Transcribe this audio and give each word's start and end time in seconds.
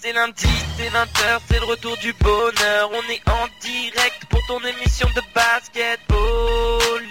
C'est 0.00 0.12
lundi, 0.12 0.46
c'est 0.76 0.90
20h, 0.90 1.40
c'est 1.48 1.58
le 1.58 1.66
retour 1.66 1.96
du 1.96 2.12
bonheur. 2.12 2.88
On 2.92 3.02
est 3.10 3.20
en 3.28 3.48
direct 3.60 4.26
pour 4.28 4.40
ton 4.46 4.60
émission 4.60 5.08
de 5.16 5.22
basket. 5.34 5.98
Pauline, 6.06 7.10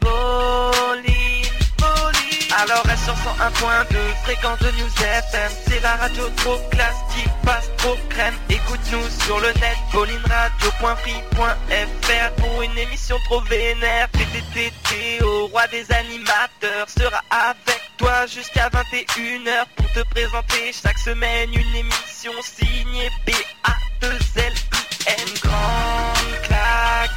Pauline, 0.00 1.46
Pauline. 1.78 2.52
Alors 2.58 2.84
reste 2.84 3.04
sur 3.04 3.14
101.2, 3.14 3.96
fréquence 4.24 4.58
de 4.58 4.70
News 4.72 4.90
FM. 5.00 5.50
C'est 5.66 5.80
la 5.80 5.96
radio 5.96 6.28
trop 6.36 6.58
classe 6.70 6.98
qui 7.14 7.26
passe 7.42 7.70
trop 7.78 7.96
crème. 8.10 8.34
Écoute-nous 8.50 9.08
sur 9.24 9.40
le 9.40 9.50
net, 9.54 9.78
paulineradio.free.fr 9.92 12.30
pour 12.36 12.60
une 12.62 12.76
émission 12.76 13.16
trop 13.24 13.40
vénère. 13.42 14.10
TTTT 14.10 15.22
au 15.24 15.46
roi 15.46 15.66
des 15.68 15.90
animateurs 15.90 16.90
sera 16.90 17.22
avec 17.30 17.87
toi 17.98 18.26
jusqu'à 18.26 18.68
21h 18.68 19.64
pour 19.76 19.86
te 19.92 20.00
présenter 20.10 20.72
chaque 20.72 20.98
semaine 20.98 21.52
une 21.52 21.74
émission 21.74 22.32
signée 22.42 23.10
B-A-2-L-I-N. 23.26 25.28
Grande 25.42 26.42
claque, 26.44 27.10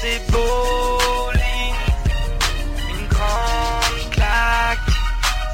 c'est 0.00 0.20
bowling. 0.32 1.74
Une 2.88 3.06
grande 3.08 4.10
claque, 4.10 4.90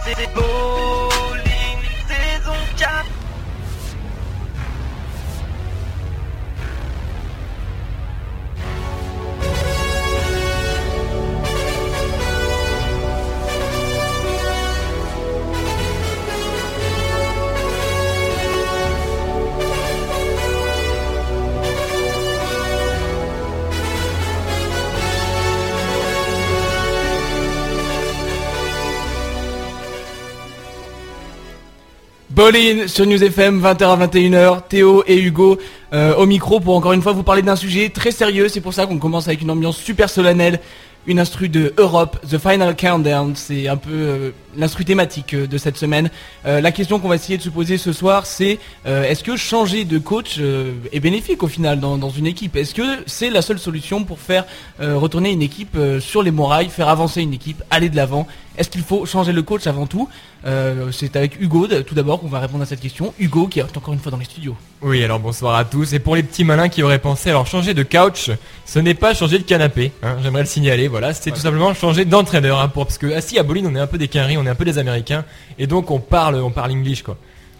c'est 0.04 0.32
bowling. 0.34 0.85
Bolin 32.36 32.86
sur 32.86 33.06
News 33.06 33.24
FM 33.24 33.62
20h 33.62 33.82
à 33.84 34.06
21h, 34.06 34.68
Théo 34.68 35.02
et 35.06 35.18
Hugo 35.18 35.56
euh, 35.94 36.14
au 36.16 36.26
micro 36.26 36.60
pour 36.60 36.76
encore 36.76 36.92
une 36.92 37.00
fois 37.00 37.12
vous 37.12 37.22
parler 37.22 37.40
d'un 37.40 37.56
sujet 37.56 37.88
très 37.88 38.10
sérieux, 38.10 38.50
c'est 38.50 38.60
pour 38.60 38.74
ça 38.74 38.84
qu'on 38.84 38.98
commence 38.98 39.26
avec 39.26 39.40
une 39.40 39.50
ambiance 39.50 39.78
super 39.78 40.10
solennelle, 40.10 40.60
une 41.06 41.18
instru 41.18 41.48
de 41.48 41.72
Europe, 41.78 42.18
The 42.30 42.36
Final 42.36 42.76
Countdown, 42.76 43.34
c'est 43.36 43.68
un 43.68 43.78
peu 43.78 43.90
euh, 43.90 44.30
l'instru 44.54 44.84
thématique 44.84 45.32
euh, 45.32 45.46
de 45.46 45.56
cette 45.56 45.78
semaine. 45.78 46.10
La 46.44 46.72
question 46.72 46.98
qu'on 46.98 47.08
va 47.08 47.14
essayer 47.14 47.38
de 47.38 47.42
se 47.42 47.48
poser 47.48 47.78
ce 47.78 47.94
soir 47.94 48.26
c'est 48.26 48.58
est-ce 48.84 49.24
que 49.24 49.34
changer 49.36 49.86
de 49.86 49.98
coach 49.98 50.38
est 50.38 51.00
bénéfique 51.00 51.42
au 51.42 51.48
final 51.48 51.80
dans, 51.80 51.96
dans 51.96 52.10
une 52.10 52.26
équipe? 52.26 52.54
Est-ce 52.54 52.74
que 52.74 53.02
c'est 53.06 53.30
la 53.30 53.40
seule 53.40 53.58
solution 53.58 54.04
pour 54.04 54.20
faire 54.20 54.44
retourner 54.78 55.32
une 55.32 55.42
équipe 55.42 55.76
sur 56.00 56.22
les 56.22 56.30
morailles, 56.30 56.68
faire 56.68 56.88
avancer 56.88 57.22
une 57.22 57.32
équipe, 57.32 57.62
aller 57.70 57.88
de 57.88 57.96
l'avant 57.96 58.28
Est-ce 58.58 58.70
qu'il 58.70 58.82
faut 58.82 59.04
changer 59.06 59.32
le 59.32 59.42
coach 59.42 59.66
avant 59.66 59.86
tout 59.86 60.08
Euh, 60.46 60.90
C'est 60.92 61.14
avec 61.16 61.40
Hugo 61.40 61.66
tout 61.86 61.94
d'abord 61.94 62.20
qu'on 62.20 62.28
va 62.28 62.40
répondre 62.40 62.62
à 62.62 62.66
cette 62.66 62.80
question. 62.80 63.12
Hugo 63.18 63.48
qui 63.48 63.58
est 63.60 63.76
encore 63.76 63.92
une 63.94 64.00
fois 64.00 64.10
dans 64.12 64.18
les 64.18 64.24
studios. 64.24 64.56
Oui, 64.82 65.02
alors 65.04 65.18
bonsoir 65.20 65.56
à 65.56 65.64
tous. 65.64 65.92
Et 65.94 65.98
pour 65.98 66.16
les 66.16 66.22
petits 66.22 66.44
malins 66.44 66.68
qui 66.68 66.82
auraient 66.82 66.98
pensé, 66.98 67.30
alors 67.30 67.46
changer 67.46 67.74
de 67.74 67.82
couch, 67.82 68.30
ce 68.64 68.78
n'est 68.78 68.94
pas 68.94 69.12
changer 69.14 69.38
de 69.38 69.44
canapé. 69.44 69.92
hein, 70.02 70.16
J'aimerais 70.22 70.42
le 70.42 70.48
signaler. 70.48 70.88
Voilà, 70.88 71.12
c'est 71.14 71.30
tout 71.30 71.40
simplement 71.40 71.74
changer 71.74 72.04
d'entraîneur. 72.04 72.60
Hein, 72.60 72.68
pour 72.68 72.86
parce 72.86 72.98
que 72.98 73.12
assis 73.12 73.38
à 73.38 73.42
Bolin, 73.42 73.64
on 73.66 73.74
est 73.74 73.80
un 73.80 73.86
peu 73.86 73.98
des 73.98 74.08
quinries, 74.08 74.36
on 74.38 74.46
est 74.46 74.50
un 74.50 74.54
peu 74.54 74.64
des 74.64 74.78
Américains, 74.78 75.24
et 75.58 75.66
donc 75.66 75.90
on 75.90 75.98
parle, 76.00 76.36
on 76.36 76.50
parle 76.50 76.70
English 76.72 77.02
quoi. 77.02 77.16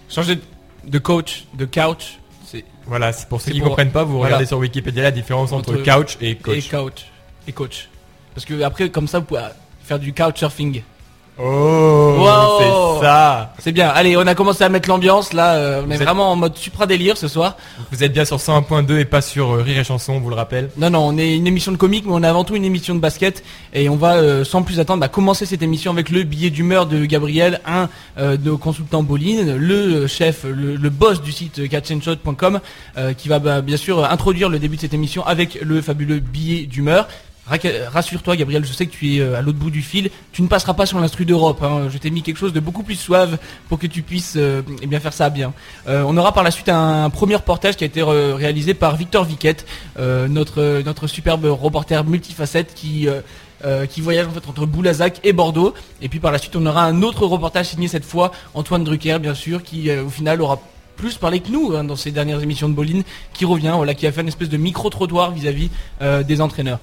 Changer 0.08 0.38
de 0.86 0.98
coach, 0.98 1.44
de 1.54 1.64
couch, 1.64 2.18
c'est 2.46 2.64
Voilà, 2.86 3.12
c'est 3.12 3.28
pour 3.28 3.40
ceux 3.40 3.50
qui 3.52 3.58
pour- 3.58 3.70
comprennent 3.70 3.90
pas, 3.90 4.04
vous 4.04 4.12
voilà. 4.18 4.26
regardez 4.36 4.46
sur 4.46 4.58
Wikipédia 4.58 5.02
la 5.02 5.10
différence 5.10 5.50
entre, 5.52 5.72
Entre- 5.72 5.82
couch 5.98 6.16
et 6.20 6.36
coach. 6.36 6.56
et 6.56 6.62
couch 6.62 7.06
et 7.48 7.52
coach. 7.52 7.88
Parce 8.34 8.44
que 8.44 8.62
après 8.62 8.88
comme 8.90 9.08
ça 9.08 9.18
vous 9.18 9.24
pouvez 9.24 9.40
faire 9.86 9.98
du 9.98 10.12
couch 10.12 10.38
surfing. 10.38 10.82
Oh, 11.38 12.14
Wow. 12.18 12.58
c'est 12.98 13.04
ça. 13.04 13.52
C'est 13.58 13.72
bien. 13.72 13.88
Allez, 13.90 14.16
on 14.16 14.26
a 14.26 14.34
commencé 14.34 14.64
à 14.64 14.70
mettre 14.70 14.88
l'ambiance 14.88 15.34
là. 15.34 15.52
euh, 15.56 15.82
on 15.86 15.90
est 15.90 15.96
êtes- 15.96 16.02
vraiment 16.02 16.32
en 16.32 16.36
mode 16.36 16.56
supra 16.56 16.86
délire 16.86 17.18
ce 17.18 17.28
soir. 17.28 17.58
Vous 17.92 18.02
êtes 18.02 18.14
bien 18.14 18.24
sur 18.24 18.38
101.2 18.38 18.98
et 19.00 19.04
pas 19.04 19.20
sur 19.20 19.50
euh, 19.52 19.60
Rire 19.60 19.78
et 19.80 19.84
Chanson, 19.84 20.14
on 20.14 20.20
vous 20.20 20.30
le 20.30 20.34
rappelle. 20.34 20.70
Non, 20.78 20.88
non, 20.88 21.00
on 21.06 21.18
est 21.18 21.36
une 21.36 21.46
émission 21.46 21.72
de 21.72 21.76
comique, 21.76 22.04
mais 22.06 22.12
on 22.14 22.22
est 22.22 22.26
avant 22.26 22.44
tout 22.44 22.56
une 22.56 22.64
émission 22.64 22.94
de 22.94 23.00
basket. 23.00 23.44
Et 23.74 23.90
on 23.90 23.96
va, 23.96 24.14
euh, 24.14 24.44
sans 24.44 24.62
plus 24.62 24.80
attendre, 24.80 25.00
bah, 25.00 25.08
commencer 25.08 25.44
cette 25.44 25.60
émission 25.60 25.90
avec 25.92 26.08
le 26.08 26.22
billet 26.22 26.48
d'humeur 26.48 26.86
de 26.86 27.04
Gabriel, 27.04 27.60
un 27.66 27.90
de 28.18 28.38
nos 28.42 28.56
consultants 28.56 29.02
Boline, 29.02 29.56
le 29.56 30.06
chef, 30.06 30.44
le, 30.44 30.76
le 30.76 30.90
boss 30.90 31.20
du 31.20 31.32
site 31.32 31.68
catchandshot.com, 31.68 32.60
qui 33.18 33.28
va 33.28 33.40
bah, 33.40 33.60
bien 33.60 33.76
sûr 33.76 34.02
introduire 34.06 34.48
le 34.48 34.58
début 34.58 34.76
de 34.76 34.80
cette 34.80 34.94
émission 34.94 35.22
avec 35.26 35.58
le 35.60 35.82
fabuleux 35.82 36.20
billet 36.20 36.64
d'humeur. 36.64 37.08
Rassure-toi 37.48 38.36
Gabriel, 38.36 38.64
je 38.64 38.72
sais 38.72 38.86
que 38.86 38.92
tu 38.92 39.14
es 39.14 39.20
euh, 39.20 39.38
à 39.38 39.40
l'autre 39.40 39.58
bout 39.58 39.70
du 39.70 39.82
fil, 39.82 40.10
tu 40.32 40.42
ne 40.42 40.48
passeras 40.48 40.74
pas 40.74 40.84
sur 40.84 40.98
l'instru 40.98 41.24
d'Europe, 41.24 41.62
hein. 41.62 41.88
je 41.90 41.98
t'ai 41.98 42.10
mis 42.10 42.22
quelque 42.22 42.38
chose 42.38 42.52
de 42.52 42.58
beaucoup 42.60 42.82
plus 42.82 42.96
suave 42.96 43.38
pour 43.68 43.78
que 43.78 43.86
tu 43.86 44.02
puisses 44.02 44.34
euh, 44.36 44.62
eh 44.82 44.86
bien 44.86 44.98
faire 44.98 45.12
ça 45.12 45.30
bien. 45.30 45.52
Euh, 45.86 46.02
on 46.06 46.16
aura 46.16 46.32
par 46.32 46.42
la 46.42 46.50
suite 46.50 46.68
un, 46.68 47.08
premier 47.10 47.36
reportage 47.36 47.76
qui 47.76 47.84
a 47.84 47.86
été 47.86 48.02
réalisé 48.02 48.74
par 48.74 48.96
Victor 48.96 49.24
Viquette, 49.24 49.64
notre, 49.96 51.06
superbe 51.06 51.44
reporter 51.44 52.04
multifacette 52.04 52.74
qui... 52.74 53.08
voyage 53.98 54.26
entre 54.26 54.66
Boulazac 54.66 55.20
et 55.24 55.32
Bordeaux. 55.32 55.72
Et 56.02 56.08
puis 56.08 56.18
par 56.18 56.32
la 56.32 56.38
suite, 56.38 56.56
on 56.56 56.66
aura 56.66 56.84
un 56.84 57.02
autre 57.02 57.26
reportage 57.26 57.66
signé 57.66 57.88
cette 57.88 58.04
fois, 58.04 58.32
Antoine 58.54 58.84
Drucker, 58.84 59.18
bien 59.20 59.34
sûr, 59.34 59.62
qui 59.62 59.90
au 59.90 60.10
final 60.10 60.42
aura 60.42 60.60
plus 60.96 61.16
parlé 61.18 61.40
que 61.40 61.50
nous 61.50 61.74
hein, 61.76 61.84
dans 61.84 61.96
ces 61.96 62.10
dernières 62.10 62.42
émissions 62.42 62.68
de 62.68 62.74
Boline, 62.74 63.04
qui 63.32 63.44
revient, 63.44 63.72
voilà, 63.76 63.94
qui 63.94 64.06
a 64.06 64.12
fait 64.12 64.22
une 64.22 64.28
espèce 64.28 64.48
de 64.48 64.56
micro-trottoir 64.56 65.30
vis-à-vis 65.30 65.70
euh, 66.02 66.22
des 66.22 66.40
entraîneurs. 66.40 66.80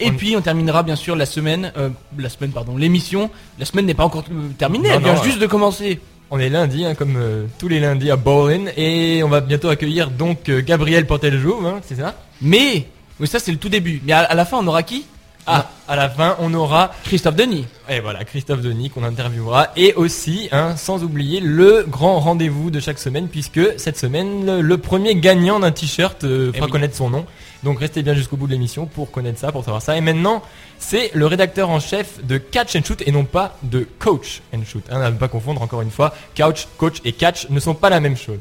Et 0.00 0.08
On- 0.10 0.14
puis 0.14 0.36
on 0.36 0.40
terminera 0.42 0.82
bien 0.82 0.96
sûr 0.96 1.16
la 1.16 1.26
semaine, 1.26 1.72
euh, 1.76 1.88
la 2.18 2.28
semaine 2.28 2.50
pardon, 2.50 2.76
l'émission. 2.76 3.30
La 3.58 3.64
semaine 3.64 3.86
n'est 3.86 3.94
pas 3.94 4.04
encore 4.04 4.24
terminée, 4.58 4.88
Non, 4.88 4.94
elle 4.96 5.02
vient 5.02 5.14
non, 5.14 5.22
juste 5.22 5.38
de 5.38 5.46
commencer. 5.46 6.00
On 6.30 6.38
est 6.38 6.48
lundi, 6.48 6.84
hein, 6.84 6.94
comme 6.94 7.14
euh, 7.16 7.46
tous 7.58 7.68
les 7.68 7.78
lundis 7.80 8.10
à 8.10 8.16
Bowling, 8.16 8.68
et 8.76 9.22
on 9.22 9.28
va 9.28 9.40
bientôt 9.40 9.68
accueillir 9.68 10.10
donc 10.10 10.48
euh, 10.48 10.60
Gabriel 10.60 11.06
Porteljouve, 11.06 11.64
hein, 11.66 11.80
c'est 11.86 11.94
ça? 11.96 12.14
Mais, 12.42 12.86
oui, 13.20 13.26
ça 13.28 13.38
c'est 13.38 13.52
le 13.52 13.58
tout 13.58 13.68
début. 13.68 14.02
Mais 14.04 14.12
à, 14.12 14.20
à 14.20 14.34
la 14.34 14.44
fin, 14.44 14.58
on 14.58 14.66
aura 14.66 14.82
qui? 14.82 15.04
Ah, 15.48 15.70
À 15.86 15.94
la 15.94 16.10
fin, 16.10 16.34
on 16.40 16.52
aura 16.54 16.90
Christophe 17.04 17.36
Denis. 17.36 17.66
Et 17.88 18.00
voilà, 18.00 18.24
Christophe 18.24 18.62
Denis 18.62 18.90
qu'on 18.90 19.04
interviewera. 19.04 19.68
Et 19.76 19.94
aussi, 19.94 20.48
hein, 20.50 20.74
sans 20.76 21.04
oublier, 21.04 21.38
le 21.38 21.84
grand 21.88 22.18
rendez-vous 22.18 22.72
de 22.72 22.80
chaque 22.80 22.98
semaine, 22.98 23.28
puisque 23.28 23.60
cette 23.78 23.96
semaine, 23.96 24.44
le, 24.44 24.60
le 24.60 24.78
premier 24.78 25.14
gagnant 25.14 25.60
d'un 25.60 25.70
t-shirt 25.70 26.24
euh, 26.24 26.50
Eh 26.52 26.56
fera 26.56 26.66
oui. 26.66 26.72
connaître 26.72 26.96
son 26.96 27.10
nom. 27.10 27.24
Donc 27.66 27.80
restez 27.80 28.04
bien 28.04 28.14
jusqu'au 28.14 28.36
bout 28.36 28.46
de 28.46 28.52
l'émission 28.52 28.86
pour 28.86 29.10
connaître 29.10 29.40
ça, 29.40 29.50
pour 29.50 29.64
savoir 29.64 29.82
ça. 29.82 29.96
Et 29.96 30.00
maintenant, 30.00 30.40
c'est 30.78 31.10
le 31.14 31.26
rédacteur 31.26 31.68
en 31.68 31.80
chef 31.80 32.24
de 32.24 32.38
Catch 32.38 32.76
and 32.76 32.84
Shoot 32.84 33.02
et 33.04 33.10
non 33.10 33.24
pas 33.24 33.56
de 33.64 33.88
Coach 33.98 34.40
and 34.54 34.60
Shoot. 34.64 34.84
Hein, 34.88 35.00
à 35.00 35.10
ne 35.10 35.16
pas 35.16 35.26
confondre 35.26 35.60
encore 35.62 35.82
une 35.82 35.90
fois. 35.90 36.14
Couch, 36.36 36.68
coach 36.78 37.00
et 37.04 37.10
catch 37.10 37.48
ne 37.50 37.58
sont 37.58 37.74
pas 37.74 37.90
la 37.90 37.98
même 37.98 38.16
chose. 38.16 38.38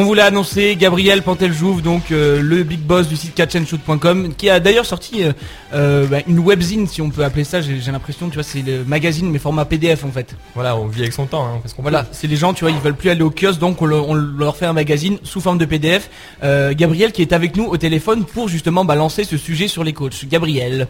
On 0.00 0.04
vous 0.04 0.14
l'a 0.14 0.26
annoncé, 0.26 0.76
Gabriel 0.76 1.22
Panteljouve, 1.22 1.82
donc 1.82 2.12
euh, 2.12 2.40
le 2.40 2.62
big 2.62 2.78
boss 2.78 3.08
du 3.08 3.16
site 3.16 3.34
catchandshoot.com, 3.34 4.32
qui 4.36 4.48
a 4.48 4.60
d'ailleurs 4.60 4.86
sorti 4.86 5.24
euh, 5.24 5.32
euh, 5.74 6.06
bah, 6.06 6.18
une 6.28 6.38
webzine, 6.38 6.86
si 6.86 7.02
on 7.02 7.10
peut 7.10 7.24
appeler 7.24 7.42
ça. 7.42 7.60
J'ai 7.60 7.80
j'ai 7.80 7.90
l'impression, 7.90 8.28
tu 8.28 8.34
vois, 8.34 8.44
c'est 8.44 8.62
le 8.62 8.84
magazine 8.84 9.28
mais 9.28 9.40
format 9.40 9.64
PDF 9.64 10.04
en 10.04 10.12
fait. 10.12 10.36
Voilà, 10.54 10.76
on 10.76 10.86
vit 10.86 11.00
avec 11.00 11.12
son 11.12 11.26
temps, 11.26 11.44
hein, 11.44 11.58
parce 11.60 11.74
qu'on 11.74 11.82
Voilà, 11.82 12.06
c'est 12.12 12.28
les 12.28 12.36
gens, 12.36 12.54
tu 12.54 12.62
vois, 12.62 12.70
ils 12.70 12.78
veulent 12.78 12.94
plus 12.94 13.10
aller 13.10 13.22
au 13.22 13.30
kiosque, 13.30 13.58
donc 13.58 13.82
on, 13.82 13.86
le- 13.86 13.96
on 14.00 14.14
leur 14.14 14.56
fait 14.56 14.66
un 14.66 14.72
magazine 14.72 15.18
sous 15.24 15.40
forme 15.40 15.58
de 15.58 15.64
PDF. 15.64 16.10
Euh, 16.44 16.74
Gabriel 16.76 17.10
qui 17.10 17.22
est 17.22 17.32
avec 17.32 17.56
nous 17.56 17.64
au 17.64 17.76
téléphone 17.76 18.24
pour 18.24 18.46
justement 18.46 18.84
balancer 18.84 19.24
ce 19.24 19.36
sujet 19.36 19.66
sur 19.66 19.82
les 19.82 19.94
coachs. 19.94 20.26
Gabriel, 20.28 20.86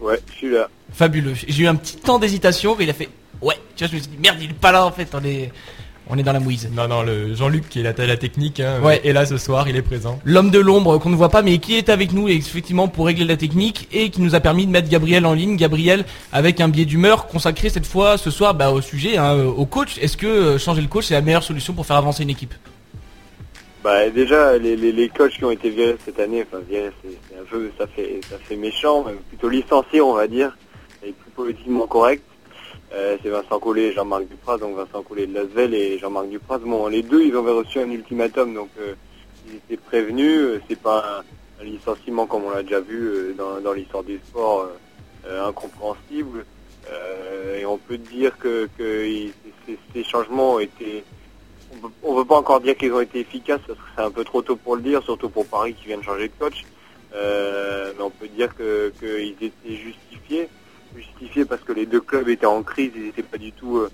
Ouais, 0.00 0.20
je 0.30 0.36
suis 0.36 0.50
là. 0.50 0.68
fabuleux. 0.92 1.34
J'ai 1.48 1.64
eu 1.64 1.66
un 1.66 1.74
petit 1.74 1.96
temps 1.96 2.20
d'hésitation, 2.20 2.76
mais 2.78 2.84
il 2.84 2.90
a 2.90 2.94
fait 2.94 3.08
ouais. 3.42 3.56
Tu 3.74 3.82
vois, 3.82 3.90
je 3.90 3.96
me 3.96 4.00
suis 4.00 4.08
dit 4.10 4.18
merde, 4.22 4.36
il 4.40 4.50
est 4.50 4.54
pas 4.54 4.70
là 4.70 4.86
en 4.86 4.92
fait. 4.92 5.08
On 5.14 5.24
est, 5.24 5.50
on 6.10 6.18
est 6.18 6.22
dans 6.22 6.32
la 6.32 6.40
mouise. 6.40 6.68
Non, 6.74 6.88
non, 6.88 7.02
le 7.02 7.34
Jean-Luc 7.34 7.68
qui 7.68 7.80
est 7.80 7.82
la, 7.82 8.06
la 8.06 8.16
technique, 8.16 8.60
hein, 8.60 8.80
Ouais. 8.82 9.00
est 9.04 9.12
là 9.12 9.24
ce 9.26 9.38
soir, 9.38 9.68
il 9.68 9.76
est 9.76 9.82
présent. 9.82 10.18
L'homme 10.24 10.50
de 10.50 10.58
l'ombre 10.58 10.98
qu'on 10.98 11.10
ne 11.10 11.16
voit 11.16 11.28
pas 11.28 11.42
mais 11.42 11.58
qui 11.58 11.76
est 11.76 11.88
avec 11.88 12.12
nous 12.12 12.28
effectivement 12.28 12.88
pour 12.88 13.06
régler 13.06 13.24
la 13.24 13.36
technique 13.36 13.88
et 13.92 14.10
qui 14.10 14.20
nous 14.20 14.34
a 14.34 14.40
permis 14.40 14.66
de 14.66 14.70
mettre 14.72 14.88
Gabriel 14.88 15.24
en 15.26 15.32
ligne. 15.34 15.56
Gabriel 15.56 16.04
avec 16.32 16.60
un 16.60 16.68
biais 16.68 16.84
d'humeur 16.84 17.26
consacré 17.26 17.68
cette 17.68 17.86
fois 17.86 18.18
ce 18.18 18.30
soir 18.30 18.54
bah, 18.54 18.70
au 18.70 18.80
sujet, 18.80 19.16
hein, 19.16 19.36
au 19.44 19.66
coach. 19.66 19.98
Est-ce 20.00 20.16
que 20.16 20.26
euh, 20.26 20.58
changer 20.58 20.82
le 20.82 20.88
coach 20.88 21.06
c'est 21.06 21.14
la 21.14 21.20
meilleure 21.22 21.42
solution 21.44 21.72
pour 21.72 21.86
faire 21.86 21.96
avancer 21.96 22.22
une 22.22 22.30
équipe? 22.30 22.54
Bah 23.82 24.10
déjà 24.10 24.58
les, 24.58 24.76
les, 24.76 24.92
les 24.92 25.08
coachs 25.08 25.32
qui 25.32 25.44
ont 25.44 25.50
été 25.50 25.70
virés 25.70 25.96
cette 26.04 26.20
année, 26.20 26.44
enfin 26.46 26.62
virés 26.68 26.90
c'est 27.02 27.38
un 27.40 27.44
peu 27.50 27.70
ça 27.78 27.86
fait 27.86 28.20
ça 28.28 28.36
fait 28.46 28.56
méchant, 28.56 29.04
mais 29.06 29.14
plutôt 29.30 29.48
licenciés 29.48 30.02
on 30.02 30.12
va 30.12 30.26
dire, 30.28 30.54
et 31.02 31.12
plus 31.12 31.30
politiquement 31.34 31.86
correct. 31.86 32.22
Euh, 32.92 33.16
c'est 33.22 33.28
Vincent 33.28 33.60
Collet 33.60 33.88
et 33.88 33.92
Jean-Marc 33.92 34.26
Dupraz, 34.26 34.58
donc 34.58 34.74
Vincent 34.74 35.02
Collet 35.02 35.26
de 35.28 35.34
Lasvel 35.34 35.74
et 35.74 35.98
Jean-Marc 35.98 36.28
Dupraz. 36.28 36.58
Bon 36.58 36.88
les 36.88 37.02
deux 37.02 37.22
ils 37.22 37.36
avaient 37.36 37.52
reçu 37.52 37.78
un 37.78 37.88
ultimatum 37.88 38.52
donc 38.54 38.70
euh, 38.80 38.94
ils 39.46 39.56
étaient 39.56 39.76
prévenus, 39.76 40.40
Euh, 40.40 40.60
c'est 40.68 40.80
pas 40.80 41.22
un, 41.60 41.64
licenciement 41.64 42.26
comme 42.26 42.44
on 42.44 42.50
l'a 42.50 42.62
déjà 42.62 42.80
vu 42.80 43.34
dans, 43.36 43.60
dans 43.60 43.72
l'histoire 43.74 44.02
du 44.02 44.16
sport 44.16 44.66
incompréhensible. 45.28 46.46
Et 47.58 47.66
on 47.66 47.76
peut 47.76 47.98
dire 47.98 48.38
que, 48.38 48.66
ces, 48.78 50.04
changements 50.04 50.54
ont 50.54 50.58
été 50.58 51.04
on 51.70 51.90
on 52.02 52.14
peut 52.14 52.24
pas 52.24 52.38
encore 52.38 52.62
dire 52.62 52.78
qu'ils 52.78 52.94
ont 52.94 53.02
été 53.02 53.20
efficaces 53.20 53.60
parce 53.66 53.78
que 53.78 53.84
c'est 53.94 54.02
un 54.02 54.10
peu 54.10 54.24
trop 54.24 54.40
tôt 54.40 54.56
pour 54.56 54.74
le 54.76 54.80
dire, 54.80 55.02
surtout 55.02 55.28
pour 55.28 55.46
Paris 55.46 55.74
qui 55.74 55.88
vient 55.88 55.98
de 55.98 56.02
changer 56.02 56.28
de 56.28 56.32
coach. 56.38 56.64
Mais 57.12 58.02
on 58.02 58.10
peut 58.10 58.28
dire 58.28 58.48
qu'ils 58.56 59.36
étaient 59.42 59.76
justifiés, 59.76 60.48
justifiés 60.96 61.44
parce 61.44 61.62
que 61.62 61.72
les 61.72 61.86
deux 61.86 62.00
clubs 62.00 62.28
étaient 62.28 62.46
en 62.46 62.62
crise, 62.62 62.92
ils 62.96 63.04
n'étaient 63.06 63.22
pas 63.22 63.38
du 63.38 63.52
tout 63.52 63.78
euh, 63.78 63.90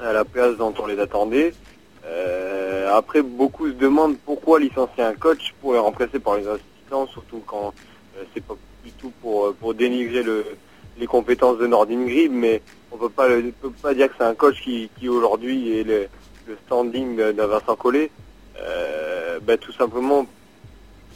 à 0.00 0.12
la 0.12 0.24
place 0.24 0.56
dont 0.56 0.74
on 0.78 0.86
les 0.86 0.98
attendait. 0.98 1.52
Euh, 2.04 2.92
après, 2.96 3.22
beaucoup 3.22 3.68
se 3.68 3.74
demandent 3.74 4.16
pourquoi 4.24 4.58
licencier 4.60 5.02
un 5.04 5.14
coach 5.14 5.54
pour 5.60 5.72
les 5.74 5.78
remplacer 5.78 6.18
par 6.18 6.36
les 6.36 6.46
assistants, 6.48 7.06
surtout 7.08 7.42
quand 7.46 7.72
euh, 8.18 8.24
c'est 8.34 8.44
pas 8.44 8.54
du 8.84 8.90
tout 8.92 9.12
pour 9.20 9.54
dénigrer 9.74 10.22
le, 10.22 10.44
les 10.98 11.06
compétences 11.06 11.58
de 11.58 11.66
Nordin 11.66 12.04
Grib, 12.04 12.32
mais 12.32 12.60
on 12.90 12.96
peut 12.96 13.08
pas 13.08 13.28
le- 13.28 13.52
peut 13.52 13.70
pas 13.70 13.94
dire 13.94 14.08
que 14.08 14.14
c'est 14.18 14.24
un 14.24 14.34
coach 14.34 14.60
qui, 14.62 14.90
aujourd'hui 15.08 15.78
est 15.78 15.84
le, 15.84 16.06
le 16.48 16.58
standing 16.66 17.16
d'un 17.32 17.46
Vincent 17.46 17.76
Collet. 17.76 18.10
Euh, 18.58 19.38
bah, 19.40 19.56
tout 19.56 19.72
simplement, 19.72 20.26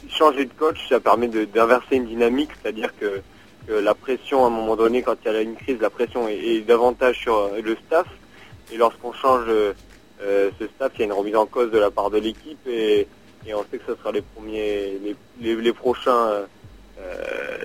changer 0.09 0.45
de 0.45 0.53
coach, 0.57 0.87
ça 0.89 0.99
permet 0.99 1.27
d'inverser 1.27 1.97
une 1.97 2.05
dynamique, 2.07 2.49
c'est-à-dire 2.61 2.91
que, 2.97 3.21
que 3.67 3.73
la 3.73 3.93
pression, 3.93 4.45
à 4.45 4.47
un 4.47 4.49
moment 4.49 4.75
donné, 4.75 5.03
quand 5.03 5.15
il 5.25 5.31
y 5.31 5.35
a 5.35 5.41
une 5.41 5.55
crise, 5.55 5.79
la 5.81 5.89
pression 5.89 6.27
est, 6.27 6.61
davantage 6.61 7.19
sur 7.19 7.35
euh, 7.35 7.61
le 7.61 7.75
staff. 7.85 8.07
Et 8.71 8.77
lorsqu'on 8.77 9.13
change 9.13 9.45
euh, 9.47 9.73
euh, 10.21 10.49
ce 10.59 10.67
staff, 10.67 10.91
il 10.95 10.99
y 10.99 11.01
a 11.03 11.05
une 11.05 11.13
remise 11.13 11.35
en 11.35 11.45
cause 11.45 11.69
de 11.71 11.77
la 11.77 11.91
part 11.91 12.09
de 12.09 12.17
l'équipe 12.17 12.65
et, 12.67 13.07
on 13.53 13.63
sait 13.71 13.77
que 13.77 13.93
ce 13.93 13.95
sera 13.95 14.11
les 14.11 14.21
premiers, 14.21 14.99
les, 15.39 15.55
les, 15.55 15.71
prochains, 15.71 16.45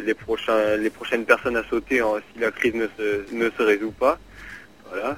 les 0.04 0.14
prochains, 0.14 0.76
les 0.76 0.90
prochaines 0.90 1.24
personnes 1.24 1.56
à 1.56 1.64
sauter 1.64 1.98
hein, 1.98 2.20
si 2.32 2.38
la 2.38 2.52
crise 2.52 2.74
ne 2.74 2.86
se, 2.96 3.34
ne 3.34 3.50
se 3.50 3.62
résout 3.64 3.90
pas. 3.90 4.16
Voilà. 4.88 5.16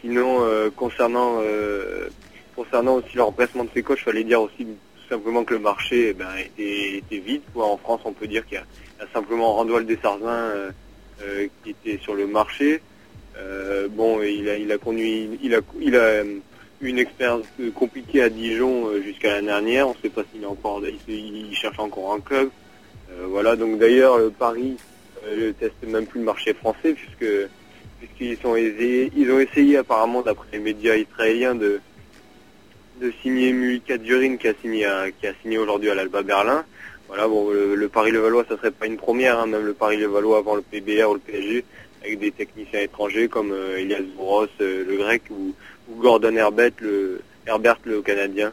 Sinon, 0.00 0.70
concernant 0.76 1.42
concernant 2.56 2.94
aussi 2.94 3.16
le 3.16 3.22
remplacement 3.22 3.64
de 3.64 3.70
ces 3.74 3.82
coachs, 3.82 3.98
il 3.98 4.04
fallait 4.04 4.24
dire 4.24 4.40
aussi 4.40 4.66
simplement 5.14 5.44
que 5.44 5.54
le 5.54 5.60
marché 5.60 6.08
eh 6.08 6.12
ben, 6.12 6.34
était, 6.36 6.98
était 6.98 7.18
vide. 7.18 7.42
En 7.54 7.76
France, 7.76 8.00
on 8.04 8.12
peut 8.12 8.26
dire 8.26 8.44
qu'il 8.46 8.58
y, 8.58 9.02
a 9.02 9.06
simplement 9.12 9.54
Randoil 9.54 9.86
Desargins 9.86 10.26
euh, 10.28 10.70
euh, 11.22 11.46
qui 11.62 11.70
était 11.70 12.02
sur 12.02 12.14
le 12.14 12.26
marché. 12.26 12.80
Euh, 13.38 13.88
bon, 13.88 14.20
il 14.22 14.48
a, 14.48 14.56
il 14.56 14.70
a 14.72 14.78
conduit, 14.78 15.38
il 15.42 15.54
a, 15.54 15.60
euh, 15.98 16.38
eu 16.80 16.88
une 16.88 16.98
expérience 16.98 17.46
compliquée 17.74 18.22
à 18.22 18.28
Dijon 18.28 18.90
jusqu'à 19.02 19.34
l'année 19.34 19.46
dernière. 19.46 19.88
On 19.88 19.92
ne 19.92 19.98
sait 20.02 20.08
pas 20.08 20.22
s'il 20.32 20.42
est 20.42 20.46
encore, 20.46 20.82
il, 21.08 21.54
cherche 21.54 21.78
encore 21.78 22.14
un 22.14 22.20
club. 22.20 22.50
Voilà. 23.28 23.54
Donc 23.54 23.78
d'ailleurs, 23.78 24.18
le 24.18 24.30
Paris 24.30 24.76
ne 25.24 25.52
teste 25.52 25.82
même 25.86 26.06
plus 26.06 26.18
le 26.18 26.26
marché 26.26 26.52
français 26.52 26.94
puisque 26.94 27.48
puisqu'ils 28.00 28.36
sont 28.42 28.56
essayés, 28.56 29.12
ils 29.16 29.30
ont 29.30 29.38
essayé 29.38 29.78
apparemment 29.78 30.20
d'après 30.20 30.48
les 30.52 30.58
médias 30.58 30.96
israéliens 30.96 31.54
de 31.54 31.80
de 33.00 33.12
signer 33.22 33.52
Mulika 33.52 33.98
Durin 33.98 34.36
qui 34.36 34.48
a 34.48 34.54
signé 34.62 34.84
à- 34.86 35.10
qui 35.10 35.26
a 35.26 35.32
signé 35.42 35.58
aujourd'hui 35.58 35.90
à 35.90 35.94
l'Alba 35.94 36.22
Berlin. 36.22 36.64
Voilà, 37.08 37.28
bon, 37.28 37.50
le, 37.50 37.74
le 37.74 37.88
Paris-Levallois, 37.88 38.44
ça 38.48 38.56
serait 38.56 38.70
pas 38.70 38.86
une 38.86 38.96
première, 38.96 39.38
hein, 39.38 39.46
même 39.46 39.64
le 39.64 39.74
Paris-Levallois 39.74 40.38
avant 40.38 40.54
le 40.54 40.62
PBR 40.62 41.10
ou 41.10 41.14
le 41.14 41.20
PSG, 41.20 41.64
avec 42.02 42.18
des 42.18 42.30
techniciens 42.30 42.80
étrangers 42.80 43.28
comme 43.28 43.52
euh, 43.52 43.78
Elias 43.78 44.00
Bouros, 44.16 44.46
euh, 44.60 44.84
le 44.88 44.96
grec, 44.96 45.22
ou, 45.30 45.54
Gordon 46.00 46.34
Herbert, 46.34 46.70
le, 46.80 47.20
Herbert, 47.46 47.76
le 47.84 48.00
Canadien. 48.00 48.52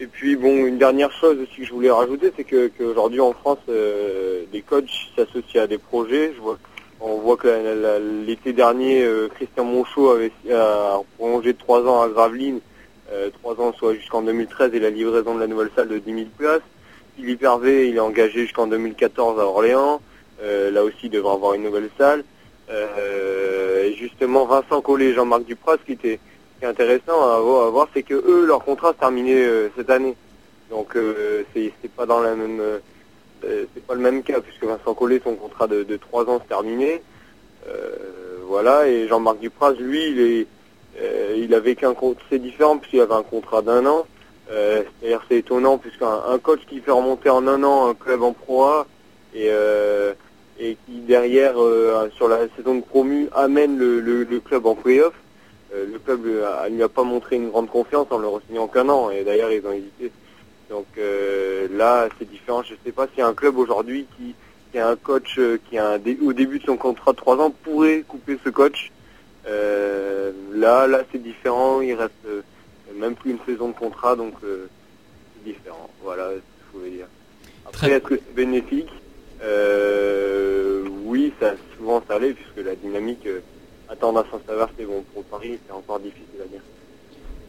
Et 0.00 0.08
puis, 0.08 0.34
bon, 0.34 0.66
une 0.66 0.78
dernière 0.78 1.12
chose 1.12 1.38
aussi 1.40 1.60
que 1.60 1.64
je 1.66 1.72
voulais 1.72 1.90
rajouter, 1.92 2.32
c'est 2.36 2.42
que 2.42 2.66
qu'aujourd'hui 2.76 3.20
en 3.20 3.32
France, 3.32 3.60
euh, 3.68 4.42
les 4.52 4.60
coachs 4.62 4.90
s'associent 5.14 5.62
à 5.62 5.66
des 5.68 5.78
projets. 5.78 6.32
Je 6.34 6.40
vois, 6.40 6.58
on 7.00 7.18
voit 7.18 7.36
que 7.36 7.46
l'été 8.26 8.52
dernier, 8.52 9.04
euh, 9.04 9.28
Christian 9.28 9.64
Monchot 9.64 10.10
avait 10.10 10.32
prolongé 11.16 11.54
trois 11.54 11.82
ans 11.86 12.02
à 12.02 12.08
Gravelines, 12.08 12.58
euh, 13.14 13.30
trois 13.30 13.60
ans 13.60 13.72
soit 13.72 13.94
jusqu'en 13.94 14.22
2013 14.22 14.74
et 14.74 14.80
la 14.80 14.90
livraison 14.90 15.34
de 15.34 15.40
la 15.40 15.46
nouvelle 15.46 15.70
salle 15.74 15.88
de 15.88 15.98
10 15.98 16.14
000 16.14 16.26
places. 16.36 16.60
Philippe 17.16 17.42
Hervé, 17.42 17.88
il 17.88 17.96
est 17.96 18.00
engagé 18.00 18.42
jusqu'en 18.42 18.66
2014 18.66 19.38
à 19.38 19.44
Orléans. 19.44 20.00
Euh, 20.42 20.70
là 20.70 20.82
aussi, 20.82 20.96
il 21.04 21.10
devrait 21.10 21.34
avoir 21.34 21.54
une 21.54 21.62
nouvelle 21.62 21.90
salle. 21.96 22.24
Euh, 22.70 23.84
et 23.84 23.94
justement, 23.94 24.46
Vincent 24.46 24.80
Collet 24.80 25.06
et 25.06 25.14
Jean-Marc 25.14 25.44
Dupraz, 25.44 25.76
ce 25.78 25.86
qui 25.86 25.92
était 25.92 26.18
qui 26.58 26.64
est 26.64 26.68
intéressant 26.68 27.20
à 27.22 27.40
voir, 27.40 27.88
c'est 27.94 28.02
que 28.02 28.14
eux, 28.14 28.46
leur 28.46 28.64
contrat 28.64 28.92
se 28.92 28.98
terminait 28.98 29.44
euh, 29.44 29.68
cette 29.76 29.90
année. 29.90 30.16
Donc, 30.70 30.96
euh, 30.96 31.42
c'est 31.54 31.72
pas 31.96 32.06
dans 32.06 32.20
la 32.20 32.34
même, 32.34 32.60
euh, 32.60 32.78
euh, 33.44 33.64
c'est 33.74 33.84
pas 33.86 33.94
le 33.94 34.00
même 34.00 34.22
cas 34.22 34.40
puisque 34.40 34.64
Vincent 34.64 34.94
Collet, 34.94 35.20
son 35.22 35.34
contrat 35.34 35.66
de, 35.66 35.82
de 35.82 35.96
trois 35.96 36.28
ans 36.28 36.40
se 36.40 36.48
terminait. 36.48 37.02
Euh, 37.68 37.96
voilà. 38.46 38.88
Et 38.88 39.08
Jean-Marc 39.08 39.40
Dupraz, 39.40 39.74
lui, 39.74 40.08
il 40.10 40.20
est, 40.20 40.40
euh, 40.42 40.46
il 41.36 41.54
avait 41.54 41.74
qu'un 41.74 41.94
contrat, 41.94 42.22
c'est 42.30 42.38
différent 42.38 42.78
puisqu'il 42.78 43.00
avait 43.00 43.14
un 43.14 43.22
contrat 43.22 43.62
d'un 43.62 43.84
an. 43.86 44.06
Euh, 44.50 44.82
C'est-à-dire 45.00 45.24
c'est 45.28 45.38
étonnant 45.38 45.78
puisqu'un 45.78 46.20
un 46.28 46.38
coach 46.38 46.60
qui 46.68 46.80
fait 46.80 46.90
remonter 46.90 47.30
en 47.30 47.46
un 47.46 47.62
an 47.64 47.88
un 47.88 47.94
club 47.94 48.22
en 48.22 48.32
Pro 48.32 48.64
A 48.64 48.86
et, 49.34 49.46
euh, 49.50 50.12
qui 50.58 50.76
derrière 50.88 51.60
euh, 51.60 52.08
sur 52.14 52.28
la 52.28 52.40
saison 52.56 52.76
de 52.76 52.82
promu 52.82 53.28
amène 53.34 53.78
le, 53.78 54.24
club 54.40 54.66
en 54.66 54.74
playoff. 54.74 55.14
Euh, 55.74 55.86
le 55.90 55.98
club 55.98 56.26
a, 56.44 56.68
lui 56.68 56.82
a 56.82 56.88
pas 56.88 57.04
montré 57.04 57.36
une 57.36 57.48
grande 57.48 57.68
confiance 57.70 58.06
en 58.10 58.18
le 58.18 58.28
re-signant 58.28 58.68
qu'un 58.68 58.88
an 58.88 59.10
et 59.10 59.24
d'ailleurs 59.24 59.50
ils 59.50 59.66
ont 59.66 59.72
hésité. 59.72 60.12
Donc 60.68 60.86
euh, 60.98 61.66
là 61.72 62.08
c'est 62.18 62.28
différent. 62.28 62.62
Je 62.62 62.74
sais 62.84 62.92
pas 62.92 63.08
a 63.18 63.26
un 63.26 63.34
club 63.34 63.56
aujourd'hui 63.58 64.06
qui, 64.16 64.34
a 64.78 64.88
un 64.88 64.96
coach 64.96 65.38
euh, 65.38 65.58
qui 65.70 65.78
a 65.78 65.88
un 65.88 65.98
dé- 65.98 66.18
au 66.24 66.32
début 66.32 66.58
de 66.58 66.64
son 66.64 66.76
contrat 66.76 67.12
de 67.12 67.16
trois 67.16 67.36
ans 67.36 67.50
pourrait 67.50 68.04
couper 68.06 68.38
ce 68.44 68.50
coach. 68.50 68.90
Euh, 69.46 70.32
là 70.52 70.86
là 70.86 71.02
c'est 71.10 71.22
différent. 71.22 71.80
Il 71.80 71.94
reste 71.94 72.12
euh, 72.26 72.42
même 72.96 73.14
plus 73.14 73.32
une 73.32 73.38
saison 73.46 73.68
de 73.68 73.74
contrat 73.74 74.16
donc 74.16 74.34
euh, 74.44 74.68
c'est 75.34 75.52
différent. 75.52 75.88
Voilà 76.02 76.28
ce 76.30 76.36
que 76.36 76.42
je 76.72 76.78
voulais 76.78 76.90
dire. 76.90 77.06
Après 77.66 77.90
est-ce 77.90 78.04
que 78.04 78.14
c'est 78.16 78.34
bénéfique? 78.34 78.88
Oui 81.06 81.32
ça 81.38 81.52
souvent 81.76 82.02
ça 82.08 82.18
l'est 82.18 82.32
puisque 82.32 82.66
la 82.66 82.74
dynamique 82.74 83.28
attendre 83.88 84.20
à 84.20 84.24
Saint-Savard 84.30 84.70
c'est 84.78 84.86
bon 84.86 85.04
pour 85.12 85.22
Paris 85.24 85.58
c'est 85.66 85.72
encore 85.72 86.00
difficile 86.00 86.40
à 86.42 86.46
dire. 86.46 86.62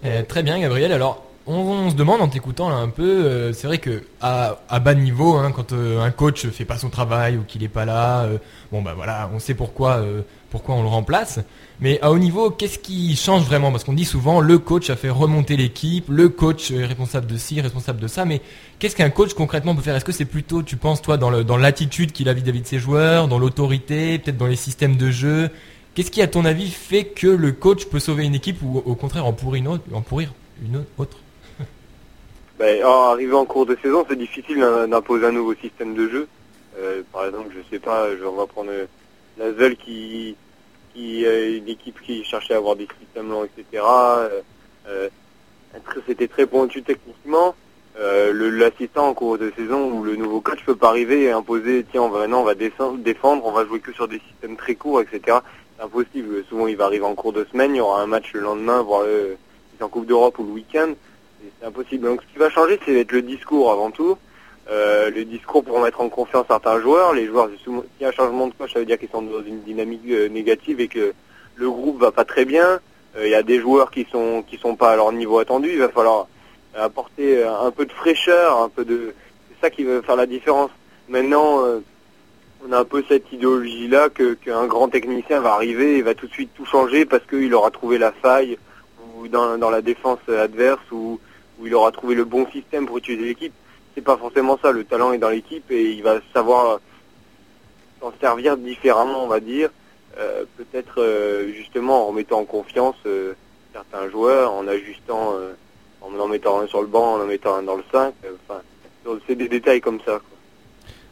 Euh, 0.04 0.22
très 0.24 0.44
bien, 0.44 0.60
Gabriel. 0.60 0.92
Alors, 0.92 1.24
on, 1.48 1.56
on 1.56 1.90
se 1.90 1.96
demande 1.96 2.22
en 2.22 2.28
t'écoutant 2.28 2.70
là 2.70 2.76
un 2.76 2.90
peu, 2.90 3.04
euh, 3.04 3.54
c'est 3.54 3.66
vrai 3.66 3.80
que 3.80 4.04
à, 4.22 4.60
à 4.70 4.80
bas 4.80 4.94
niveau, 4.94 5.36
hein, 5.36 5.52
quand 5.56 5.72
euh, 5.72 6.00
un 6.00 6.12
coach 6.12 6.48
fait 6.50 6.66
pas 6.66 6.78
son 6.78 6.90
travail 6.90 7.38
ou 7.38 7.44
qu'il 7.44 7.64
est 7.64 7.70
pas 7.70 7.86
là, 7.86 8.24
euh, 8.24 8.38
bon 8.72 8.82
bah 8.82 8.94
voilà, 8.96 9.30
on 9.34 9.40
sait 9.40 9.56
pourquoi, 9.56 10.04
pourquoi 10.52 10.76
on 10.76 10.84
le 10.84 10.90
remplace. 10.90 11.40
Mais 11.82 12.00
à 12.02 12.12
haut 12.12 12.18
niveau, 12.18 12.50
qu'est-ce 12.52 12.80
qui 12.80 13.16
change 13.18 13.44
vraiment? 13.44 13.70
Parce 13.72 13.84
qu'on 13.84 13.94
dit 13.94 14.06
souvent, 14.06 14.40
le 14.40 14.58
coach 14.58 14.90
a 14.90 14.96
fait 14.96 15.10
remonter 15.10 15.58
l'équipe, 15.58 16.06
le 16.10 16.30
coach 16.30 16.72
est 16.72 16.86
responsable 16.86 17.28
de 17.28 17.38
ci, 17.38 17.60
responsable 17.60 18.00
de 18.00 18.08
ça. 18.08 18.24
Mais 18.24 18.42
qu'est-ce 18.80 18.96
qu'un 18.96 19.10
coach 19.10 19.34
concrètement 19.34 19.76
peut 19.76 19.82
faire? 19.82 19.96
Est-ce 19.96 20.06
que 20.06 20.14
c'est 20.14 20.24
plutôt, 20.26 20.64
tu 20.64 20.78
penses 20.78 21.02
toi, 21.02 21.18
dans 21.18 21.30
le- 21.30 21.44
dans 21.44 21.58
l'attitude 21.58 22.14
qu'il 22.14 22.30
a 22.30 22.34
vis-à-vis 22.34 22.62
de 22.62 22.68
ses 22.68 22.80
joueurs, 22.80 23.28
dans 23.28 23.40
l'autorité, 23.40 24.20
peut-être 24.20 24.38
dans 24.38 24.48
les 24.48 24.56
systèmes 24.56 24.96
de 24.96 25.12
jeu? 25.12 25.50
Qu'est-ce 25.96 26.12
qui, 26.12 26.22
à 26.22 26.28
ton 26.28 26.46
avis, 26.46 26.70
fait 26.70 27.06
que 27.06 27.28
le 27.28 27.52
coach 27.52 27.86
peut 27.86 28.00
sauver 28.00 28.24
une 28.26 28.36
équipe 28.36 28.62
ou 28.64 28.82
au 28.86 28.96
contraire 28.96 29.26
en 29.26 29.34
pourrir 29.34 29.60
une 29.62 29.68
autre, 29.68 29.84
en 29.94 30.02
pourrir 30.02 30.32
une 30.66 30.84
autre? 30.98 31.18
Ben, 32.60 32.82
arrivé 32.84 33.34
en 33.34 33.44
cours 33.46 33.66
de 33.66 33.78
saison, 33.82 34.06
c'est 34.10 34.18
difficile 34.18 34.60
d'im- 34.60 34.88
d'imposer 34.88 35.26
un 35.26 35.32
nouveau 35.34 35.56
système 35.56 35.94
de 35.94 36.08
jeu. 36.10 36.28
Euh, 36.80 37.02
par 37.12 37.26
exemple, 37.26 37.50
je 37.54 37.60
sais 37.70 37.80
pas, 37.80 38.08
je- 38.18 38.24
on 38.24 38.36
va 38.38 38.46
prendre 38.48 38.70
euh, 38.72 38.86
la 39.38 39.52
Zvel 39.52 39.76
qui, 39.76 40.36
qui 40.96 41.24
une 41.24 41.68
équipe 41.68 42.02
qui 42.02 42.24
cherchait 42.24 42.54
à 42.54 42.58
avoir 42.58 42.76
des 42.76 42.88
systèmes 43.00 43.30
lents, 43.30 43.44
etc. 43.44 43.84
Euh, 43.84 44.42
euh, 44.88 45.10
C'était 46.08 46.28
très 46.28 46.48
pointu 46.48 46.82
techniquement. 46.82 47.54
Euh, 48.00 48.34
L'assistant 48.52 49.08
en 49.08 49.14
cours 49.14 49.38
de 49.38 49.52
saison 49.56 49.92
ou 49.92 50.04
le 50.04 50.16
nouveau 50.16 50.42
coach 50.42 50.64
peut 50.66 50.76
pas 50.76 50.90
arriver 50.90 51.24
et 51.24 51.32
imposer, 51.32 51.86
tiens, 51.92 52.04
on 52.04 52.10
va, 52.10 52.20
maintenant 52.20 52.42
on 52.42 52.46
va 52.46 52.56
défendre, 52.56 53.46
on 53.46 53.52
va 53.52 53.66
jouer 53.66 53.80
que 53.80 53.94
sur 53.94 54.08
des 54.08 54.22
systèmes 54.30 54.58
très 54.58 54.76
courts, 54.76 55.02
etc. 55.02 55.40
C'est 55.78 55.84
impossible. 55.84 56.44
Souvent, 56.50 56.68
il 56.68 56.78
va 56.78 56.86
arriver 56.86 57.06
en 57.06 57.16
cours 57.16 57.34
de 57.34 57.46
semaine, 57.52 57.76
il 57.76 57.78
y 57.78 57.82
aura 57.82 58.02
un 58.02 58.08
match 58.08 58.32
le 58.34 58.42
lendemain, 58.42 58.82
voire 58.82 59.06
en 59.82 59.90
Coupe 59.90 60.06
d'Europe 60.06 60.40
ou 60.40 60.46
le 60.46 60.52
week-end. 60.52 60.94
C'est 61.60 61.68
impossible. 61.68 62.06
Donc 62.06 62.22
ce 62.22 62.34
qui 62.34 62.40
va 62.40 62.50
changer, 62.50 62.80
c'est 62.86 63.00
être 63.00 63.12
le 63.12 63.22
discours 63.22 63.72
avant 63.72 63.92
tout. 63.92 64.18
Euh, 64.68 65.12
le 65.12 65.26
discours 65.26 65.64
pour 65.64 65.80
mettre 65.80 66.02
en 66.02 66.10
confiance 66.10 66.46
certains 66.48 66.80
joueurs. 66.82 67.14
Les 67.14 67.28
joueurs, 67.28 67.50
s'il 67.64 67.74
y 68.02 68.06
a 68.06 68.10
un 68.10 68.12
changement 68.12 68.48
de 68.48 68.54
coach, 68.54 68.74
ça 68.74 68.80
veut 68.80 68.86
dire 68.86 68.98
qu'ils 68.98 69.10
sont 69.10 69.22
dans 69.22 69.44
une 69.44 69.62
dynamique 69.62 70.02
euh, 70.10 70.28
négative 70.28 70.80
et 70.80 70.88
que 70.88 71.14
le 71.56 71.70
groupe 71.70 72.00
va 72.00 72.12
pas 72.12 72.26
très 72.26 72.46
bien. 72.46 72.80
il 73.22 73.30
y 73.30 73.36
a 73.36 73.44
des 73.44 73.60
joueurs 73.60 73.92
qui 73.92 74.06
sont 74.12 74.44
qui 74.46 74.58
sont 74.58 74.76
pas 74.76 74.92
à 74.92 74.96
leur 74.96 75.12
niveau 75.12 75.38
attendu. 75.40 75.70
Il 75.72 75.80
va 75.80 75.90
falloir 75.90 76.28
apporter 76.76 77.44
un 77.44 77.72
peu 77.72 77.86
de 77.86 77.92
fraîcheur, 77.92 78.60
un 78.62 78.68
peu 78.68 78.84
de 78.84 79.14
c'est 79.48 79.68
ça 79.68 79.70
qui 79.70 79.84
va 79.86 80.02
faire 80.02 80.18
la 80.18 80.26
différence. 80.26 80.72
Maintenant, 81.08 81.64
on 82.68 82.72
a 82.74 82.80
un 82.80 82.84
peu 82.84 83.04
cette 83.08 83.32
idéologie-là 83.32 84.10
qu'un 84.10 84.66
grand 84.66 84.90
technicien 84.90 85.40
va 85.40 85.54
arriver 85.54 85.98
et 85.98 86.02
va 86.02 86.14
tout 86.14 86.28
de 86.28 86.34
suite 86.34 86.50
tout 86.56 86.66
changer 86.66 87.06
parce 87.06 87.26
qu'il 87.26 87.54
aura 87.54 87.72
trouvé 87.72 87.98
la 87.98 88.12
faille 88.12 88.58
ou 89.18 89.30
dans, 89.30 89.58
dans 89.58 89.70
la 89.70 89.82
défense 89.82 90.20
adverse 90.28 90.92
ou, 90.92 91.20
où 91.60 91.68
il 91.68 91.74
aura 91.74 91.92
trouvé 91.92 92.16
le 92.16 92.26
bon 92.26 92.46
système 92.52 92.86
pour 92.86 92.98
utiliser 92.98 93.26
l'équipe. 93.26 93.54
C'est 93.96 94.04
pas 94.04 94.18
forcément 94.18 94.60
ça. 94.62 94.72
Le 94.72 94.84
talent 94.84 95.14
est 95.14 95.18
dans 95.18 95.30
l'équipe 95.30 95.72
et 95.72 95.92
il 95.92 96.04
va 96.04 96.20
savoir 96.34 96.80
s'en 98.02 98.14
servir 98.20 98.58
différemment, 98.58 99.24
on 99.24 99.28
va 99.28 99.40
dire. 99.40 99.70
Euh, 100.18 100.46
peut-être 100.58 101.02
euh, 101.02 101.52
justement 101.54 102.08
en 102.08 102.14
mettant 102.14 102.40
en 102.40 102.46
confiance 102.46 102.96
euh, 103.06 103.34
certains 103.74 104.10
joueurs, 104.10 104.54
en 104.54 104.66
ajustant, 104.66 105.34
en 106.02 106.20
en 106.20 106.28
mettant 106.28 106.62
un 106.62 106.68
sur 106.68 106.82
le 106.82 106.88
banc, 106.88 107.16
en 107.16 107.22
en 107.22 107.26
mettant 107.26 107.56
un 107.56 107.64
dans 107.64 107.76
le 107.76 107.84
5. 107.92 108.14
Enfin, 108.48 108.62
c'est 109.28 109.36
des 109.36 109.50
détails 109.50 109.82
comme 109.82 110.00
ça. 110.06 110.22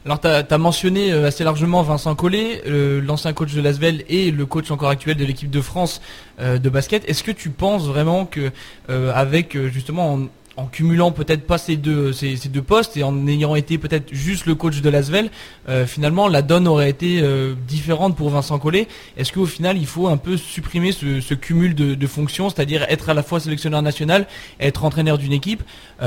Alors 0.05 0.19
tu 0.19 0.27
as, 0.27 0.57
mentionné 0.57 1.11
assez 1.11 1.43
largement 1.43 1.81
Vincent 1.81 2.15
Collet, 2.15 2.61
l'ancien 2.65 3.33
coach 3.33 3.53
de 3.53 3.61
Lasvel 3.61 4.03
et 4.09 4.31
le 4.31 4.45
coach 4.45 4.71
encore 4.71 4.89
actuel 4.89 5.15
de 5.15 5.25
l'équipe 5.25 5.49
de 5.49 5.61
France 5.61 6.01
de 6.39 6.69
basket. 6.69 7.07
Est-ce 7.09 7.23
que 7.23 7.31
tu 7.31 7.49
penses 7.49 7.87
vraiment 7.87 8.25
que 8.25 8.51
avec 8.87 9.57
justement 9.67 10.13
en, 10.13 10.27
cumulant 10.71 11.11
peut-être 11.11 11.45
pas 11.47 11.57
ces 11.57 11.77
deux 11.77 12.13
postes 12.65 12.97
et 12.97 13.03
en 13.03 13.27
ayant 13.27 13.55
été 13.55 13.77
peut-être 13.77 14.13
juste 14.13 14.45
le 14.45 14.55
coach 14.55 14.81
de 14.81 14.89
Lasvel, 14.89 15.29
finalement 15.87 16.27
la 16.27 16.41
donne 16.41 16.67
aurait 16.67 16.89
été 16.89 17.23
différente 17.67 18.15
pour 18.15 18.29
Vincent 18.29 18.59
Collet. 18.59 18.87
Est-ce 19.17 19.33
qu'au 19.33 19.45
final 19.45 19.77
il 19.77 19.87
faut 19.87 20.07
un 20.07 20.17
peu 20.17 20.37
supprimer 20.37 20.91
ce, 20.91 21.33
cumul 21.33 21.73
de, 21.73 22.07
fonctions, 22.07 22.49
c'est-à-dire 22.49 22.85
être 22.89 23.09
à 23.09 23.13
la 23.13 23.23
fois 23.23 23.39
sélectionneur 23.39 23.81
national, 23.81 24.27
être 24.59 24.83
entraîneur 24.85 25.17
d'une 25.17 25.33
équipe, 25.33 25.63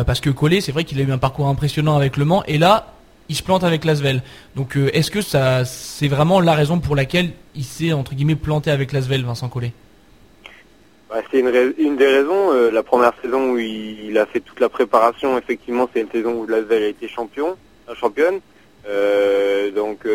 parce 0.06 0.20
que 0.20 0.30
Collet 0.30 0.60
c'est 0.60 0.72
vrai 0.72 0.84
qu'il 0.84 1.00
a 1.00 1.02
eu 1.02 1.12
un 1.12 1.18
parcours 1.18 1.48
impressionnant 1.48 1.96
avec 1.96 2.16
Le 2.16 2.24
Mans 2.24 2.44
et 2.46 2.58
là 2.58 2.92
il 3.28 3.36
se 3.36 3.42
plante 3.42 3.64
avec 3.64 3.84
Lasvel. 3.84 4.22
Donc 4.54 4.76
euh, 4.76 4.90
est-ce 4.94 5.10
que 5.10 5.20
ça 5.20 5.64
c'est 5.64 6.08
vraiment 6.08 6.40
la 6.40 6.54
raison 6.54 6.78
pour 6.78 6.96
laquelle 6.96 7.30
il 7.54 7.64
s'est 7.64 7.92
entre 7.92 8.14
guillemets 8.14 8.36
planté 8.36 8.70
avec 8.70 8.92
Lasvel, 8.92 9.24
Vincent 9.24 9.48
Collet? 9.48 9.72
Bah, 11.08 11.22
C'est 11.30 11.40
une, 11.40 11.96
des 11.96 12.06
raisons. 12.06 12.52
Euh, 12.52 12.70
la 12.70 12.82
première 12.82 13.12
saison 13.22 13.52
où 13.52 13.58
il, 13.58 14.16
a 14.18 14.26
fait 14.26 14.40
toute 14.40 14.60
la 14.60 14.68
préparation, 14.68 15.38
effectivement, 15.38 15.88
c'est 15.92 16.00
une 16.00 16.10
saison 16.10 16.34
où 16.34 16.46
Lasvel 16.46 16.82
a 16.82 16.86
été 16.88 17.08
champion, 17.08 17.56
championne. 17.94 18.40
Euh, 18.88 19.70
donc 19.72 20.06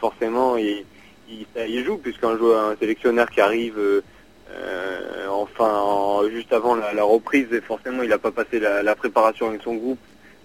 forcément, 0.00 0.56
il, 0.56 0.84
il, 1.28 1.84
joue 1.84 1.98
puisqu'un 1.98 2.36
joueur, 2.38 2.70
un 2.70 2.76
sélectionneur 2.76 3.30
qui 3.30 3.40
arrive 3.40 3.78
enfin 5.28 6.22
juste 6.30 6.52
avant 6.52 6.74
la, 6.74 7.02
reprise, 7.04 7.46
forcément, 7.66 8.02
il 8.02 8.08
n'a 8.08 8.18
pas 8.18 8.30
passé 8.30 8.58
la 8.58 8.94
préparation 8.94 9.48
avec 9.48 9.62
son 9.62 9.74
groupe 9.74 9.98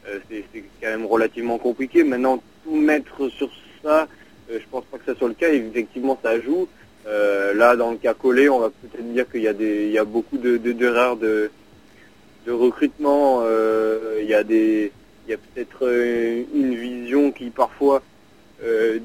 euh, 0.07 0.19
c'est 0.29 0.63
quand 0.81 0.89
même 0.89 1.05
relativement 1.05 1.57
compliqué. 1.57 2.03
Maintenant, 2.03 2.41
tout 2.63 2.75
mettre 2.75 3.29
sur 3.29 3.49
ça, 3.83 4.07
euh, 4.51 4.59
je 4.59 4.65
pense 4.69 4.85
pas 4.85 4.97
que 4.97 5.05
ça 5.05 5.17
soit 5.17 5.27
le 5.27 5.33
cas. 5.33 5.51
Effectivement, 5.51 6.17
ça 6.21 6.39
joue. 6.39 6.67
Euh, 7.07 7.53
là, 7.53 7.75
dans 7.75 7.91
le 7.91 7.97
cas 7.97 8.13
collé, 8.13 8.49
on 8.49 8.59
va 8.59 8.69
peut-être 8.69 9.13
dire 9.13 9.29
qu'il 9.29 9.41
y 9.41 9.47
a 9.47 9.53
des, 9.53 9.85
il 9.85 9.91
y 9.91 9.97
a 9.97 10.05
beaucoup 10.05 10.37
de 10.37 10.57
d'erreurs 10.57 11.17
de, 11.17 11.51
de, 12.45 12.51
recrutement. 12.51 13.43
il 14.19 14.27
y 14.27 14.33
a 14.33 14.43
des, 14.43 14.91
il 15.27 15.31
y 15.31 15.33
a 15.33 15.37
peut-être 15.37 15.83
une 16.53 16.75
vision 16.75 17.31
qui 17.31 17.49
parfois 17.51 18.01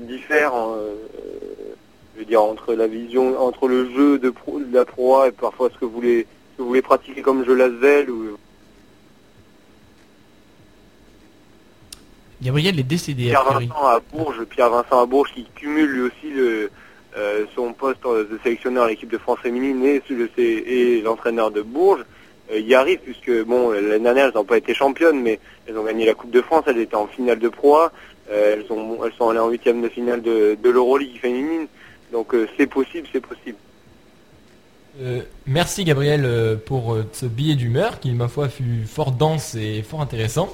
diffère. 0.06 0.54
Hein, 0.54 0.78
je 2.20 2.20
veux 2.20 2.24
dire 2.26 2.42
entre 2.42 2.74
la 2.74 2.86
vision, 2.86 3.40
entre 3.40 3.66
le 3.66 3.90
jeu 3.94 4.18
de, 4.18 4.28
pro, 4.28 4.60
de 4.60 4.74
la 4.74 4.84
proie 4.84 5.28
et 5.28 5.32
parfois 5.32 5.70
ce 5.72 5.78
que 5.78 5.86
vous 5.86 5.92
voulez, 5.92 6.26
ce 6.52 6.58
que 6.58 6.62
vous 6.62 6.68
voulez 6.68 6.82
pratiquer 6.82 7.22
comme 7.22 7.46
jeu 7.46 7.54
Lasvel 7.54 8.10
ou 8.10 8.36
Gabriel 12.42 12.78
est 12.78 12.84
décédé. 12.84 13.24
Pierre 13.24 13.44
Vincent 13.44 13.86
à 13.86 14.00
Bourges, 14.12 14.44
Pierre 14.44 14.70
Vincent 14.70 15.02
à 15.02 15.06
Bourges 15.06 15.32
qui 15.34 15.46
cumule 15.54 15.90
lui 15.90 16.00
aussi 16.02 16.30
le, 16.30 16.70
euh, 17.16 17.44
son 17.54 17.72
poste 17.72 18.04
de 18.04 18.38
sélectionneur 18.42 18.84
à 18.84 18.88
l'équipe 18.88 19.10
de 19.10 19.18
France 19.18 19.40
féminine 19.42 19.84
et, 19.84 20.02
et 20.38 21.02
l'entraîneur 21.02 21.50
de 21.50 21.62
Bourges. 21.62 22.04
Euh, 22.52 22.58
y 22.60 22.74
arrive 22.74 22.98
puisque 23.00 23.44
bon 23.44 23.70
l'année 23.70 23.98
dernière 23.98 24.26
elles 24.26 24.34
n'ont 24.34 24.44
pas 24.44 24.58
été 24.58 24.74
championnes 24.74 25.20
mais 25.20 25.38
elles 25.66 25.76
ont 25.78 25.84
gagné 25.84 26.06
la 26.06 26.14
Coupe 26.14 26.30
de 26.30 26.40
France, 26.40 26.64
elles 26.66 26.78
étaient 26.78 26.96
en 26.96 27.06
finale 27.06 27.38
de 27.38 27.48
proie, 27.48 27.92
euh, 28.30 28.54
elles 28.54 28.66
sont 28.66 28.98
elles 29.04 29.12
sont 29.12 29.28
allées 29.28 29.38
en 29.38 29.48
huitième 29.50 29.82
de 29.82 29.88
finale 29.88 30.22
de, 30.22 30.56
de 30.60 31.18
féminine. 31.20 31.66
Donc 32.12 32.34
c'est 32.56 32.66
possible, 32.66 33.06
c'est 33.12 33.24
possible. 33.24 33.56
Merci 35.46 35.84
Gabriel 35.84 36.58
pour 36.66 36.96
ce 37.12 37.26
billet 37.26 37.54
d'humeur 37.54 38.00
qui 38.00 38.10
ma 38.12 38.28
foi 38.28 38.48
fut 38.48 38.84
fort 38.86 39.12
dense 39.12 39.54
et 39.54 39.82
fort 39.82 40.00
intéressant. 40.00 40.48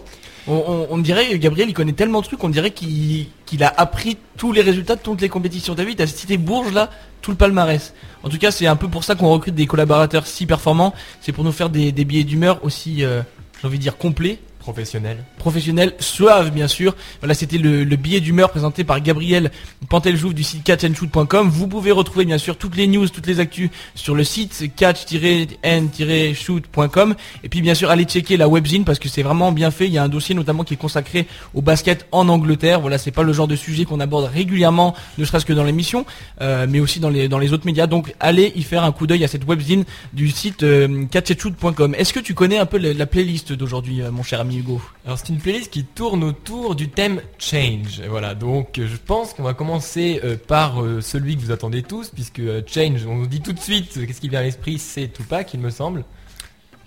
On, 0.49 0.99
dirait, 0.99 1.37
Gabriel, 1.41 1.69
il 1.69 1.75
connaît 1.75 1.93
tellement 1.93 2.21
de 2.21 2.27
trucs, 2.27 2.45
on 2.45 2.49
dirait 2.49 2.71
qu'il 2.71 3.65
a 3.65 3.75
appris 3.77 4.17
tous 4.37 4.53
les 4.53 4.61
résultats 4.61 4.95
de 4.95 5.01
toutes 5.01 5.21
les 5.21 5.29
compétitions. 5.29 5.75
T'as 5.75 5.83
vu, 5.83 5.97
t'as 5.97 6.07
cité 6.07 6.37
Bourges 6.37 6.73
là, 6.73 6.91
tout 7.21 7.33
le 7.33 7.37
palmarès. 7.37 7.93
En 8.23 8.29
tout 8.29 8.39
cas, 8.39 8.53
c'est 8.53 8.69
un 8.69 8.77
peu 8.77 8.87
pour 8.87 9.03
ça 9.03 9.17
qu'on 9.17 9.29
recrute 9.33 9.57
des 9.57 9.67
collaborateurs 9.67 10.27
si 10.27 10.47
performants. 10.47 10.95
C'est 11.21 11.33
pour 11.33 11.43
nous 11.43 11.51
faire 11.51 11.69
des, 11.69 11.91
billets 11.93 12.23
d'humeur 12.23 12.65
aussi, 12.65 13.03
euh, 13.03 13.23
j'ai 13.61 13.67
envie 13.67 13.79
de 13.79 13.83
dire, 13.83 13.97
complets 13.97 14.39
Professionnel. 14.67 15.23
Professionnel, 15.39 15.95
suave 16.01 16.51
bien 16.51 16.67
sûr. 16.67 16.97
Voilà, 17.21 17.35
c'était 17.35 17.57
le, 17.57 17.85
billet 17.85 18.19
d'humeur 18.19 18.51
présenté 18.51 18.83
par 18.83 19.01
Gabriel 19.01 19.53
Panteljouve 19.89 20.35
du 20.35 20.43
site 20.43 20.65
catchandshoot.com. 20.65 21.49
Vous 21.49 21.69
pouvez 21.69 21.93
retrouver 21.93 22.25
bien 22.25 22.37
sûr 22.37 22.59
toutes 22.59 22.75
les 22.75 22.89
news, 22.89 23.09
toutes 23.09 23.29
les 23.29 23.39
actus 23.39 23.71
sur 23.95 24.17
le 24.17 24.25
site 24.25 24.75
catch-n-shoot.com. 24.75 27.15
Et 27.45 27.49
puis 27.49 27.63
bien 27.63 27.75
sûr, 27.75 27.91
allez 27.91 28.07
checker 28.07 28.37
la 28.37 28.49
webzine 28.49 28.85
parce 28.85 28.99
que 28.99 29.09
c'est 29.09 29.23
vraiment 29.23 29.53
bien 29.53 29.71
fait. 29.71 29.87
Il 29.87 29.93
y 29.93 29.99
a 29.99 30.03
un 30.03 30.09
dossier 30.09 30.35
notamment 30.35 30.65
qui 30.65 30.75
est 30.75 30.79
consacré 30.79 31.29
au 31.55 31.63
basket 31.63 32.09
en 32.11 32.29
Angleterre. 32.29 32.81
Voilà, 32.81 32.99
c'est 32.99 33.13
pas 33.13 33.23
le 33.23 33.33
genre 33.33 33.47
de 33.47 33.55
sujet 33.55 33.85
qu'on 33.85 34.01
aborde 34.01 34.25
régulièrement, 34.25 34.97
ne 35.17 35.25
serait-ce 35.25 35.47
que 35.47 35.53
dans 35.53 35.63
l'émission, 35.63 36.07
euh, 36.41 36.67
mais 36.69 36.81
aussi 36.81 36.99
dans 36.99 37.11
les, 37.11 37.29
dans 37.29 37.39
les 37.39 37.53
autres 37.53 37.67
médias. 37.67 37.87
Donc 37.87 38.17
allez 38.19 38.53
y 38.57 38.65
faire 38.65 38.83
un 38.83 38.91
coup 38.91 39.07
d'œil 39.07 39.23
à 39.23 39.29
cette 39.29 39.45
webzine 39.45 39.85
du 40.13 40.29
site 40.31 40.65
euh, 40.65 41.05
catchandshoot.com. 41.09 41.95
Est-ce 41.95 42.13
que 42.13 42.19
tu 42.19 42.35
connais 42.35 42.59
un 42.59 42.67
peu 42.67 42.79
la, 42.79 43.07
playlist 43.07 43.53
d'aujourd'hui, 43.53 44.03
euh, 44.03 44.11
mon 44.11 44.25
cher 44.25 44.41
ami 44.41 44.56
alors 45.05 45.19
c'est 45.19 45.29
une 45.29 45.39
playlist 45.39 45.71
qui 45.71 45.85
tourne 45.85 46.25
autour 46.25 46.75
du 46.75 46.89
thème 46.89 47.21
change. 47.39 48.03
Voilà, 48.09 48.35
donc 48.35 48.69
je 48.77 48.97
pense 48.97 49.35
qu'on 49.35 49.43
va 49.43 49.55
commencer 49.55 50.21
euh, 50.25 50.37
par 50.37 50.83
euh, 50.83 51.01
celui 51.01 51.37
que 51.37 51.43
vous 51.43 51.51
attendez 51.51 51.83
tous, 51.83 52.11
puisque 52.11 52.41
euh, 52.41 52.63
change, 52.67 53.07
on 53.07 53.17
vous 53.17 53.27
dit 53.27 53.41
tout 53.41 53.53
de 53.53 53.61
suite 53.61 54.07
qu'est-ce 54.07 54.21
qui 54.21 54.29
vient 54.29 54.41
à 54.41 54.43
l'esprit, 54.43 54.79
c'est 54.79 55.09
Tupac, 55.13 55.53
il 55.55 55.61
me 55.61 55.71
semble. 55.71 56.05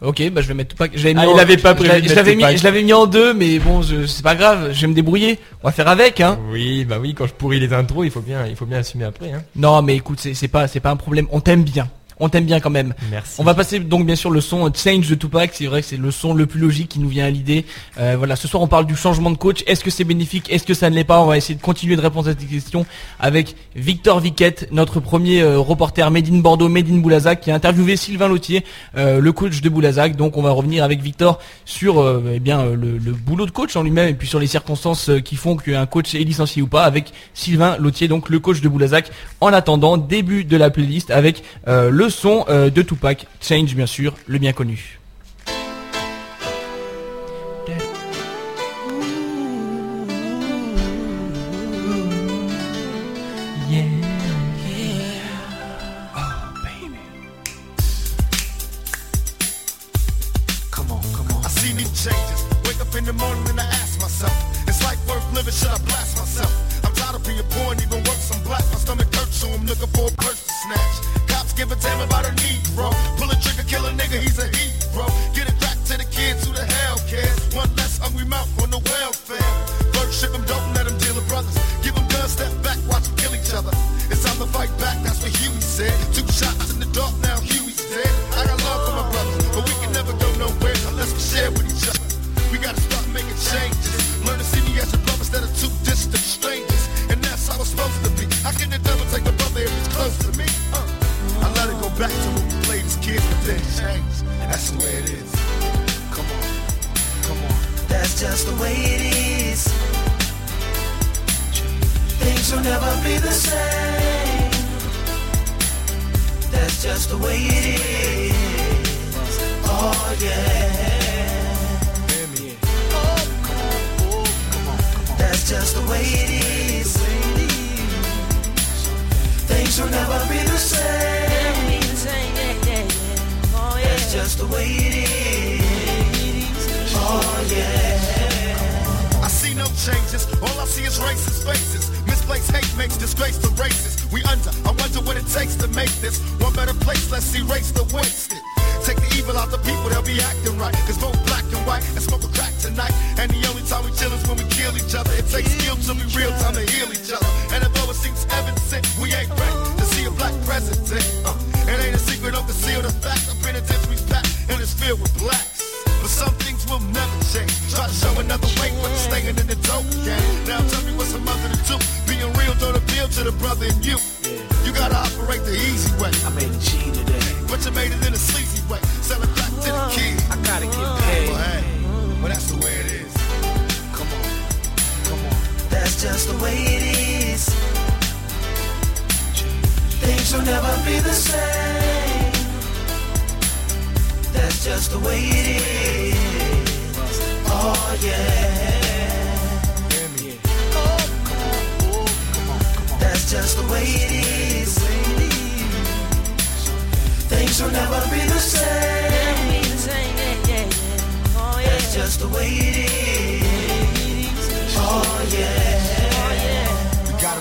Ok, 0.02 0.30
bah 0.32 0.42
je 0.42 0.48
vais 0.48 0.54
mettre 0.54 0.70
Tupac. 0.70 0.92
Ah, 0.96 1.26
il 1.26 1.40
avait 1.40 1.58
pas 1.58 1.76
prévu. 1.76 2.08
Je 2.08 2.16
l'avais 2.16 2.36
mis, 2.36 2.58
je 2.58 2.64
l'avais 2.64 2.84
mis 2.84 2.94
en 2.94 3.06
deux, 3.06 3.34
mais 3.34 3.60
bon, 3.60 3.82
c'est 3.84 4.24
pas 4.24 4.36
grave. 4.36 4.72
Je 4.72 4.82
vais 4.82 4.88
me 4.88 4.94
débrouiller. 4.94 5.40
On 5.62 5.68
va 5.68 5.74
faire 5.74 5.90
avec, 5.90 6.22
hein. 6.22 6.40
Oui, 6.52 6.86
bah 6.86 7.00
oui. 7.02 7.14
Quand 7.14 7.28
je 7.28 7.34
pourris 7.34 7.60
les 7.60 7.74
intros, 7.74 8.06
il 8.06 8.12
faut 8.12 8.22
bien, 8.22 8.48
il 8.48 8.56
faut 8.56 8.66
bien 8.66 8.78
assumer 8.78 9.04
après, 9.04 9.34
hein. 9.34 9.44
Non, 9.58 9.82
mais 9.82 9.98
écoute, 9.98 10.20
c'est 10.22 10.48
pas, 10.48 10.70
c'est 10.70 10.80
pas 10.80 10.92
un 10.92 10.96
problème. 10.96 11.28
On 11.32 11.42
t'aime 11.42 11.64
bien 11.64 11.90
on 12.20 12.30
t'aime 12.30 12.46
bien 12.46 12.60
quand 12.60 12.70
même. 12.70 12.94
Merci. 13.12 13.36
On 13.40 13.44
va 13.44 13.54
passer 13.54 13.80
donc 13.80 14.06
bien 14.06 14.16
sûr 14.16 14.30
le 14.30 14.42
son 14.42 14.72
Change 14.74 15.08
de 15.08 15.16
Tupac, 15.16 15.52
c'est 15.54 15.66
vrai 15.66 15.82
que 15.82 15.88
c'est 15.88 15.98
le 15.98 16.12
son 16.12 16.34
le 16.34 16.46
plus 16.46 16.60
logique 16.60 16.90
qui 16.90 17.00
nous 17.00 17.10
vient 17.10 17.26
à 17.26 17.30
l'idée. 17.30 17.66
Euh, 17.98 18.16
voilà, 18.18 18.36
ce 18.36 18.48
soir 18.48 18.62
on 18.62 18.68
parle 18.68 18.86
du 18.86 18.96
changement 18.96 19.32
de 19.32 19.38
coach. 19.38 19.64
Est-ce 19.68 19.84
que 19.84 19.90
c'est 19.90 20.04
bénéfique? 20.04 20.52
Est-ce 20.52 20.66
que 20.66 20.74
ça 20.74 20.90
ne 20.90 20.96
l'est 20.96 21.04
pas? 21.04 21.22
On 21.22 21.28
va 21.28 21.38
essayer 21.38 21.56
de 21.56 21.62
continuer 21.62 21.96
de 21.96 22.02
répondre 22.02 22.28
à 22.28 22.32
cette 22.32 22.48
question 22.48 22.86
avec 23.20 23.56
Victor 23.76 24.20
Viquette, 24.20 24.68
notre 24.72 25.00
premier 25.00 25.42
euh, 25.42 25.60
reporter 25.60 26.10
Made 26.12 26.28
in 26.30 26.40
Bordeaux, 26.40 26.70
Made 26.70 26.90
in 26.90 26.98
Boulazac, 26.98 27.42
qui 27.42 27.52
a 27.52 27.56
interviewé 27.56 27.96
Sylvain 27.96 28.28
Lautier, 28.28 28.66
euh, 28.98 29.20
le 29.20 29.32
coach 29.32 29.62
de 29.62 29.70
Boulazac. 29.70 30.16
Donc 30.16 30.38
on 30.38 30.42
va 30.42 30.52
revenir 30.52 30.84
avec 30.84 31.02
Victor 31.02 31.40
sur 31.66 32.06
eh 32.34 32.40
bien 32.40 32.66
le, 32.66 32.98
le, 32.98 33.12
boulot 33.12 33.46
de 33.46 33.52
coach 33.52 33.76
en 33.76 33.84
lui-même 33.84 34.10
et 34.10 34.14
puis 34.14 34.28
sur 34.28 34.40
les 34.40 34.48
circonstances 34.48 35.10
qui 35.24 35.36
font 35.36 35.56
qu'un 35.56 35.86
coach 35.86 36.16
est 36.16 36.20
licencié 36.20 36.62
ou 36.62 36.68
pas 36.68 36.84
avec 36.84 37.12
Sylvain 37.34 37.78
Lautier, 37.78 38.08
donc 38.08 38.30
le 38.30 38.40
coach 38.40 38.62
de 38.62 38.70
Boulazac. 38.70 39.10
En 39.42 39.54
attendant, 39.54 39.98
début 39.98 40.44
de 40.44 40.58
la 40.58 40.70
playlist 40.70 41.12
avec 41.12 41.44
le 41.66 42.09
son 42.10 42.46
de 42.50 42.82
Tupac, 42.82 43.25
Change 43.42 43.75
bien 43.75 43.86
sûr, 43.86 44.16
le 44.28 44.38
bien 44.38 44.54
connu. 44.54 44.99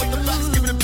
with 0.00 0.10
the 0.10 0.16
facts, 0.24 0.48
giving 0.48 0.83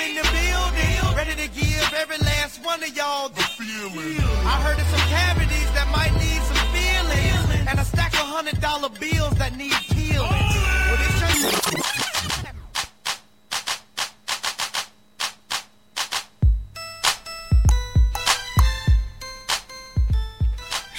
In 0.00 0.14
the 0.14 0.22
building, 0.22 1.16
ready 1.16 1.34
to 1.36 1.48
give 1.52 1.92
every 1.92 2.16
last 2.24 2.64
one 2.64 2.82
of 2.82 2.96
y'all 2.96 3.28
the 3.28 3.42
feeling. 3.42 4.16
I 4.48 4.56
heard 4.64 4.78
of 4.80 4.86
some 4.88 5.06
cavities 5.12 5.70
that 5.76 5.88
might 5.92 6.14
need 6.16 6.40
some 6.48 6.64
feeling, 6.72 7.68
and 7.68 7.78
a 7.78 7.84
stack 7.84 8.12
of 8.14 8.24
hundred 8.24 8.60
dollar 8.62 8.88
bills 8.88 9.36
that 9.36 9.54
need 9.58 9.76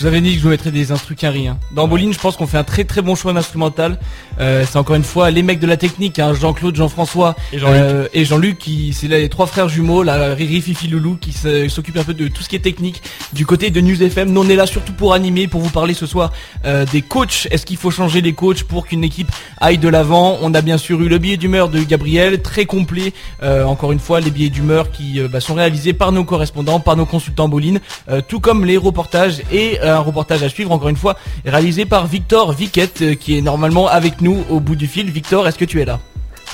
Je 0.02 0.08
vous 0.08 0.14
avais 0.14 0.22
dit 0.22 0.32
que 0.32 0.38
je 0.40 0.44
vous 0.46 0.50
mettrais 0.50 0.72
des 0.72 0.92
instrus 0.92 1.16
carrés. 1.16 1.46
Hein. 1.46 1.60
Dans 1.74 1.88
Boline, 1.88 2.12
je 2.12 2.18
pense 2.18 2.36
qu'on 2.36 2.48
fait 2.48 2.58
un 2.58 2.64
très 2.64 2.86
très 2.86 3.04
bon 3.04 3.14
choix 3.14 3.34
d'instrumental. 3.34 4.00
Euh, 4.40 4.66
c'est 4.68 4.80
encore 4.80 4.96
une 4.96 5.04
fois 5.04 5.30
les 5.30 5.44
mecs 5.44 5.60
de 5.60 5.68
la 5.68 5.78
technique, 5.78 6.18
hein, 6.18 6.34
Jean-Claude, 6.34 6.76
Jean-François 6.76 7.36
Et 7.54 7.60
Jean-Luc. 7.60 7.82
euh, 7.84 8.08
et 8.12 8.26
Jean-Luc, 8.26 8.58
qui 8.58 8.94
c'est 8.94 9.08
les 9.08 9.30
trois 9.30 9.46
frères 9.46 9.70
jumeaux, 9.70 10.02
là, 10.02 10.34
Riri, 10.34 10.60
Fifi, 10.60 10.88
Loulou, 10.88 11.18
qui 11.22 11.32
s'occupent 11.70 11.98
un 11.98 12.04
peu 12.04 12.16
de 12.16 12.28
tout 12.30 12.42
ce 12.42 12.50
qui 12.50 12.56
est 12.56 12.60
technique 12.62 13.04
du 13.34 13.46
côté 13.46 13.70
de 13.70 13.80
News 13.80 14.02
FM. 14.02 14.32
Nous 14.32 14.42
on 14.42 14.50
est 14.50 14.56
là 14.56 14.66
surtout 14.66 14.94
pour 14.94 15.14
animer, 15.14 15.48
pour 15.48 15.62
vous 15.62 15.70
parler 15.70 15.94
ce 15.94 16.08
soir 16.08 16.32
euh, 16.66 16.84
des 16.92 17.04
coachs. 17.04 17.48
Est-ce 17.52 17.68
qu'il 17.68 17.78
faut 17.78 17.92
changer 17.92 18.22
les 18.22 18.34
coachs 18.34 18.64
pour 18.64 18.88
qu'une 18.88 19.04
équipe 19.04 19.32
aille 19.60 19.78
de 19.78 19.88
l'avant? 19.88 20.40
On 20.42 20.52
a 20.56 20.62
bien 20.62 20.80
sûr 20.80 21.00
eu 21.04 21.10
le 21.10 21.20
billet 21.20 21.38
d'humeur 21.38 21.70
de 21.70 21.80
Gabriel, 21.80 22.42
très 22.42 22.66
complet. 22.66 23.14
Euh, 23.44 23.66
encore 23.66 23.92
une 23.92 24.00
fois, 24.00 24.20
les 24.20 24.32
billets 24.32 24.50
d'humeur 24.50 24.90
qui 24.90 25.20
euh, 25.20 25.28
bah, 25.28 25.42
sont 25.42 25.54
réalisés 25.54 25.94
par 25.94 26.12
nos 26.12 26.24
correspondants, 26.24 26.80
par 26.80 26.96
nos 26.96 27.06
consultants 27.06 27.48
Boline, 27.48 27.80
euh, 28.10 28.22
tout 28.28 28.40
comme 28.40 28.66
les 28.66 28.78
reportages 28.78 29.44
et 29.52 29.78
euh, 29.84 29.91
un 29.96 30.00
reportage 30.00 30.44
à 30.44 30.50
suivre, 30.50 30.72
encore 30.72 30.90
une 30.90 30.96
fois, 30.98 31.16
réalisé 31.46 31.86
par 31.86 32.08
Victor 32.08 32.52
Viquette, 32.54 33.02
euh, 33.02 33.16
qui 33.16 33.38
est 33.38 33.42
normalement 33.42 33.88
avec 33.88 34.22
nous 34.22 34.44
au 34.50 34.60
bout 34.60 34.76
du 34.76 34.88
fil. 34.88 35.10
Victor, 35.12 35.48
est-ce 35.48 35.58
que 35.58 35.66
tu 35.66 35.82
es 35.82 35.86
là? 35.86 36.00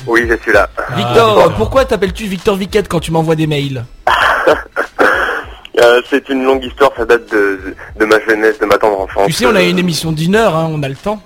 Oui, 0.06 0.26
je 0.30 0.36
suis 0.44 0.52
là. 0.54 0.70
Victor, 0.96 1.40
euh, 1.40 1.50
pourquoi 1.58 1.86
t'appelles-tu 1.86 2.26
Victor 2.26 2.56
Viquette 2.56 2.88
quand 2.88 3.00
tu 3.00 3.12
m'envoies 3.12 3.36
des 3.36 3.48
mails? 3.48 3.84
Euh, 5.80 6.02
c'est 6.10 6.28
une 6.30 6.44
longue 6.44 6.64
histoire, 6.64 6.92
ça 6.98 7.06
date 7.06 7.32
de, 7.32 7.76
de 8.00 8.06
ma 8.06 8.20
jeunesse, 8.22 8.58
de 8.60 8.66
ma 8.66 8.80
tendre 8.80 9.00
enfance. 9.02 9.28
Tu 9.28 9.34
sais, 9.34 9.46
on 9.46 9.56
a 9.56 9.62
une 9.62 9.78
émission 9.78 10.12
d'une 10.12 10.34
heure, 10.36 10.56
hein, 10.56 10.68
on 10.72 10.82
a 10.82 10.90
le 10.90 10.96
temps. 10.96 11.22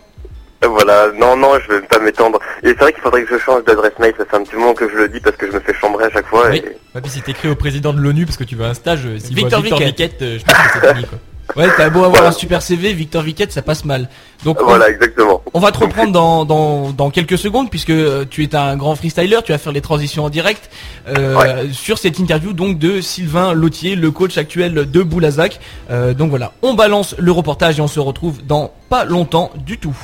Euh, 0.64 0.68
Voilà, 0.68 1.08
non, 1.18 1.38
non, 1.38 1.54
je 1.66 1.74
vais 1.76 1.82
pas 1.84 2.00
m'étendre. 2.00 2.38
Et 2.62 2.68
c'est 2.68 2.80
vrai 2.80 2.92
qu'il 2.92 3.02
faudrait 3.02 3.24
que 3.24 3.34
je 3.34 3.42
change 3.42 3.64
d'adresse 3.64 3.94
mail, 3.98 4.14
ça 4.18 4.26
fait 4.26 4.36
un 4.36 4.44
petit 4.44 4.58
moment 4.58 4.74
que 4.74 4.90
je 4.90 4.96
le 4.96 5.08
dis 5.08 5.22
parce 5.22 5.38
que 5.38 5.48
je 5.48 5.54
me 5.54 5.60
fais 5.62 5.74
chambrer 5.74 6.04
à 6.04 6.10
chaque 6.10 6.28
fois. 6.28 6.50
Oui. 6.50 6.58
Et... 6.58 6.68
Ouais, 6.94 7.02
puis 7.02 7.10
si 7.10 7.22
t'écris 7.22 7.48
au 7.48 7.56
président 7.56 7.94
de 7.94 8.02
l'ONU 8.02 8.26
parce 8.26 8.36
que 8.36 8.44
tu 8.44 8.58
veux 8.58 8.66
un 8.66 8.74
stage, 8.74 9.08
si 9.20 9.34
Victor 9.34 9.62
Victor 9.62 9.80
Viquette. 9.80 10.12
Viquette, 10.20 10.22
euh, 10.22 10.40
je 10.40 10.44
pense 10.44 10.54
que 10.56 10.80
c'est 10.82 10.94
fini 10.96 11.06
quoi. 11.06 11.18
Ouais, 11.56 11.68
t'as 11.78 11.90
beau 11.90 12.04
avoir 12.04 12.26
un 12.26 12.32
super 12.32 12.62
CV, 12.62 12.94
Victor 12.94 13.22
Viquette, 13.24 13.52
ça 13.52 13.62
passe 13.62 13.84
mal. 13.86 14.08
Donc 14.46 14.62
on- 14.62 14.66
Voilà, 14.66 14.90
exactement. 14.90 15.42
On 15.54 15.60
va 15.60 15.72
te 15.72 15.80
reprendre 15.80 16.12
dans, 16.14 16.46
dans, 16.46 16.92
dans 16.92 17.10
quelques 17.10 17.38
secondes 17.38 17.70
puisque 17.70 17.90
euh, 17.90 18.26
tu 18.30 18.44
es 18.44 18.56
un 18.56 18.78
grand 18.78 18.96
freestyler, 18.96 19.40
tu 19.44 19.52
vas 19.52 19.58
faire 19.58 19.74
les 19.74 19.82
transitions 19.82 20.24
en 20.26 20.30
direct 20.30 20.70
euh, 21.10 21.66
sur 21.74 21.98
cette 21.98 22.20
interview 22.20 22.54
donc 22.54 22.80
de 22.80 23.02
Sylvain 23.02 23.54
Lautier, 23.54 23.96
le 23.96 24.12
coach 24.12 24.38
actuel 24.38 24.90
de 24.90 25.02
Boulazac. 25.04 25.60
Euh, 25.90 26.14
donc 26.14 26.30
voilà, 26.30 26.54
on 26.62 26.74
balance 26.74 27.16
le 27.18 27.32
reportage 27.32 27.80
et 27.80 27.82
on 27.82 27.88
se 27.88 28.00
retrouve 28.00 28.44
dans 28.46 28.72
pas 28.90 29.04
longtemps 29.06 29.52
du 29.66 29.78
tout. 29.78 29.96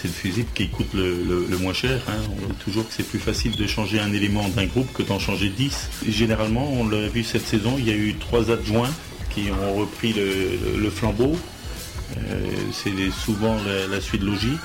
C'est 0.00 0.08
le 0.08 0.14
fusible 0.14 0.48
qui 0.54 0.68
coûte 0.68 0.94
le, 0.94 1.46
moins 1.58 1.74
cher. 1.74 2.00
hein. 2.08 2.12
On 2.42 2.46
dit 2.46 2.58
toujours 2.64 2.88
que 2.88 2.94
c'est 2.94 3.06
plus 3.06 3.18
facile 3.18 3.54
de 3.56 3.66
changer 3.66 4.00
un 4.00 4.12
élément 4.14 4.48
d'un 4.48 4.64
groupe 4.64 4.90
que 4.94 5.02
d'en 5.02 5.18
changer 5.18 5.50
10. 5.50 5.90
Et 6.08 6.12
généralement, 6.12 6.72
on 6.72 6.88
l'a 6.88 7.06
vu 7.08 7.22
cette 7.22 7.46
saison, 7.46 7.74
il 7.78 7.86
y 7.86 7.90
a 7.90 7.94
eu 7.96 8.14
trois 8.14 8.50
adjoints 8.50 8.90
qui 9.28 9.50
ont 9.50 9.74
repris 9.74 10.14
le, 10.14 10.78
le 10.80 10.90
flambeau. 10.90 11.36
Euh, 12.16 12.46
c'est 12.72 12.92
souvent 13.10 13.56
la, 13.66 13.86
la 13.88 14.00
suite 14.00 14.22
logique. 14.22 14.58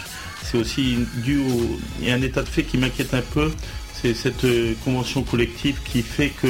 C'est 0.43 0.57
aussi 0.57 0.99
dû 1.17 1.39
au... 1.39 1.79
Il 2.01 2.07
y 2.07 2.11
a 2.11 2.15
un 2.15 2.21
état 2.21 2.41
de 2.41 2.47
fait 2.49 2.63
qui 2.63 2.77
m'inquiète 2.77 3.13
un 3.13 3.21
peu. 3.21 3.51
C'est 3.93 4.13
cette 4.13 4.45
euh, 4.45 4.73
convention 4.85 5.23
collective 5.23 5.79
qui 5.83 6.01
fait 6.01 6.29
que 6.29 6.47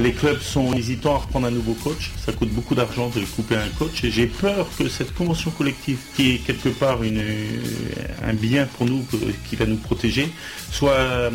les 0.00 0.12
clubs 0.12 0.40
sont 0.40 0.72
hésitants 0.74 1.14
à 1.14 1.18
reprendre 1.18 1.46
un 1.46 1.50
nouveau 1.50 1.74
coach. 1.74 2.10
Ça 2.24 2.32
coûte 2.32 2.50
beaucoup 2.50 2.74
d'argent 2.74 3.10
de 3.10 3.20
couper 3.20 3.56
un 3.56 3.68
coach. 3.78 4.02
Et 4.04 4.10
j'ai 4.10 4.26
peur 4.26 4.66
que 4.78 4.88
cette 4.88 5.14
convention 5.14 5.50
collective, 5.50 5.98
qui 6.16 6.32
est 6.34 6.38
quelque 6.38 6.68
part 6.70 6.98
un 7.02 8.34
bien 8.34 8.66
pour 8.66 8.86
nous, 8.86 9.04
qui 9.48 9.56
va 9.56 9.66
nous 9.66 9.76
protéger, 9.76 10.28
soit 10.72 10.92
euh, 10.92 11.30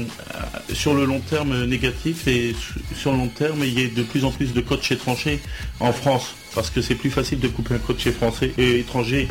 sur 0.74 0.94
le 0.94 1.06
long 1.06 1.20
terme 1.20 1.66
négatif 1.66 2.28
et 2.28 2.54
su- 2.54 2.80
sur 2.96 3.12
le 3.12 3.18
long 3.20 3.28
terme, 3.28 3.64
il 3.64 3.78
y 3.78 3.82
ait 3.84 3.88
de 3.88 4.04
plus 4.04 4.26
en 4.26 4.32
plus 4.32 4.54
de 4.54 4.62
coachs 4.62 4.92
étrangers 4.92 5.40
en 5.80 5.94
France. 5.94 6.34
Parce 6.54 6.70
que 6.70 6.82
c'est 6.82 6.96
plus 6.96 7.12
facile 7.12 7.40
de 7.40 7.48
couper 7.50 7.76
un 7.76 7.80
coach 7.80 8.08
français 8.12 8.52
et 8.58 8.80
étranger 8.80 9.28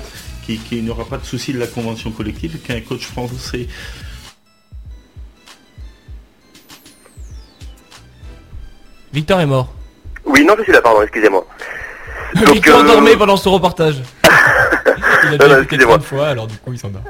qui, 0.47 0.59
qui 0.59 0.83
n'aura 0.83 1.07
pas 1.07 1.17
de 1.17 1.25
souci 1.25 1.55
de 1.55 1.59
la 1.59 1.67
convention 1.67 2.11
collective 2.11 2.59
qu'un 2.67 2.81
coach 2.83 3.03
français. 3.07 3.67
Victor 9.15 9.41
est 9.41 9.47
mort. 9.47 9.69
Oui, 10.25 10.45
non, 10.45 10.55
je 10.59 10.65
suis 10.65 10.73
là, 10.73 10.83
pardon, 10.83 11.01
excusez-moi. 11.03 11.47
Victor 12.35 12.81
euh, 12.81 12.83
dormait 12.83 13.17
pendant 13.17 13.37
ce 13.37 13.49
reportage. 13.49 14.03
Il 15.23 15.35
a 15.35 15.39
déjà 15.39 15.59
non, 15.61 15.65
plein 15.65 15.99
de 15.99 16.03
fois, 16.03 16.27
alors 16.27 16.47
du 16.49 16.57
coup 16.59 16.73
il 16.73 16.79
s'endort. 16.79 17.01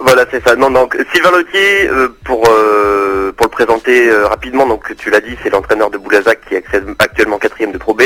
Voilà, 0.00 0.24
c'est 0.30 0.42
ça. 0.46 0.56
Non, 0.56 0.70
donc 0.70 0.96
Sylvain 1.12 1.30
Lautier, 1.30 1.88
euh, 1.88 2.08
pour 2.24 2.48
euh, 2.48 3.32
pour 3.36 3.46
le 3.46 3.50
présenter 3.50 4.08
euh, 4.08 4.26
rapidement, 4.28 4.66
donc 4.66 4.96
tu 4.96 5.10
l'as 5.10 5.20
dit, 5.20 5.36
c'est 5.42 5.50
l'entraîneur 5.50 5.90
de 5.90 5.98
Boulazac 5.98 6.40
qui 6.48 6.56
accède 6.56 6.88
actuellement 6.98 7.38
quatrième 7.38 7.72
de 7.72 7.78
Pro 7.78 7.94
B. 7.94 8.02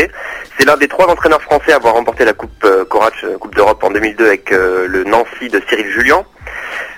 C'est 0.58 0.64
l'un 0.64 0.76
des 0.76 0.88
trois 0.88 1.06
entraîneurs 1.06 1.42
français 1.42 1.72
à 1.72 1.76
avoir 1.76 1.94
remporté 1.94 2.24
la 2.24 2.32
Coupe 2.32 2.50
euh, 2.64 2.84
Corach, 2.84 3.24
euh, 3.24 3.38
Coupe 3.38 3.54
d'Europe 3.54 3.82
en 3.84 3.90
2002 3.90 4.26
avec 4.26 4.52
euh, 4.52 4.86
le 4.88 5.04
Nancy 5.04 5.48
de 5.50 5.60
Cyril 5.68 5.90
Julien. 5.92 6.24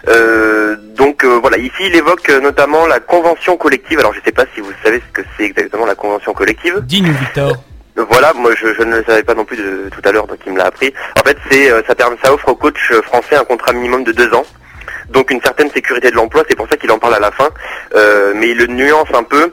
Euh, 0.08 0.76
donc 0.96 1.24
euh, 1.24 1.38
voilà, 1.40 1.58
ici 1.58 1.80
il 1.80 1.94
évoque 1.96 2.28
euh, 2.30 2.40
notamment 2.40 2.86
la 2.86 3.00
convention 3.00 3.56
collective. 3.56 3.98
Alors 3.98 4.14
je 4.14 4.20
sais 4.24 4.32
pas 4.32 4.44
si 4.54 4.60
vous 4.60 4.72
savez 4.84 5.02
ce 5.06 5.12
que 5.20 5.26
c'est 5.36 5.44
exactement 5.44 5.86
la 5.86 5.94
convention 5.94 6.32
collective. 6.32 6.80
Dis-nous 6.82 7.12
Victor. 7.12 7.52
Euh, 7.98 8.04
Voilà, 8.10 8.32
moi 8.34 8.52
je, 8.56 8.74
je 8.74 8.82
ne 8.82 8.96
le 8.98 9.04
savais 9.04 9.22
pas 9.22 9.34
non 9.34 9.44
plus 9.44 9.56
de, 9.56 9.88
tout 9.90 10.02
à 10.06 10.12
l'heure, 10.12 10.26
donc 10.26 10.38
il 10.46 10.52
me 10.52 10.58
l'a 10.58 10.66
appris. 10.66 10.92
En 11.18 11.26
fait, 11.26 11.36
c'est 11.50 11.68
ça, 11.86 11.94
permet, 11.94 12.16
ça 12.22 12.32
offre 12.32 12.48
au 12.48 12.54
coach 12.54 12.78
euh, 12.92 13.00
français 13.02 13.36
un 13.36 13.44
contrat 13.44 13.72
minimum 13.72 14.04
de 14.04 14.12
deux 14.12 14.32
ans, 14.34 14.44
donc 15.08 15.30
une 15.30 15.40
certaine 15.40 15.70
sécurité 15.70 16.10
de 16.10 16.16
l'emploi. 16.16 16.42
C'est 16.48 16.56
pour 16.56 16.68
ça 16.68 16.76
qu'il 16.76 16.90
en 16.90 16.98
parle 16.98 17.14
à 17.14 17.20
la 17.20 17.30
fin, 17.32 17.48
Euh, 17.94 18.32
mais 18.36 18.50
il 18.50 18.58
le 18.58 18.66
nuance 18.66 19.08
un 19.14 19.22
peu 19.22 19.50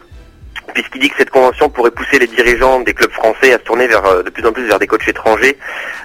puisqu'il 0.73 1.01
dit 1.01 1.09
que 1.09 1.17
cette 1.17 1.29
convention 1.29 1.69
pourrait 1.69 1.91
pousser 1.91 2.19
les 2.19 2.27
dirigeants 2.27 2.79
des 2.81 2.93
clubs 2.93 3.11
français 3.11 3.53
à 3.53 3.57
se 3.57 3.63
tourner 3.63 3.87
vers 3.87 4.05
euh, 4.05 4.23
de 4.23 4.29
plus 4.29 4.45
en 4.45 4.51
plus 4.51 4.65
vers 4.65 4.79
des 4.79 4.87
coachs 4.87 5.07
étrangers, 5.07 5.57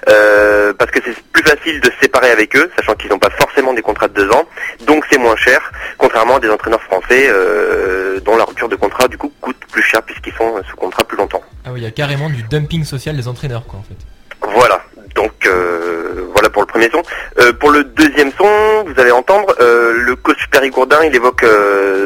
euh, 0.09 0.73
parce 0.73 0.91
que 0.91 0.99
c'est 1.03 1.15
plus 1.31 1.43
facile 1.43 1.79
de 1.81 1.89
se 1.91 1.99
séparer 2.01 2.31
avec 2.31 2.55
eux, 2.55 2.69
sachant 2.77 2.95
qu'ils 2.95 3.09
n'ont 3.09 3.19
pas 3.19 3.29
forcément 3.31 3.73
des 3.73 3.81
contrats 3.81 4.07
de 4.07 4.13
deux 4.13 4.29
ans, 4.31 4.45
donc 4.85 5.05
c'est 5.11 5.19
moins 5.19 5.35
cher, 5.35 5.71
contrairement 5.97 6.37
à 6.37 6.39
des 6.39 6.49
entraîneurs 6.49 6.83
français 6.83 7.27
euh, 7.29 8.19
dont 8.19 8.37
la 8.37 8.45
rupture 8.45 8.69
de 8.69 8.75
contrat 8.75 9.07
du 9.07 9.17
coup 9.17 9.31
coûte 9.41 9.57
plus 9.71 9.83
cher 9.83 10.01
puisqu'ils 10.03 10.33
sont 10.33 10.61
sous 10.69 10.75
contrat 10.75 11.03
plus 11.03 11.17
longtemps. 11.17 11.41
Ah 11.65 11.69
oui, 11.71 11.81
il 11.81 11.83
y 11.83 11.87
a 11.87 11.91
carrément 11.91 12.29
du 12.29 12.43
dumping 12.43 12.83
social 12.83 13.15
des 13.15 13.27
entraîneurs 13.27 13.65
quoi 13.65 13.79
en 13.79 13.83
fait. 13.83 13.95
Voilà, 14.41 14.81
donc 15.15 15.33
euh, 15.45 16.27
voilà 16.33 16.49
pour 16.49 16.61
le 16.61 16.67
premier 16.67 16.89
son. 16.89 17.01
Euh, 17.39 17.53
pour 17.53 17.71
le 17.71 17.83
deuxième 17.83 18.31
son, 18.37 18.83
vous 18.85 18.99
allez 18.99 19.11
entendre, 19.11 19.53
euh, 19.59 19.93
le 19.93 20.15
coach 20.15 20.47
Perry 20.51 20.69
Gourdin, 20.69 21.03
il 21.03 21.15
évoque 21.15 21.45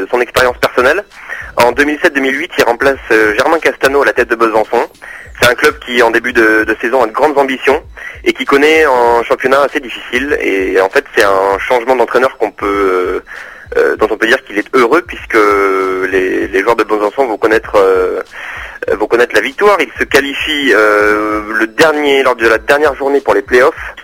son 0.09 0.21
expérience 0.21 0.57
personnelle. 0.57 1.03
En 1.57 1.71
2007-2008, 1.71 2.49
il 2.57 2.63
remplace 2.63 2.97
euh, 3.11 3.35
Germain 3.35 3.59
Castano 3.59 4.01
à 4.01 4.05
la 4.05 4.13
tête 4.13 4.29
de 4.29 4.35
Besançon. 4.35 4.87
C'est 5.39 5.49
un 5.49 5.55
club 5.55 5.77
qui, 5.85 6.01
en 6.01 6.09
début 6.09 6.33
de, 6.33 6.65
saison, 6.81 7.03
a 7.03 7.07
de 7.07 7.11
grandes 7.11 7.37
ambitions 7.37 7.81
et 8.23 8.33
qui 8.33 8.45
connaît 8.45 8.85
un 8.85 9.23
championnat 9.23 9.61
assez 9.61 9.79
difficile. 9.79 10.37
Et 10.41 10.79
en 10.81 10.89
fait, 10.89 11.05
c'est 11.15 11.23
un 11.23 11.59
changement 11.59 11.95
d'entraîneur 11.95 12.35
euh, 12.63 13.19
euh, 13.77 13.95
dont 13.97 14.07
on 14.09 14.17
peut 14.17 14.27
dire 14.27 14.43
qu'il 14.45 14.57
est 14.57 14.75
heureux 14.75 15.03
puisque 15.03 15.37
les, 16.11 16.47
les 16.47 16.61
joueurs 16.61 16.75
de 16.75 16.83
Besançon 16.83 17.27
vont 17.27 17.37
connaître 17.37 17.77
vont 18.91 19.07
connaître 19.07 19.33
la 19.33 19.41
victoire. 19.41 19.77
Ils 19.79 19.91
se 19.97 20.03
qualifient 20.03 20.73
le 20.73 21.67
dernier 21.67 22.23
lors 22.23 22.35
de 22.35 22.47
la 22.47 22.57
dernière 22.57 22.95
journée 22.95 23.21
pour 23.21 23.33
les 23.33 23.41
playoffs. 23.41 23.95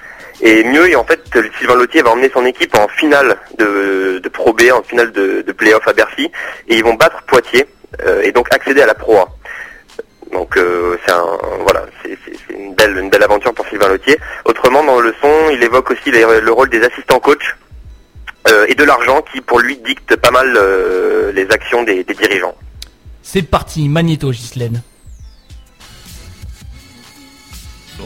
Et 0.42 0.64
mieux, 0.64 0.90
et 0.90 0.96
en 0.96 1.04
fait, 1.04 1.22
Sylvain 1.58 1.76
Lautier 1.76 2.02
va 2.02 2.12
emmener 2.12 2.32
son 2.34 2.46
équipe 2.46 2.74
en 2.76 2.88
finale 2.88 3.38
de, 3.58 4.22
Pro 4.32 4.54
B, 4.54 4.62
en 4.72 4.82
finale 4.84 5.12
de, 5.12 5.42
de 5.42 5.52
playoff 5.52 5.86
à 5.88 5.94
Bercy, 5.94 6.32
et 6.68 6.78
ils 6.78 6.84
vont 6.84 6.94
battre 6.94 7.22
Poitiers 7.24 7.66
euh, 8.06 8.22
et 8.22 8.32
donc 8.32 8.48
accéder 8.54 8.82
à 8.82 8.86
la 8.86 8.94
Pro 8.94 9.18
A. 9.18 9.28
Donc 10.32 10.56
euh, 10.56 10.96
c'est 11.06 11.12
un 11.12 11.26
voilà, 11.62 11.86
c'est 12.04 12.18
une 12.54 12.74
belle 12.76 12.98
une 12.98 13.10
belle 13.10 13.24
aventure 13.24 13.54
pour 13.54 13.68
Sylvain 13.68 13.90
Lautier. 13.90 14.18
Autrement, 14.46 14.84
dans 14.84 15.00
le 15.00 15.14
son, 15.20 15.50
il 15.52 15.62
évoque 15.64 15.92
aussi 15.92 16.12
le 16.12 16.52
rôle 16.52 16.70
des 16.70 16.84
assistants 16.84 17.20
coachs 17.20 17.56
euh, 18.48 18.66
et 18.70 18.76
de 18.76 18.84
l'argent 18.84 19.22
qui, 19.34 19.42
pour 19.42 19.60
lui, 19.60 19.78
dicte 19.78 20.16
pas 20.16 20.32
mal 20.32 20.58
les 21.34 21.48
actions 21.52 21.84
des, 21.84 22.04
des 22.04 22.14
dirigeants. 22.14 22.56
C'est 23.24 23.42
parti, 23.42 23.90
Magnéto 23.90 24.32
Gislaine. 24.32 24.84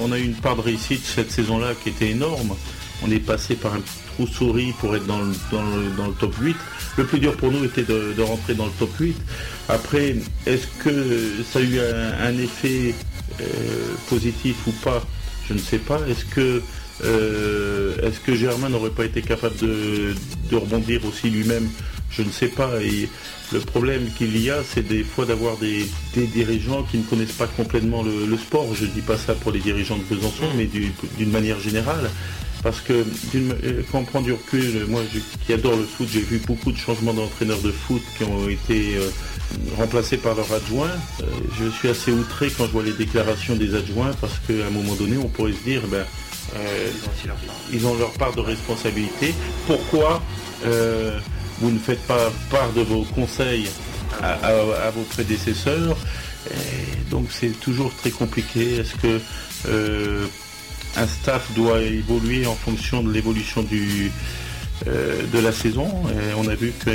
On 0.02 0.12
a 0.12 0.20
eu 0.20 0.24
une 0.24 0.36
part 0.36 0.56
de 0.56 0.62
réussite 0.62 1.04
cette 1.04 1.32
saison-là 1.32 1.74
qui 1.82 1.90
était 1.90 2.10
énorme. 2.10 2.56
On 3.04 3.12
est 3.12 3.20
passé 3.20 3.56
par 3.56 3.74
un 3.74 3.82
trou-souris 4.16 4.74
pour 4.80 4.96
être 4.96 5.06
dans 5.06 5.20
le, 5.20 6.14
top 6.20 6.36
8. 6.40 6.56
Le 6.98 7.06
plus 7.06 7.20
dur 7.20 7.36
pour 7.36 7.52
nous 7.52 7.64
était 7.64 7.84
de, 7.84 8.22
rentrer 8.22 8.54
dans 8.54 8.66
le 8.66 8.72
top 8.80 8.92
8. 9.00 9.16
Après, 9.70 10.16
est-ce 10.46 10.68
que 10.84 11.44
ça 11.52 11.60
a 11.60 11.62
eu 11.62 11.80
un, 11.80 12.38
effet 12.38 12.96
euh, 13.42 13.46
positif 14.10 14.56
ou 14.68 14.72
pas? 14.72 15.04
Je 15.48 15.54
ne 15.54 15.60
sais 15.60 15.80
pas. 15.80 16.00
Est-ce 16.08 16.26
que, 16.26 16.62
euh, 17.04 18.12
Germain 18.28 18.70
n'aurait 18.70 18.90
pas 18.90 19.06
été 19.06 19.22
capable 19.22 19.56
de 19.58 20.16
rebondir 20.56 21.02
aussi 21.06 21.30
lui-même 21.30 21.68
Je 22.16 22.22
ne 22.22 22.32
sais 22.32 22.48
pas. 22.48 22.82
Et 22.82 23.10
le 23.52 23.60
problème 23.60 24.10
qu'il 24.18 24.38
y 24.40 24.50
a, 24.50 24.58
c'est 24.64 24.88
des 24.88 25.04
fois 25.04 25.26
d'avoir 25.26 25.58
des, 25.58 25.86
des 26.14 26.28
dirigeants 26.28 26.84
qui 26.84 26.98
ne 27.00 27.04
connaissent 27.04 27.32
pas 27.34 27.48
complètement 27.48 28.04
le, 28.04 28.26
le 28.26 28.38
sport. 28.38 28.74
Je 28.76 28.86
ne 28.86 28.92
dis 28.92 29.02
pas 29.02 29.18
ça 29.18 29.34
pour 29.34 29.52
les 29.52 29.60
dirigeants 29.60 29.98
de 29.98 30.04
Besançon, 30.04 30.46
mais 30.56 30.66
du- 30.66 30.92
d'une 31.18 31.32
manière 31.32 31.60
générale. 31.60 32.10
Parce 32.62 32.80
que 32.80 32.94
euh, 33.36 33.82
quand 33.92 34.00
on 34.00 34.04
prend 34.06 34.22
du 34.22 34.32
recul, 34.32 34.86
moi 34.88 35.02
je- 35.14 35.20
qui 35.46 35.52
adore 35.52 35.76
le 35.76 35.84
foot, 35.84 36.08
j'ai 36.12 36.22
vu 36.22 36.40
beaucoup 36.48 36.72
de 36.72 36.78
changements 36.78 37.14
d'entraîneurs 37.14 37.60
de 37.62 37.72
foot 37.72 38.02
qui 38.18 38.24
ont 38.24 38.48
été 38.48 38.96
euh, 38.96 39.10
remplacés 39.76 40.16
par 40.18 40.34
leurs 40.36 40.54
adjoints. 40.54 40.88
Euh, 41.22 41.26
je 41.60 41.70
suis 41.72 41.90
assez 41.90 42.12
outré 42.12 42.50
quand 42.58 42.66
je 42.68 42.72
vois 42.72 42.84
les 42.84 42.94
déclarations 42.94 43.56
des 43.58 43.76
adjoints 43.76 44.12
parce 44.22 44.40
qu'à 44.48 44.66
un 44.66 44.70
moment 44.70 44.94
donné, 44.96 45.18
on 45.18 45.28
pourrait 45.28 45.52
se 45.52 45.64
dire, 45.70 45.82
ben, 45.92 46.06
euh, 46.56 46.90
ils 47.74 47.86
ont 47.86 47.96
leur 47.98 48.12
part 48.14 48.34
de 48.34 48.40
responsabilité. 48.42 49.34
Pourquoi 49.68 50.22
euh, 50.66 51.20
vous 51.64 51.72
ne 51.72 51.80
faites 51.80 52.06
pas 52.08 52.32
part 52.52 52.72
de 52.74 52.82
vos 52.82 53.04
conseils 53.16 53.68
à, 54.22 54.34
à- 54.34 54.88
à 54.88 54.90
vos 54.92 55.04
prédécesseurs 55.16 55.98
Et 56.52 57.10
Donc 57.10 57.28
c'est 57.32 57.56
toujours 57.68 57.92
très 58.02 58.12
compliqué. 58.12 58.64
Est-ce 58.80 58.96
que 58.96 59.20
euh, 59.70 60.26
un 60.98 61.08
staff 61.08 61.44
doit 61.56 61.80
évoluer 61.82 62.46
en 62.46 62.56
fonction 62.66 63.02
de 63.02 63.12
l'évolution 63.16 63.64
du 63.64 64.12
euh, 64.88 65.22
de 65.34 65.40
la 65.40 65.52
saison? 65.54 65.88
Et 66.12 66.34
on 66.42 66.48
a 66.50 66.56
vu 66.56 66.74
que 66.84 66.92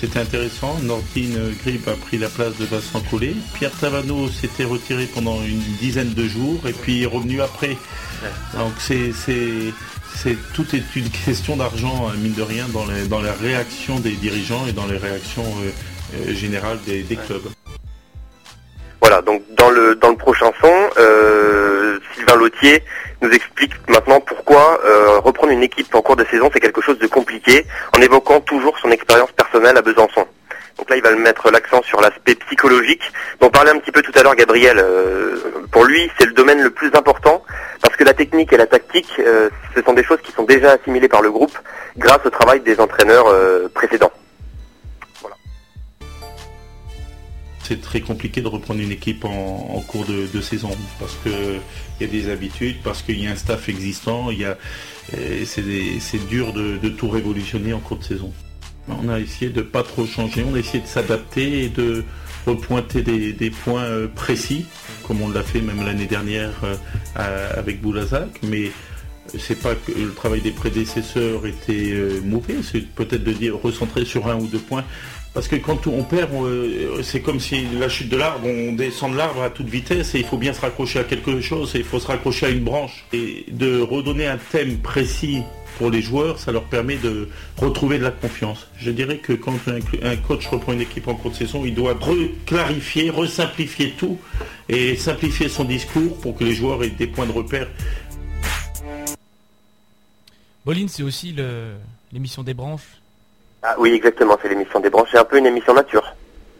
c'était 0.00 0.20
intéressant. 0.20 0.78
Nordine 0.82 1.38
Grib 1.64 1.88
a 1.88 1.96
pris 2.06 2.18
la 2.18 2.28
place 2.28 2.56
de 2.60 2.66
Vincent 2.66 3.02
Collet. 3.10 3.34
Pierre 3.54 3.72
Tavano 3.80 4.28
s'était 4.30 4.64
retiré 4.76 5.06
pendant 5.06 5.38
une 5.42 5.60
dizaine 5.80 6.14
de 6.14 6.26
jours 6.28 6.60
et 6.68 6.72
puis 6.72 7.02
est 7.02 7.06
revenu 7.16 7.40
après. 7.40 7.76
Donc 8.56 8.72
c'est 8.78 9.12
c'est 10.14 10.36
tout 10.54 10.66
est 10.74 10.96
une 10.96 11.10
question 11.24 11.56
d'argent 11.56 12.08
hein, 12.08 12.14
mine 12.18 12.34
de 12.34 12.42
rien 12.42 12.66
dans 12.72 12.86
les, 12.86 13.06
dans 13.06 13.20
la 13.20 13.32
réaction 13.32 13.98
des 14.00 14.12
dirigeants 14.12 14.66
et 14.66 14.72
dans 14.72 14.86
les 14.86 14.96
réactions 14.96 15.44
euh, 15.44 15.70
euh, 16.14 16.34
générales 16.34 16.78
des, 16.86 17.02
des 17.02 17.16
clubs. 17.16 17.48
Voilà, 19.00 19.20
donc 19.20 19.42
dans 19.56 19.70
le 19.70 19.94
dans 19.96 20.10
le 20.10 20.16
prochain 20.16 20.50
son, 20.60 20.72
euh, 20.98 21.98
Sylvain 22.14 22.36
Lautier 22.36 22.82
nous 23.20 23.30
explique 23.30 23.72
maintenant 23.88 24.20
pourquoi 24.20 24.80
euh, 24.84 25.18
reprendre 25.18 25.52
une 25.52 25.62
équipe 25.62 25.94
en 25.94 26.02
cours 26.02 26.16
de 26.16 26.24
saison 26.24 26.50
c'est 26.52 26.60
quelque 26.60 26.80
chose 26.80 26.98
de 26.98 27.06
compliqué, 27.06 27.66
en 27.96 28.00
évoquant 28.00 28.40
toujours 28.40 28.78
son 28.78 28.90
expérience 28.90 29.30
personnelle 29.32 29.76
à 29.76 29.82
Besançon. 29.82 30.26
Donc 30.78 30.90
là, 30.90 30.96
il 30.96 31.02
va 31.02 31.14
mettre 31.14 31.50
l'accent 31.50 31.82
sur 31.82 32.00
l'aspect 32.00 32.34
psychologique. 32.34 33.02
dont 33.40 33.50
parlait 33.50 33.70
un 33.70 33.78
petit 33.78 33.92
peu 33.92 34.02
tout 34.02 34.12
à 34.16 34.22
l'heure 34.22 34.34
Gabriel. 34.34 34.78
euh, 34.78 35.36
pour 35.70 35.84
lui, 35.84 36.10
c'est 36.18 36.26
le 36.26 36.32
domaine 36.32 36.60
le 36.62 36.70
plus 36.70 36.90
important 36.94 37.42
parce 37.80 37.96
que 37.96 38.04
la 38.04 38.14
technique 38.14 38.52
et 38.52 38.56
la 38.56 38.66
tactique, 38.66 39.12
euh, 39.20 39.50
ce 39.74 39.82
sont 39.82 39.92
des 39.92 40.04
choses 40.04 40.20
qui 40.22 40.32
sont 40.32 40.44
déjà 40.44 40.72
assimilées 40.72 41.08
par 41.08 41.22
le 41.22 41.30
groupe 41.30 41.56
grâce 41.96 42.24
au 42.24 42.30
travail 42.30 42.60
des 42.60 42.80
entraîneurs 42.80 43.26
euh, 43.28 43.68
précédents. 43.72 44.12
C'est 47.62 47.80
très 47.80 48.02
compliqué 48.02 48.42
de 48.42 48.48
reprendre 48.48 48.80
une 48.80 48.92
équipe 48.92 49.24
en, 49.24 49.82
cours 49.88 50.04
de, 50.04 50.40
saison 50.42 50.68
parce 51.00 51.14
que 51.24 51.30
il 51.98 52.06
y 52.06 52.10
a 52.10 52.12
des 52.12 52.30
habitudes, 52.30 52.82
parce 52.84 53.00
qu'il 53.00 53.18
y 53.22 53.26
a 53.26 53.30
un 53.30 53.36
staff 53.36 53.70
existant, 53.70 54.30
il 54.30 54.40
y 54.40 54.44
a, 54.44 54.58
c'est 55.46 56.26
dur 56.28 56.52
de 56.52 56.88
tout 56.90 57.08
révolutionner 57.08 57.72
en 57.72 57.78
cours 57.78 57.96
de 57.96 58.04
saison. 58.04 58.34
On 58.88 59.08
a 59.08 59.18
essayé 59.18 59.50
de 59.50 59.62
pas 59.62 59.82
trop 59.82 60.06
changer, 60.06 60.44
on 60.48 60.54
a 60.54 60.58
essayé 60.58 60.82
de 60.82 60.88
s'adapter 60.88 61.64
et 61.64 61.68
de 61.68 62.04
repointer 62.46 63.02
des, 63.02 63.50
points 63.50 63.82
euh, 63.82 64.08
précis, 64.08 64.66
comme 65.06 65.22
on 65.22 65.30
l'a 65.30 65.42
fait 65.42 65.60
même 65.60 65.84
l'année 65.84 66.06
dernière 66.06 66.52
euh, 66.64 67.50
avec 67.56 67.80
Boulazac, 67.80 68.28
mais 68.42 68.70
c'est 69.38 69.60
pas 69.60 69.74
que 69.74 69.92
le 69.92 70.12
travail 70.12 70.40
des 70.40 70.50
prédécesseurs 70.50 71.46
était 71.46 71.92
euh, 71.92 72.20
mauvais, 72.22 72.56
c'est 72.62 72.86
peut-être 72.86 73.24
de 73.24 73.32
dire 73.32 73.58
recentrer 73.58 74.04
sur 74.04 74.28
un 74.28 74.36
ou 74.36 74.46
deux 74.46 74.58
points. 74.58 74.84
Parce 75.34 75.48
que 75.48 75.56
quand 75.56 75.88
on 75.88 76.04
perd, 76.04 76.32
euh, 76.32 77.02
c'est 77.02 77.20
comme 77.20 77.40
si 77.40 77.66
la 77.80 77.88
chute 77.88 78.08
de 78.08 78.16
l'arbre, 78.16 78.46
on 78.46 78.72
descend 78.72 79.12
de 79.12 79.16
l'arbre 79.16 79.42
à 79.42 79.50
toute 79.50 79.66
vitesse 79.68 80.14
et 80.14 80.20
il 80.20 80.24
faut 80.24 80.36
bien 80.36 80.52
se 80.52 80.60
raccrocher 80.60 81.00
à 81.00 81.04
quelque 81.04 81.40
chose, 81.40 81.74
et 81.74 81.78
il 81.78 81.84
faut 81.84 81.98
se 81.98 82.06
raccrocher 82.06 82.46
à 82.46 82.48
une 82.50 82.62
branche. 82.62 83.04
Et 83.12 83.44
de 83.50 83.80
redonner 83.80 84.28
un 84.28 84.38
thème 84.38 84.78
précis 84.78 85.42
pour 85.76 85.90
les 85.90 86.02
joueurs, 86.02 86.38
ça 86.38 86.52
leur 86.52 86.62
permet 86.62 86.94
de 86.98 87.28
retrouver 87.56 87.98
de 87.98 88.04
la 88.04 88.12
confiance. 88.12 88.68
Je 88.76 88.92
dirais 88.92 89.18
que 89.18 89.32
quand 89.32 89.56
un, 89.66 90.16
coach 90.16 90.46
reprend 90.46 90.72
une 90.72 90.82
équipe 90.82 91.08
en 91.08 91.16
cours 91.16 91.32
de 91.32 91.36
saison, 91.36 91.64
il 91.64 91.74
doit 91.74 91.94
reclarifier, 92.00 93.10
resimplifier 93.10 93.90
tout 93.98 94.18
et 94.68 94.94
simplifier 94.94 95.48
son 95.48 95.64
discours 95.64 96.16
pour 96.20 96.36
que 96.36 96.44
les 96.44 96.54
joueurs 96.54 96.84
aient 96.84 96.90
des 96.90 97.08
points 97.08 97.26
de 97.26 97.32
repère 97.32 97.66
Bolin, 100.64 100.86
c'est 100.88 101.02
aussi 101.02 101.34
l'émission 102.12 102.44
des 102.44 102.54
branches. 102.54 103.02
Ah 103.66 103.74
oui, 103.78 103.92
exactement, 103.94 104.36
c'est 104.42 104.48
l'émission 104.50 104.78
des 104.80 104.90
branches, 104.90 105.08
c'est 105.10 105.18
un 105.18 105.24
peu 105.24 105.38
une 105.38 105.46
émission 105.46 105.72
nature, 105.72 106.04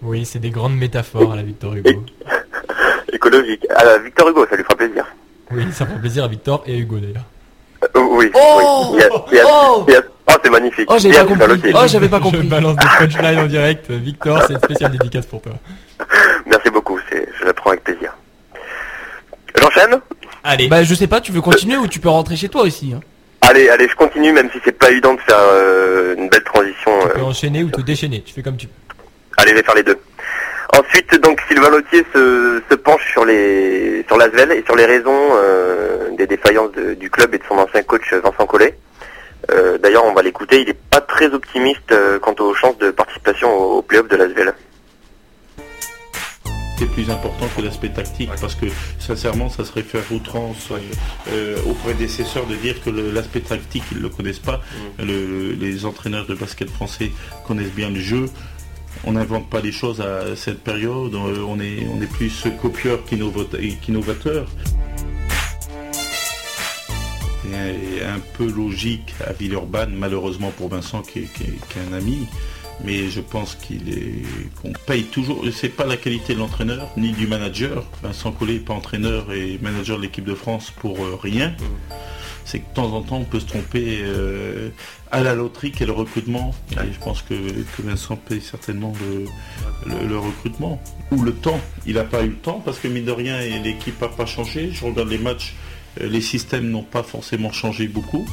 Oui, 0.02 0.24
c'est 0.24 0.38
des 0.38 0.48
grandes 0.50 0.74
métaphores 0.76 1.32
à 1.32 1.36
la 1.36 1.42
Victor 1.42 1.74
Hugo. 1.74 2.02
écologique. 3.12 3.66
Ah, 3.76 3.98
Victor 3.98 4.28
Hugo, 4.30 4.46
ça 4.48 4.56
lui 4.56 4.64
fera 4.64 4.74
plaisir. 4.74 5.04
Oui, 5.50 5.64
ça 5.72 5.84
fait 5.86 5.98
plaisir 6.00 6.24
à 6.24 6.28
Victor 6.28 6.62
et 6.66 6.74
à 6.74 6.78
Hugo 6.78 6.96
d'ailleurs. 6.98 7.24
Euh, 7.96 8.00
oui, 8.10 8.30
Oh 8.34 8.94
oui. 8.96 9.02
A- 9.02 9.08
Oh 9.46 9.84
a- 9.86 10.00
oh, 10.28 10.32
c'est 10.42 10.50
magnifique. 10.50 10.88
Oh, 10.90 10.96
j'avais 10.98 11.14
pas 11.14 11.20
à 11.20 11.24
compris. 11.26 11.72
Oh, 11.74 11.86
j'avais 11.86 12.08
pas 12.08 12.16
Je 12.18 12.22
compris. 12.22 12.46
balance 12.48 12.76
des 12.76 12.86
punchlines 12.98 13.38
en 13.38 13.46
direct. 13.46 13.90
Victor, 13.90 14.42
c'est 14.46 14.54
une 14.54 14.58
spéciale 14.60 14.92
dédicace 14.92 15.26
pour 15.26 15.42
toi. 15.42 15.52
Merci 16.46 16.70
beaucoup, 16.70 16.98
je 17.10 17.44
la 17.44 17.52
prends 17.52 17.70
avec 17.70 17.84
plaisir. 17.84 18.16
J'enchaîne? 19.60 20.00
Allez. 20.42 20.68
Bah, 20.68 20.82
je 20.82 20.94
sais 20.94 21.06
pas, 21.06 21.20
tu 21.20 21.32
veux 21.32 21.40
continuer 21.42 21.76
ou 21.76 21.86
tu 21.86 22.00
peux 22.00 22.08
rentrer 22.08 22.36
chez 22.36 22.48
toi 22.48 22.62
aussi. 22.62 22.94
hein? 22.94 23.00
Allez, 23.54 23.68
allez, 23.68 23.88
je 23.88 23.94
continue, 23.94 24.32
même 24.32 24.50
si 24.50 24.58
c'est 24.64 24.76
pas 24.76 24.90
évident 24.90 25.14
de 25.14 25.20
faire 25.20 25.38
euh, 25.38 26.16
une 26.16 26.28
belle 26.28 26.42
transition. 26.42 26.90
Tu 27.02 27.06
euh, 27.06 27.14
peux 27.14 27.20
enchaîner 27.22 27.62
ou 27.62 27.70
te 27.70 27.80
déchaîner. 27.82 28.20
Tu 28.22 28.34
fais 28.34 28.42
comme 28.42 28.56
tu 28.56 28.66
veux. 28.66 28.72
Allez, 29.36 29.50
je 29.52 29.54
vais 29.56 29.62
faire 29.62 29.76
les 29.76 29.84
deux. 29.84 29.96
Ensuite, 30.76 31.14
donc, 31.22 31.40
Sylvain 31.48 31.70
Lautier 31.70 32.04
se, 32.12 32.60
se 32.68 32.74
penche 32.74 33.08
sur 33.12 33.24
les 33.24 34.04
sur 34.08 34.16
l'Asvel 34.16 34.50
et 34.50 34.64
sur 34.64 34.74
les 34.74 34.86
raisons 34.86 35.28
euh, 35.36 36.08
des 36.18 36.26
défaillances 36.26 36.72
de- 36.72 36.94
du 36.94 37.08
club 37.10 37.32
et 37.32 37.38
de 37.38 37.44
son 37.48 37.54
ancien 37.56 37.82
coach 37.84 38.12
Vincent 38.12 38.46
Collet. 38.46 38.76
D'ailleurs, 39.80 40.04
on 40.06 40.14
va 40.14 40.22
l'écouter. 40.22 40.62
Il 40.62 40.66
n'est 40.66 40.74
pas 40.90 41.00
très 41.02 41.26
optimiste 41.26 41.94
quant 42.22 42.34
aux 42.40 42.54
chances 42.54 42.78
de 42.78 42.90
participation 42.90 43.54
au, 43.54 43.78
au 43.78 43.82
play-off 43.82 44.08
de 44.08 44.16
l'Asvel. 44.16 44.52
C'est 46.78 46.86
plus 46.90 47.08
important 47.10 47.46
que 47.56 47.62
l'aspect 47.62 47.90
tactique 47.90 48.30
parce 48.40 48.54
que 48.54 48.66
sincèrement 48.98 49.48
ça 49.48 49.64
serait 49.64 49.82
faire 49.82 50.02
outrance 50.10 50.68
euh, 50.72 50.78
euh, 51.28 51.56
aux 51.66 51.74
prédécesseurs 51.74 52.46
de 52.46 52.56
dire 52.56 52.82
que 52.82 52.90
l'aspect 52.90 53.40
tactique 53.40 53.84
ils 53.92 53.98
ne 53.98 54.02
le 54.02 54.08
connaissent 54.08 54.38
pas. 54.40 54.60
Le- 54.98 55.52
les 55.52 55.84
entraîneurs 55.86 56.26
de 56.26 56.34
basket 56.34 56.68
français 56.70 57.12
connaissent 57.46 57.72
bien 57.72 57.90
le 57.90 58.00
jeu. 58.00 58.26
On 59.04 59.12
n'invente 59.12 59.50
pas 59.50 59.60
les 59.60 59.72
choses 59.72 60.00
à 60.00 60.34
cette 60.36 60.60
période, 60.64 61.14
euh, 61.14 61.44
on 61.46 61.60
est, 61.60 61.86
on 61.94 62.00
est 62.00 62.06
plus 62.10 62.32
copieur 62.60 63.04
qu'innovateur. 63.04 64.46
C'est 67.42 67.54
un, 68.04 68.14
un 68.16 68.20
peu 68.38 68.46
logique 68.50 69.14
à 69.26 69.32
Villeurbanne, 69.32 69.94
malheureusement 69.94 70.50
pour 70.56 70.68
Vincent 70.70 71.02
qui 71.02 71.20
est, 71.20 71.32
qui 71.34 71.42
est- 71.44 71.46
qui 71.68 71.78
est 71.78 71.92
un 71.92 71.96
ami, 71.96 72.26
mais 72.82 73.08
je 73.08 73.20
pense 73.20 73.54
qu'il 73.54 73.88
est 73.88 74.22
qu'on 74.60 74.72
paye 74.86 75.04
toujours. 75.04 75.44
C'est 75.52 75.68
pas 75.68 75.84
la 75.86 75.96
qualité 75.96 76.34
de 76.34 76.38
l'entraîneur 76.40 76.88
ni 76.96 77.12
du 77.12 77.26
manager. 77.26 77.84
Vincent 78.02 78.32
Collet 78.32 78.54
n'est 78.54 78.58
pas 78.60 78.74
entraîneur 78.74 79.32
et 79.32 79.58
manager 79.62 79.96
de 79.98 80.02
l'équipe 80.02 80.24
de 80.24 80.34
France 80.34 80.72
pour 80.80 80.98
euh, 81.04 81.16
rien. 81.22 81.54
C'est 82.46 82.58
que 82.58 82.68
de 82.68 82.74
temps 82.74 82.92
en 82.92 83.00
temps 83.00 83.16
on 83.18 83.24
peut 83.24 83.40
se 83.40 83.46
tromper 83.46 84.00
euh, 84.02 84.68
à 85.10 85.22
la 85.22 85.34
loterie 85.34 85.72
qu'est 85.72 85.86
le 85.86 85.92
recrutement. 85.92 86.54
Et 86.72 86.92
je 86.92 86.98
pense 87.02 87.22
que, 87.22 87.34
Vincent 87.82 88.16
paye 88.16 88.42
certainement 88.42 88.92
le, 89.86 90.06
le- 90.06 90.18
recrutement. 90.18 90.82
Ou 91.10 91.22
le 91.22 91.32
temps. 91.32 91.60
Il 91.86 91.94
n'a 91.94 92.04
pas 92.04 92.22
eu 92.22 92.28
le 92.28 92.36
temps 92.36 92.60
parce 92.64 92.78
que 92.78 92.88
mine 92.88 93.04
de 93.04 93.12
rien 93.12 93.38
l'équipe 93.62 93.98
n'a 94.00 94.08
pas 94.08 94.26
changé. 94.26 94.70
Je 94.72 94.84
regarde 94.84 95.08
les 95.08 95.18
matchs, 95.18 95.54
euh, 96.00 96.06
les 96.08 96.20
systèmes 96.20 96.68
n'ont 96.70 96.82
pas 96.82 97.02
forcément 97.02 97.52
changé 97.52 97.88
beaucoup. 97.88 98.26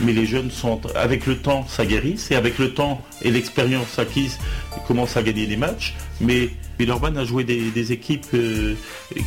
Mais 0.00 0.12
les 0.12 0.26
jeunes 0.26 0.50
sont 0.50 0.80
avec 0.94 1.26
le 1.26 1.36
temps 1.38 1.66
ça 1.68 1.86
guérit, 1.86 2.18
c'est 2.18 2.34
avec 2.34 2.58
le 2.58 2.74
temps 2.74 3.02
et 3.22 3.30
l'expérience 3.30 3.98
acquise 3.98 4.38
ils 4.76 4.82
commencent 4.86 5.16
à 5.16 5.22
gagner 5.22 5.46
des 5.46 5.56
matchs. 5.56 5.94
Mais 6.20 6.50
Villeurbanne 6.78 7.16
a 7.16 7.24
joué 7.24 7.44
des, 7.44 7.92
équipes 7.92 8.26
euh, 8.34 8.74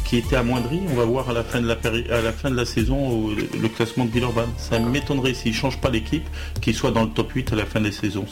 qui 0.05 0.17
étaient 0.17 0.35
amoindries. 0.35 0.81
On 0.91 0.95
va 0.95 1.05
voir 1.05 1.29
à 1.29 1.33
la 1.33 1.43
fin 1.43 1.59
de 1.59 1.67
la 1.67 1.75
à 2.15 2.21
la 2.21 2.31
fin 2.31 2.51
de 2.51 2.55
la 2.55 2.65
saison 2.65 3.29
le 3.29 3.67
classement 3.69 4.05
de 4.05 4.11
Villeurbanne. 4.11 4.51
Ça 4.57 4.79
m'étonnerait 4.79 5.33
s'il 5.33 5.51
ne 5.51 5.57
change 5.57 5.79
pas 5.79 5.89
l'équipe 5.89 6.27
qu'il 6.61 6.75
soit 6.75 6.91
dans 6.91 7.03
le 7.03 7.09
top 7.09 7.31
8 7.31 7.53
à 7.53 7.55
la 7.55 7.65
fin 7.65 7.81
des 7.81 7.91
saisons. 7.91 8.25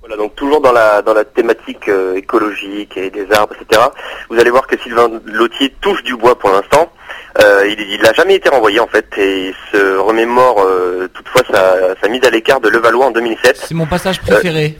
Voilà, 0.00 0.16
donc 0.16 0.34
toujours 0.36 0.60
dans 0.60 0.72
la 0.72 1.00
dans 1.00 1.14
la 1.14 1.24
thématique 1.24 1.88
euh, 1.88 2.16
écologique 2.16 2.96
et 2.98 3.08
des 3.10 3.30
arbres, 3.32 3.54
etc. 3.58 3.80
Vous 4.28 4.38
allez 4.38 4.50
voir 4.50 4.66
que 4.66 4.78
Sylvain 4.78 5.08
Lautier 5.24 5.74
touche 5.80 6.02
du 6.02 6.14
bois 6.14 6.38
pour 6.38 6.50
l'instant. 6.50 6.92
Euh, 7.42 7.66
il 7.66 8.00
n'a 8.00 8.12
jamais 8.12 8.36
été 8.36 8.48
renvoyé 8.48 8.78
en 8.78 8.86
fait 8.86 9.06
et 9.18 9.48
il 9.48 9.54
se 9.72 9.96
remémore 9.96 10.60
euh, 10.62 11.08
toutefois 11.12 11.42
sa, 11.50 11.94
sa 12.00 12.08
mise 12.08 12.22
à 12.24 12.30
l'écart 12.30 12.60
de 12.60 12.68
Levallois 12.68 13.06
en 13.06 13.10
2007. 13.10 13.56
C'est 13.56 13.74
mon 13.74 13.86
passage 13.86 14.20
préféré. 14.20 14.78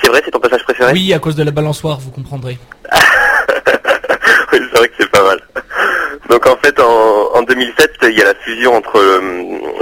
C'est 0.00 0.08
vrai, 0.08 0.22
c'est 0.24 0.30
ton 0.30 0.38
passage 0.38 0.62
préféré 0.62 0.92
Oui, 0.92 1.12
à 1.12 1.18
cause 1.18 1.34
de 1.36 1.42
la 1.42 1.50
balançoire, 1.50 1.98
vous 1.98 2.10
comprendrez. 2.10 2.58
Oui, 4.52 4.60
c'est 4.72 4.78
vrai 4.78 4.88
que 4.88 4.94
c'est 5.00 5.10
pas 5.10 5.22
mal. 5.24 5.40
Donc 6.30 6.46
en 6.46 6.56
fait, 6.58 6.78
en, 6.80 7.30
en 7.34 7.42
2007, 7.42 7.90
il 8.04 8.16
y 8.18 8.22
a 8.22 8.26
la 8.26 8.34
fusion 8.36 8.74
entre 8.74 8.96
euh, 8.96 9.20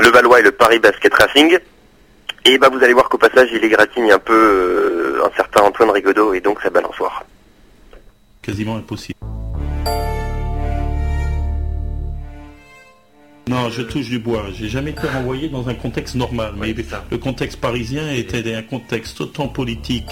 le 0.03 0.09
Valois 0.09 0.41
et 0.41 0.43
le 0.43 0.53
Paris 0.53 0.79
Basket 0.79 1.13
Racing. 1.15 1.59
Et 2.47 2.59
bah 2.59 2.69
vous 2.73 2.83
allez 2.83 2.93
voir 2.95 3.09
qu'au 3.09 3.19
passage, 3.19 3.49
il 3.53 3.63
égratigne 3.65 4.11
un 4.11 4.19
peu 4.19 4.33
euh, 4.35 5.25
un 5.27 5.31
certain 5.37 5.63
Antoine 5.63 5.91
Rigaudot 5.91 6.35
et 6.35 6.41
donc 6.41 6.61
sa 6.63 6.71
balançoire. 6.71 7.23
quasiment 8.43 8.77
impossible. 8.77 9.19
Non, 13.49 13.69
je 13.69 13.83
touche 13.83 14.09
du 14.09 14.19
bois. 14.19 14.47
J'ai 14.59 14.69
jamais 14.69 14.93
été 14.93 15.07
renvoyé 15.07 15.49
dans 15.49 15.69
un 15.69 15.75
contexte 15.75 16.15
normal. 16.15 16.55
mais 16.57 16.75
le 17.11 17.19
contexte 17.19 17.61
parisien 17.61 18.11
était 18.11 18.55
un 18.55 18.63
contexte 18.63 19.21
autant 19.21 19.49
politique. 19.49 20.09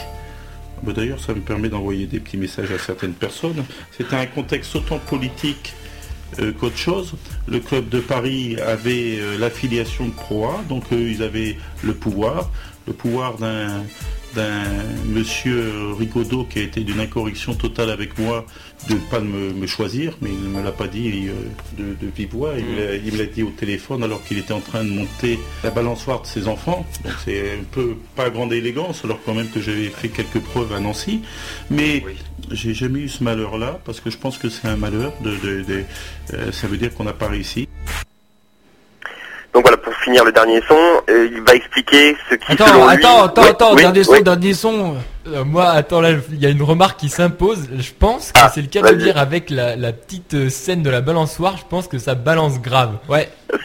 Bah, 0.82 0.92
D'ailleurs, 0.92 1.20
ça 1.20 1.32
me 1.32 1.40
permet 1.40 1.68
d'envoyer 1.68 2.06
des 2.06 2.20
petits 2.20 2.36
messages 2.36 2.70
à 2.70 2.78
certaines 2.78 3.14
personnes. 3.14 3.64
C'était 3.96 4.16
un 4.16 4.26
contexte 4.26 4.76
autant 4.76 4.98
politique 4.98 5.72
euh, 6.40 6.52
qu'autre 6.52 6.76
chose. 6.76 7.14
Le 7.46 7.60
club 7.60 7.88
de 7.88 8.00
Paris 8.00 8.56
avait 8.60 9.18
euh, 9.18 9.38
l'affiliation 9.38 10.08
de 10.08 10.12
Pro 10.12 10.46
A, 10.46 10.62
donc 10.68 10.84
eux, 10.92 11.10
ils 11.10 11.22
avaient 11.22 11.56
le 11.82 11.94
pouvoir, 11.94 12.50
le 12.86 12.92
pouvoir 12.92 13.36
d'un 13.38 13.82
d'un 14.34 14.62
monsieur 15.06 15.92
Rigaudot 15.98 16.44
qui 16.44 16.58
a 16.58 16.62
été 16.62 16.80
d'une 16.80 17.00
incorrection 17.00 17.54
totale 17.54 17.90
avec 17.90 18.18
moi 18.18 18.44
de 18.88 18.94
ne 18.94 18.98
pas 18.98 19.20
me, 19.20 19.52
me 19.52 19.66
choisir, 19.66 20.16
mais 20.20 20.30
il 20.30 20.42
ne 20.50 20.58
me 20.58 20.62
l'a 20.64 20.72
pas 20.72 20.88
dit 20.88 21.28
euh, 21.28 21.32
de, 21.78 21.94
de 22.04 22.10
vive 22.16 22.30
voix, 22.32 22.54
il 22.58 22.64
me 22.64 22.76
l'a- 22.76 22.96
il 22.96 23.12
me 23.12 23.18
l'a 23.18 23.26
dit 23.26 23.42
au 23.42 23.50
téléphone 23.50 24.02
alors 24.02 24.24
qu'il 24.24 24.38
était 24.38 24.52
en 24.52 24.60
train 24.60 24.82
de 24.84 24.90
monter 24.90 25.38
la 25.62 25.70
balançoire 25.70 26.22
de 26.22 26.26
ses 26.26 26.48
enfants. 26.48 26.84
Donc 27.04 27.12
c'est 27.24 27.52
un 27.52 27.64
peu 27.70 27.96
pas 28.16 28.30
grande 28.30 28.52
élégance, 28.52 29.04
alors 29.04 29.20
quand 29.24 29.34
même 29.34 29.48
que 29.50 29.60
j'avais 29.60 29.88
fait 29.88 30.08
quelques 30.08 30.40
preuves 30.40 30.72
à 30.72 30.80
Nancy. 30.80 31.20
Mais 31.70 32.02
j'ai 32.50 32.74
jamais 32.74 33.00
eu 33.00 33.08
ce 33.08 33.22
malheur-là, 33.22 33.80
parce 33.84 34.00
que 34.00 34.10
je 34.10 34.18
pense 34.18 34.36
que 34.38 34.48
c'est 34.48 34.66
un 34.66 34.76
malheur, 34.76 35.12
de, 35.22 35.30
de- 35.30 35.62
de- 35.62 35.84
euh, 36.34 36.50
ça 36.52 36.66
veut 36.66 36.76
dire 36.76 36.92
qu'on 36.94 37.04
n'a 37.04 37.12
pas 37.12 37.28
réussi. 37.28 37.68
Donc 39.54 39.62
voilà, 39.64 39.76
pour 39.76 39.92
finir 39.96 40.24
le 40.24 40.32
dernier 40.32 40.62
son, 40.66 40.74
euh, 41.10 41.28
il 41.30 41.42
va 41.42 41.54
expliquer 41.54 42.16
ce 42.30 42.36
qui 42.36 42.52
Attends, 42.52 42.66
selon 42.68 42.88
lui... 42.88 42.96
attends, 42.96 43.24
attends, 43.24 43.42
attends, 43.42 43.74
oui, 43.74 43.82
dernier 43.82 44.04
son, 44.04 44.12
oui. 44.12 44.22
dernier 44.22 44.54
son. 44.54 44.96
Euh, 45.28 45.44
moi, 45.44 45.68
attends, 45.68 46.00
là, 46.00 46.12
il 46.30 46.40
y 46.40 46.46
a 46.46 46.48
une 46.48 46.62
remarque 46.62 46.98
qui 46.98 47.10
s'impose. 47.10 47.68
Je 47.78 47.90
pense 47.98 48.32
que 48.32 48.40
Ah, 48.42 48.50
c'est 48.54 48.62
le 48.62 48.68
cas 48.68 48.80
de 48.80 48.94
dire 48.94 49.18
avec 49.18 49.50
la, 49.50 49.76
la 49.76 49.92
petite 49.92 50.34
euh, 50.34 50.48
scène 50.48 50.82
de 50.82 50.88
la 50.88 51.02
balançoire. 51.02 51.58
Je 51.58 51.64
pense 51.68 51.86
que 51.86 51.98
ça 51.98 52.14
balance 52.14 52.60
grave. 52.62 52.96
Ouais. 53.10 53.28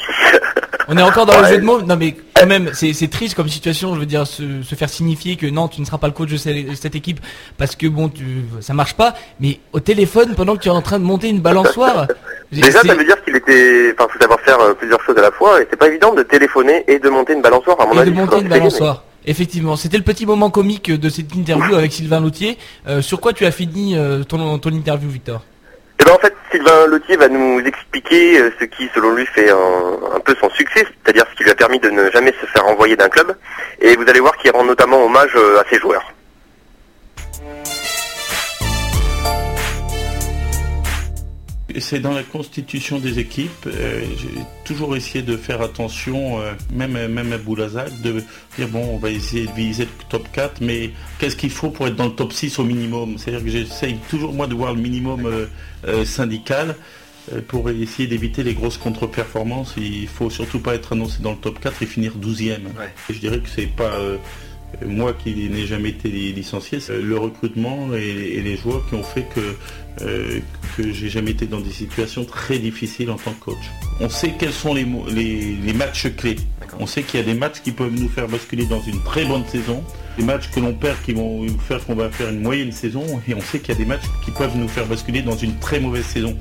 On 0.87 0.97
est 0.97 1.01
encore 1.01 1.25
dans 1.25 1.39
le 1.41 1.47
jeu 1.47 1.57
de 1.57 1.65
mots. 1.65 1.81
Non, 1.81 1.95
mais 1.97 2.15
quand 2.33 2.45
même, 2.45 2.69
c'est 2.73 3.09
triste 3.09 3.35
comme 3.35 3.49
situation. 3.49 3.93
Je 3.95 3.99
veux 3.99 4.05
dire, 4.05 4.25
se, 4.25 4.61
se 4.63 4.75
faire 4.75 4.89
signifier 4.89 5.35
que 5.35 5.47
non, 5.47 5.67
tu 5.67 5.81
ne 5.81 5.85
seras 5.85 5.97
pas 5.97 6.07
le 6.07 6.13
coach 6.13 6.29
de 6.29 6.37
cette, 6.37 6.75
cette 6.75 6.95
équipe 6.95 7.19
parce 7.57 7.75
que 7.75 7.87
bon, 7.87 8.09
tu, 8.09 8.23
ça 8.61 8.73
marche 8.73 8.93
pas. 8.93 9.13
Mais 9.39 9.59
au 9.73 9.79
téléphone, 9.79 10.35
pendant 10.35 10.55
que 10.55 10.61
tu 10.61 10.69
es 10.69 10.71
en 10.71 10.81
train 10.81 10.99
de 10.99 11.05
monter 11.05 11.29
une 11.29 11.41
balançoire. 11.41 12.07
Déjà, 12.51 12.81
ça 12.81 12.95
veut 12.95 13.03
dire 13.03 13.21
qu'il 13.25 13.35
était, 13.35 13.93
enfin, 13.97 14.07
faut 14.11 14.19
savoir 14.19 14.39
faire 14.39 14.59
euh, 14.61 14.73
plusieurs 14.73 15.01
choses 15.03 15.17
à 15.17 15.21
la 15.21 15.31
fois, 15.31 15.61
et 15.61 15.67
c'est 15.69 15.75
pas 15.75 15.89
évident 15.89 16.13
de 16.13 16.23
téléphoner 16.23 16.85
et 16.87 16.97
de 16.97 17.09
monter 17.09 17.33
une 17.33 17.41
balançoire, 17.41 17.79
à 17.81 17.85
mon 17.85 17.93
et 17.95 17.99
avis. 17.99 18.11
de 18.11 18.15
monter 18.15 18.39
une 18.39 18.47
balançoire. 18.47 19.03
Effectivement, 19.25 19.75
c'était 19.75 19.97
le 19.97 20.03
petit 20.03 20.25
moment 20.25 20.49
comique 20.49 20.89
de 20.89 21.09
cette 21.09 21.35
interview 21.35 21.75
avec 21.75 21.91
Sylvain 21.91 22.21
Loutier. 22.21 22.57
Euh, 22.87 23.01
sur 23.01 23.19
quoi 23.19 23.33
tu 23.33 23.45
as 23.45 23.51
fini 23.51 23.97
euh, 23.97 24.23
ton, 24.23 24.57
ton 24.57 24.69
interview, 24.69 25.09
Victor? 25.09 25.43
Eh 25.99 26.03
ben, 26.05 26.11
en 26.13 26.19
fait, 26.19 26.35
Sylvain 26.51 26.85
Lotier 26.87 27.17
va 27.17 27.27
nous 27.27 27.59
expliquer 27.59 28.39
euh, 28.39 28.51
ce 28.59 28.65
qui, 28.65 28.89
selon 28.93 29.11
lui, 29.11 29.25
fait 29.25 29.49
un, 29.49 30.15
un 30.15 30.19
peu 30.19 30.35
son 30.39 30.49
succès, 30.51 30.85
c'est-à-dire 30.85 31.25
ce 31.31 31.35
qui 31.35 31.43
lui 31.43 31.51
a 31.51 31.55
permis 31.55 31.79
de 31.79 31.89
ne 31.89 32.09
jamais 32.11 32.33
se 32.39 32.45
faire 32.45 32.65
envoyer 32.67 32.95
d'un 32.95 33.09
club. 33.09 33.35
Et 33.81 33.95
vous 33.95 34.07
allez 34.07 34.19
voir 34.19 34.37
qu'il 34.37 34.51
rend 34.51 34.63
notamment 34.63 35.03
hommage 35.03 35.31
euh, 35.35 35.59
à 35.59 35.63
ses 35.69 35.79
joueurs. 35.79 36.03
C'est 41.79 41.99
dans 41.99 42.13
la 42.13 42.23
constitution 42.23 42.97
des 42.99 43.19
équipes. 43.19 43.67
euh, 43.67 44.01
J'ai 44.17 44.41
toujours 44.65 44.95
essayé 44.95 45.21
de 45.23 45.37
faire 45.37 45.61
attention, 45.61 46.39
euh, 46.41 46.53
même, 46.73 46.93
même 47.07 47.31
à 47.33 47.37
Boulazac, 47.37 48.01
de 48.01 48.23
dire 48.57 48.67
bon, 48.69 48.83
on 48.93 48.97
va 48.97 49.09
essayer 49.11 49.45
de 49.47 49.51
viser 49.51 49.83
le 49.85 49.89
top 50.09 50.27
4, 50.31 50.61
mais 50.61 50.91
qu'est-ce 51.19 51.35
qu'il 51.35 51.51
faut 51.51 51.69
pour 51.69 51.87
être 51.87 51.95
dans 51.95 52.05
le 52.05 52.11
top 52.15 52.33
6 52.33 52.57
au 52.59 52.63
minimum? 52.63 53.17
C'est-à-dire 53.17 53.43
que 53.45 53.51
j'essaye 53.51 53.97
toujours 54.09 54.33
moi 54.33 54.47
de 54.47 54.55
voir 54.55 54.73
le 54.73 54.81
minimum 54.81 55.25
euh, 55.85 56.05
syndical 56.05 56.75
pour 57.49 57.69
essayer 57.69 58.07
d'éviter 58.07 58.41
les 58.41 58.53
grosses 58.53 58.77
contre-performances. 58.77 59.73
Il 59.77 60.07
faut 60.07 60.29
surtout 60.29 60.59
pas 60.59 60.73
être 60.75 60.93
annoncé 60.93 61.21
dans 61.21 61.31
le 61.31 61.37
top 61.37 61.59
4 61.59 61.83
et 61.83 61.85
finir 61.85 62.13
12e. 62.17 62.51
Et 63.09 63.13
je 63.13 63.19
dirais 63.19 63.39
que 63.39 63.49
c'est 63.53 63.67
pas 63.67 63.91
moi 64.85 65.13
qui 65.13 65.33
n'ai 65.49 65.65
jamais 65.65 65.89
été 65.89 66.09
licencié, 66.09 66.79
c'est 66.79 66.99
le 67.01 67.17
recrutement 67.17 67.93
et, 67.93 68.41
les 68.41 68.57
joueurs 68.57 68.87
qui 68.87 68.95
ont 68.95 69.03
fait 69.03 69.25
que, 69.33 69.55
euh, 70.01 70.39
que 70.75 70.91
j'ai 70.91 71.09
jamais 71.09 71.31
été 71.31 71.45
dans 71.45 71.61
des 71.61 71.71
situations 71.71 72.25
très 72.25 72.59
difficiles 72.59 73.09
en 73.09 73.15
tant 73.15 73.31
que 73.31 73.45
coach. 73.45 73.71
On 73.99 74.09
sait 74.09 74.33
quels 74.37 74.53
sont 74.53 74.73
les, 74.73 74.85
mo- 74.85 75.05
les, 75.09 75.55
les 75.55 75.73
matchs 75.73 76.07
clés. 76.15 76.35
On 76.79 76.85
sait 76.85 77.01
qu'il 77.03 77.19
y 77.19 77.23
a 77.23 77.25
des 77.25 77.33
matchs 77.33 77.61
qui 77.63 77.71
peuvent 77.71 77.93
nous 77.93 78.09
faire 78.09 78.27
basculer 78.27 78.65
dans 78.65 78.81
une 78.81 79.01
très 79.03 79.25
bonne 79.25 79.45
saison, 79.47 79.83
des 80.17 80.23
matchs 80.23 80.51
que 80.51 80.59
l'on 80.59 80.73
perd 80.73 80.97
qui 81.03 81.13
vont 81.13 81.47
faire 81.67 81.83
qu'on 81.85 81.95
va 81.95 82.11
faire 82.11 82.29
une 82.29 82.41
moyenne 82.41 82.71
saison, 82.71 83.03
et 83.27 83.33
on 83.33 83.41
sait 83.41 83.59
qu'il 83.59 83.69
y 83.69 83.77
a 83.77 83.79
des 83.79 83.85
matchs 83.85 84.05
qui 84.25 84.31
peuvent 84.31 84.55
nous 84.55 84.67
faire 84.67 84.85
basculer 84.85 85.21
dans 85.21 85.37
une 85.37 85.57
très 85.59 85.79
mauvaise 85.79 86.05
saison. 86.05 86.37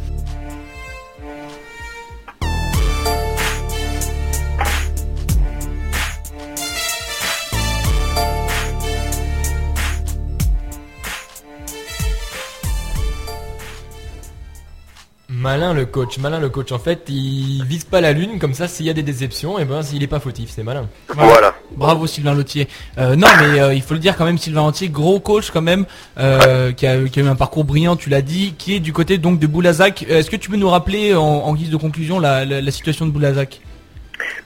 Malin 15.47 15.75
le 15.75 15.87
coach, 15.87 16.19
malin 16.19 16.41
le 16.41 16.49
coach. 16.49 16.73
En 16.73 16.81
fait, 16.81 17.05
il 17.09 17.65
vise 17.65 17.85
pas 17.85 18.01
la 18.01 18.13
lune, 18.13 18.41
comme 18.41 18.53
ça, 18.53 18.67
s'il 18.67 18.85
y 18.85 18.91
a 18.91 18.93
des 18.93 19.05
déceptions, 19.05 19.61
et 19.61 19.65
ben, 19.65 19.81
s'il 19.81 20.03
est 20.03 20.09
pas 20.09 20.19
fautif, 20.19 20.51
c'est 20.53 20.65
malin. 20.65 20.89
Voilà. 21.15 21.55
Bravo 21.71 22.09
Sylvain 22.09 22.35
Lotier. 22.35 22.67
Euh, 22.99 23.15
non 23.15 23.29
mais 23.39 23.61
euh, 23.61 23.73
il 23.73 23.81
faut 23.81 23.95
le 23.95 24.01
dire 24.01 24.17
quand 24.17 24.25
même 24.25 24.39
Sylvain 24.39 24.65
Lotier, 24.65 24.89
gros 24.89 25.21
coach 25.21 25.53
quand 25.53 25.63
même, 25.63 25.85
euh, 26.19 26.73
qui, 26.73 26.85
a, 26.85 27.01
qui 27.05 27.21
a 27.21 27.23
eu 27.23 27.29
un 27.29 27.37
parcours 27.37 27.63
brillant, 27.63 27.95
tu 27.95 28.11
l'as 28.11 28.23
dit, 28.23 28.57
qui 28.59 28.75
est 28.75 28.81
du 28.81 28.93
côté 28.93 29.19
donc 29.19 29.39
de 29.39 29.47
Boulazac. 29.47 30.05
Est-ce 30.09 30.31
que 30.33 30.37
tu 30.37 30.51
peux 30.51 30.57
nous 30.57 30.69
rappeler 30.69 31.15
en, 31.15 31.23
en 31.23 31.55
guise 31.55 31.71
de 31.71 31.77
conclusion 31.77 32.19
la, 32.19 32.45
la, 32.45 32.61
la 32.61 32.71
situation 32.73 33.07
de 33.07 33.13
Boulazac? 33.13 33.61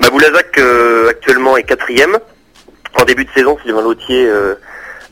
Bah, 0.00 0.10
Boulazac 0.10 0.58
euh, 0.58 1.08
actuellement 1.08 1.56
est 1.56 1.62
quatrième. 1.62 2.18
En 3.00 3.04
début 3.06 3.24
de 3.24 3.30
saison, 3.30 3.56
Sylvain 3.64 3.80
Lautier 3.80 4.28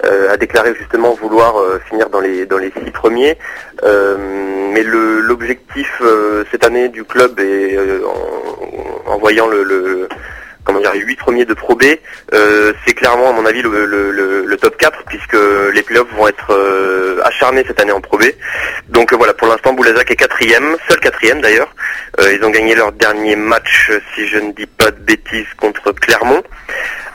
a 0.05 0.37
déclaré 0.37 0.75
justement 0.77 1.13
vouloir 1.15 1.59
euh, 1.61 1.81
finir 1.89 2.09
dans 2.11 2.21
les 2.21 2.47
dans 2.47 2.59
les 2.59 2.73
six 2.85 2.91
premiers. 2.91 3.37
Euh, 3.85 4.17
mais 4.73 4.83
l'objectif 4.83 5.91
euh, 6.03 6.45
cette 6.51 6.65
année 6.65 6.89
du 6.89 7.05
club 7.05 7.39
est 7.41 7.77
euh, 7.77 8.01
en, 8.07 9.13
en 9.13 9.19
voyant 9.19 9.47
le, 9.49 10.09
comment 10.65 10.81
dire 10.81 10.93
les 10.93 11.01
huit 11.01 11.17
premiers 11.17 11.45
de 11.47 11.55
Pro 11.55 11.75
B, 11.75 11.85
euh, 12.35 12.73
c'est 12.87 12.93
clairement 12.95 13.31
à 13.31 13.33
mon 13.33 13.47
avis 13.47 13.63
le, 13.63 13.87
le- 13.87 14.57
top 14.61 14.77
4 14.77 15.05
puisque 15.07 15.37
les 15.73 15.83
playoffs 15.83 16.13
vont 16.17 16.27
être 16.27 16.51
euh, 16.53 17.21
acharnés 17.25 17.63
cette 17.67 17.81
année 17.81 17.93
en 17.93 18.01
Pro 18.01 18.19
B. 18.19 18.25
Donc 18.89 19.13
euh, 19.13 19.17
voilà, 19.17 19.33
pour 19.35 19.47
l'instant 19.49 19.73
Boulazac 19.73 20.11
est 20.11 20.17
quatrième, 20.17 20.77
seul 20.89 20.99
quatrième 21.01 21.41
d'ailleurs. 21.41 21.73
Euh, 22.21 22.33
ils 22.35 22.45
ont 22.45 22.51
gagné 22.51 22.75
leur 22.75 22.91
dernier 22.93 23.37
match, 23.37 23.89
euh, 23.91 24.01
si 24.15 24.27
je 24.27 24.39
ne 24.39 24.51
dis 24.53 24.67
pas 24.67 24.91
de 24.91 24.99
bêtises, 25.01 25.47
contre 25.57 25.93
Clermont 25.93 26.43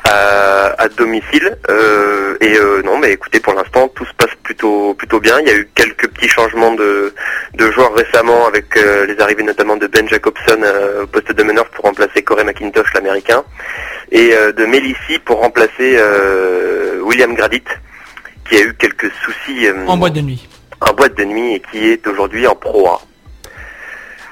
à, 0.05 0.75
à 0.81 0.87
domicile. 0.89 1.57
Euh, 1.69 2.35
et 2.41 2.57
euh, 2.57 2.81
non, 2.83 2.97
mais 2.99 3.11
écoutez, 3.11 3.39
pour 3.39 3.53
l'instant, 3.53 3.87
tout 3.89 4.05
se 4.05 4.13
passe 4.13 4.33
plutôt 4.43 4.93
plutôt 4.95 5.19
bien. 5.19 5.39
Il 5.41 5.47
y 5.47 5.51
a 5.51 5.55
eu 5.55 5.69
quelques 5.75 6.07
petits 6.09 6.27
changements 6.27 6.73
de, 6.73 7.13
de 7.53 7.71
joueurs 7.71 7.93
récemment, 7.93 8.47
avec 8.47 8.75
euh, 8.77 9.05
les 9.05 9.19
arrivées 9.19 9.43
notamment 9.43 9.77
de 9.77 9.87
Ben 9.87 10.07
Jacobson 10.09 10.59
euh, 10.63 11.03
au 11.03 11.07
poste 11.07 11.31
de 11.31 11.43
meneur 11.43 11.69
pour 11.69 11.85
remplacer 11.85 12.21
Corey 12.23 12.43
McIntosh, 12.43 12.93
l'américain, 12.93 13.43
et 14.11 14.33
euh, 14.33 14.51
de 14.51 14.65
Melissi 14.65 15.19
pour 15.25 15.39
remplacer 15.39 15.95
euh, 15.97 16.99
William 17.01 17.33
Gradit, 17.33 17.63
qui 18.49 18.55
a 18.57 18.61
eu 18.61 18.73
quelques 18.73 19.11
soucis 19.23 19.67
En 19.87 19.97
boîte 19.97 20.13
de 20.13 20.21
nuit. 20.21 20.47
en 20.81 20.93
boîte 20.93 21.15
de 21.17 21.23
nuit 21.23 21.55
et 21.55 21.61
qui 21.71 21.89
est 21.89 22.05
aujourd'hui 22.07 22.45
en 22.47 22.55
Pro 22.55 22.87
A. 22.89 23.01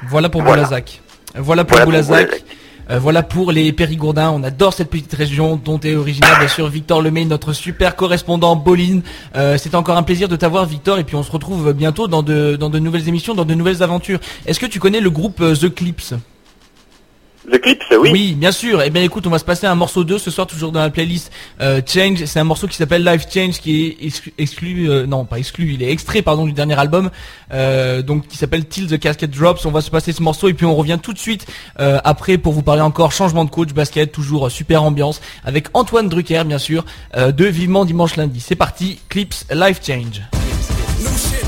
Voilà 0.09 0.29
pour 0.29 0.41
Voilà. 0.41 0.63
Boulazac. 0.63 1.01
Voilà 1.35 1.63
pour 1.63 1.77
Voilà 1.77 1.85
pour 2.03 2.09
Boulazac. 2.17 2.43
Euh, 2.91 2.99
voilà 2.99 3.23
pour 3.23 3.51
les 3.51 3.71
Périgourdins. 3.71 4.31
On 4.31 4.43
adore 4.43 4.73
cette 4.73 4.89
petite 4.89 5.13
région 5.13 5.55
dont 5.63 5.79
est 5.79 5.95
originaire 5.95 6.37
bien 6.37 6.47
sûr 6.47 6.67
Victor 6.67 7.01
Lemay, 7.01 7.23
notre 7.25 7.53
super 7.53 7.95
correspondant 7.95 8.55
Boline. 8.55 9.01
Euh, 9.35 9.57
C'était 9.57 9.77
encore 9.77 9.97
un 9.97 10.03
plaisir 10.03 10.27
de 10.27 10.35
t'avoir 10.35 10.65
Victor 10.65 10.99
et 10.99 11.03
puis 11.05 11.15
on 11.15 11.23
se 11.23 11.31
retrouve 11.31 11.71
bientôt 11.73 12.07
dans 12.07 12.21
de, 12.21 12.57
dans 12.59 12.69
de 12.69 12.79
nouvelles 12.79 13.07
émissions, 13.07 13.33
dans 13.33 13.45
de 13.45 13.53
nouvelles 13.53 13.81
aventures. 13.81 14.19
Est-ce 14.45 14.59
que 14.59 14.65
tu 14.65 14.79
connais 14.79 14.99
le 14.99 15.09
groupe 15.09 15.39
euh, 15.39 15.55
The 15.55 15.73
Clips? 15.73 16.13
The 17.49 17.59
Clips, 17.59 17.83
oui. 17.99 18.33
bien 18.33 18.51
sûr. 18.51 18.81
Eh 18.81 18.89
bien 18.89 19.01
écoute, 19.01 19.25
on 19.25 19.29
va 19.29 19.39
se 19.39 19.45
passer 19.45 19.65
un 19.65 19.75
morceau 19.75 20.03
2 20.03 20.19
ce 20.19 20.29
soir 20.29 20.45
toujours 20.45 20.71
dans 20.71 20.79
la 20.79 20.89
playlist 20.89 21.31
euh, 21.59 21.81
Change. 21.85 22.23
C'est 22.25 22.39
un 22.39 22.43
morceau 22.43 22.67
qui 22.67 22.75
s'appelle 22.75 23.03
Life 23.03 23.25
Change 23.33 23.59
qui 23.59 23.83
est 23.85 24.05
exclu, 24.05 24.33
exclu, 24.37 24.89
euh, 24.89 25.05
non 25.07 25.25
pas 25.25 25.39
exclu, 25.39 25.73
il 25.73 25.81
est 25.81 25.91
extrait 25.91 26.21
pardon 26.21 26.45
du 26.45 26.53
dernier 26.53 26.77
album 26.77 27.09
euh, 27.51 28.01
donc 28.01 28.27
qui 28.27 28.37
s'appelle 28.37 28.65
Till 28.65 28.87
the 28.87 28.99
Casket 28.99 29.31
Drops. 29.31 29.65
On 29.65 29.71
va 29.71 29.81
se 29.81 29.89
passer 29.89 30.13
ce 30.13 30.21
morceau 30.21 30.49
et 30.49 30.53
puis 30.53 30.65
on 30.65 30.75
revient 30.75 30.99
tout 31.01 31.13
de 31.13 31.19
suite 31.19 31.47
euh, 31.79 31.99
après 32.03 32.37
pour 32.37 32.53
vous 32.53 32.61
parler 32.63 32.81
encore 32.81 33.11
changement 33.11 33.43
de 33.45 33.49
coach 33.49 33.73
basket, 33.73 34.11
toujours 34.11 34.47
euh, 34.47 34.49
super 34.49 34.83
ambiance 34.83 35.21
avec 35.43 35.67
Antoine 35.73 36.09
Drucker 36.09 36.43
bien 36.45 36.59
sûr 36.59 36.85
euh, 37.17 37.31
de 37.31 37.45
Vivement 37.45 37.85
Dimanche 37.85 38.17
Lundi. 38.17 38.39
C'est 38.39 38.55
parti, 38.55 38.99
Clips 39.09 39.45
Life 39.51 39.81
Change. 39.85 40.21
Shit, 41.01 41.40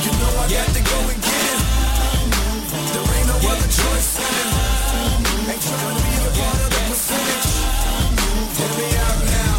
You 0.00 0.12
know 0.16 0.32
I 0.40 0.46
got 0.48 0.68
to 0.72 0.82
go 0.82 0.98
and 1.12 1.20
get 1.20 1.44
it. 1.50 1.60
There 2.92 3.04
ain't 3.04 3.28
no 3.28 3.36
other 3.36 3.68
choice 3.68 4.10
in 4.16 4.24
it. 4.24 4.70
Ain't 5.50 5.60
trying 5.60 5.96
to 5.96 6.04
be 6.04 6.14
a 6.20 6.30
part 6.40 6.60
of 6.64 6.70
the 6.72 6.80
percentage. 6.88 7.52
Hear 8.56 8.72
me 8.80 8.88
out 9.04 9.20
now. 9.28 9.54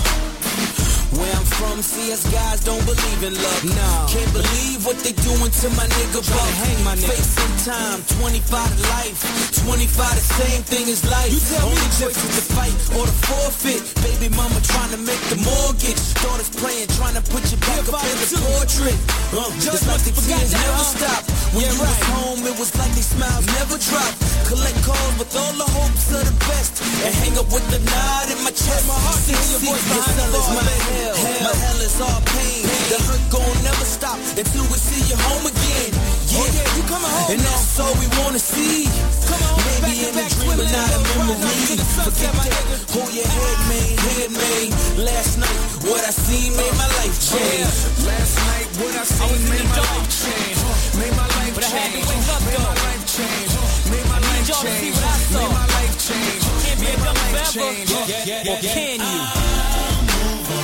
Where 1.20 1.36
I'm 1.36 1.46
from, 1.46 1.82
see 1.82 2.12
us 2.14 2.26
guys 2.32 2.64
don't 2.64 2.86
believe 2.86 3.22
in 3.24 3.34
love. 3.36 3.64
No. 3.66 3.92
Can't 4.10 4.34
believe 4.34 4.86
what 4.86 4.98
they 5.06 5.14
doing 5.14 5.52
to 5.62 5.68
my 5.78 5.86
nigga, 5.86 6.22
bro. 6.26 6.42
hang 6.66 6.84
my 6.84 6.96
nigga. 6.96 7.14
Facing 7.14 7.56
time, 7.70 8.02
25 8.18 8.50
to 8.50 8.84
life. 8.98 9.20
25 9.62 9.94
the 9.94 10.26
same 10.42 10.62
thing 10.64 10.90
as 10.90 11.06
life. 11.06 11.30
You 11.30 11.40
tell 11.40 11.70
Only 11.70 11.90
choice 12.02 12.18
is 12.18 12.34
to 12.40 12.44
fight 12.56 12.74
or 12.98 13.06
to 13.06 13.16
forfeit. 13.30 14.01
Baby 14.22 14.38
mama 14.38 14.62
trying 14.62 14.94
to 14.94 15.02
make 15.02 15.18
the 15.34 15.38
mortgage. 15.42 15.98
Daughters 16.22 16.54
praying, 16.54 16.86
trying 16.94 17.18
to 17.18 17.26
put 17.34 17.42
your 17.50 17.58
back 17.66 17.90
up 17.90 18.06
in 18.06 18.18
the 18.22 18.38
portrait. 18.54 18.94
Uh, 19.34 19.50
it's 19.50 19.82
like 19.90 19.98
the 20.06 20.14
tears 20.14 20.54
never 20.54 20.86
stop. 20.86 21.26
When 21.58 21.66
you 21.66 21.74
was 21.82 21.98
home, 22.14 22.46
it 22.46 22.54
was 22.54 22.70
like 22.78 22.94
they 22.94 23.02
smiles 23.02 23.50
never 23.58 23.82
drop. 23.82 24.14
Collect 24.46 24.78
calls 24.86 25.18
with 25.18 25.34
all 25.34 25.54
the 25.58 25.66
hopes 25.66 26.14
of 26.14 26.22
the 26.22 26.38
best. 26.38 26.86
And 27.02 27.18
hang 27.18 27.34
up 27.34 27.50
with 27.50 27.66
the 27.74 27.82
nod 27.82 28.30
in 28.30 28.38
my 28.46 28.54
chest. 28.54 28.86
My 28.86 28.94
heart, 28.94 29.26
see 29.26 29.34
your 29.34 29.74
voice 29.74 29.86
behind 29.90 30.14
the 30.14 30.26
bar. 30.30 30.54
My 30.54 30.70
hell, 30.70 31.18
my 31.42 31.54
hell 31.58 31.82
is 31.82 31.98
all 31.98 32.22
pain. 32.22 32.62
The 32.94 33.02
hurt 33.02 33.26
gon' 33.34 33.58
never 33.66 33.86
stop 33.90 34.22
until 34.38 34.70
we 34.70 34.78
see 34.78 35.02
you 35.10 35.18
home 35.18 35.50
again. 35.50 36.21
Yeah, 36.32 36.48
you 36.80 36.84
coming 36.88 37.12
home. 37.12 37.32
And 37.36 37.42
that's 37.44 37.76
all 37.80 37.92
we 38.00 38.08
wanna 38.24 38.40
see. 38.40 38.88
Come 39.28 39.44
on, 39.52 39.60
maybe 39.84 40.08
in 40.08 40.16
a 40.16 40.24
dream, 40.32 40.56
but 40.56 40.72
not 40.72 40.90
a 40.96 41.00
memory. 41.12 41.76
Forget 42.08 42.32
that. 42.40 42.56
Hold 42.96 43.12
your 43.12 43.28
head, 43.28 43.60
man, 43.68 44.00
head, 44.00 44.32
man. 44.32 44.72
Last 44.96 45.36
night, 45.44 45.60
what 45.84 46.00
I 46.08 46.12
seen 46.16 46.56
made 46.56 46.72
my 46.80 46.88
life 47.04 47.20
change. 47.20 47.68
Last 48.08 48.36
night, 48.48 48.68
what 48.80 48.96
I 48.96 49.04
seen 49.04 49.44
made 49.52 49.68
my 49.76 49.84
life 49.92 50.08
change. 50.08 50.56
Made 50.96 51.16
my 51.20 51.28
life 51.36 51.52
change. 51.68 52.08
Made 52.48 52.64
my 52.64 52.80
life 52.80 53.04
change. 53.12 53.52
Made 53.92 54.08
my 54.08 54.20
life 54.24 54.48
change. 54.48 54.96
Made 54.96 55.52
my 55.52 55.68
life 55.68 56.00
change. 56.00 56.44
Made 56.80 57.00
my 57.04 57.12
life 57.12 57.44
change? 57.52 57.92
Or 57.92 58.56
can 58.72 59.04
you? 59.04 59.20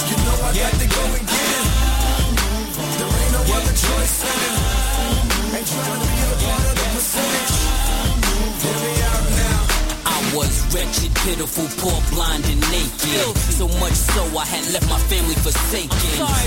You 0.07 0.15
know 0.23 0.47
I 0.47 0.55
got 0.55 0.73
to 0.79 0.87
go 0.87 1.03
and 1.11 1.25
get 1.27 1.51
it. 1.59 1.67
There 2.97 3.11
ain't 3.19 3.31
no 3.35 3.41
other 3.51 3.75
choice 3.75 4.66
was 10.37 10.53
wretched, 10.73 11.13
pitiful, 11.25 11.67
poor, 11.81 11.99
blind, 12.11 12.45
and 12.45 12.61
naked. 12.71 13.35
So 13.57 13.67
much 13.79 13.93
so 13.93 14.23
I 14.37 14.45
had 14.45 14.71
left 14.71 14.87
my 14.89 14.99
family 15.09 15.35
forsaken. 15.35 15.89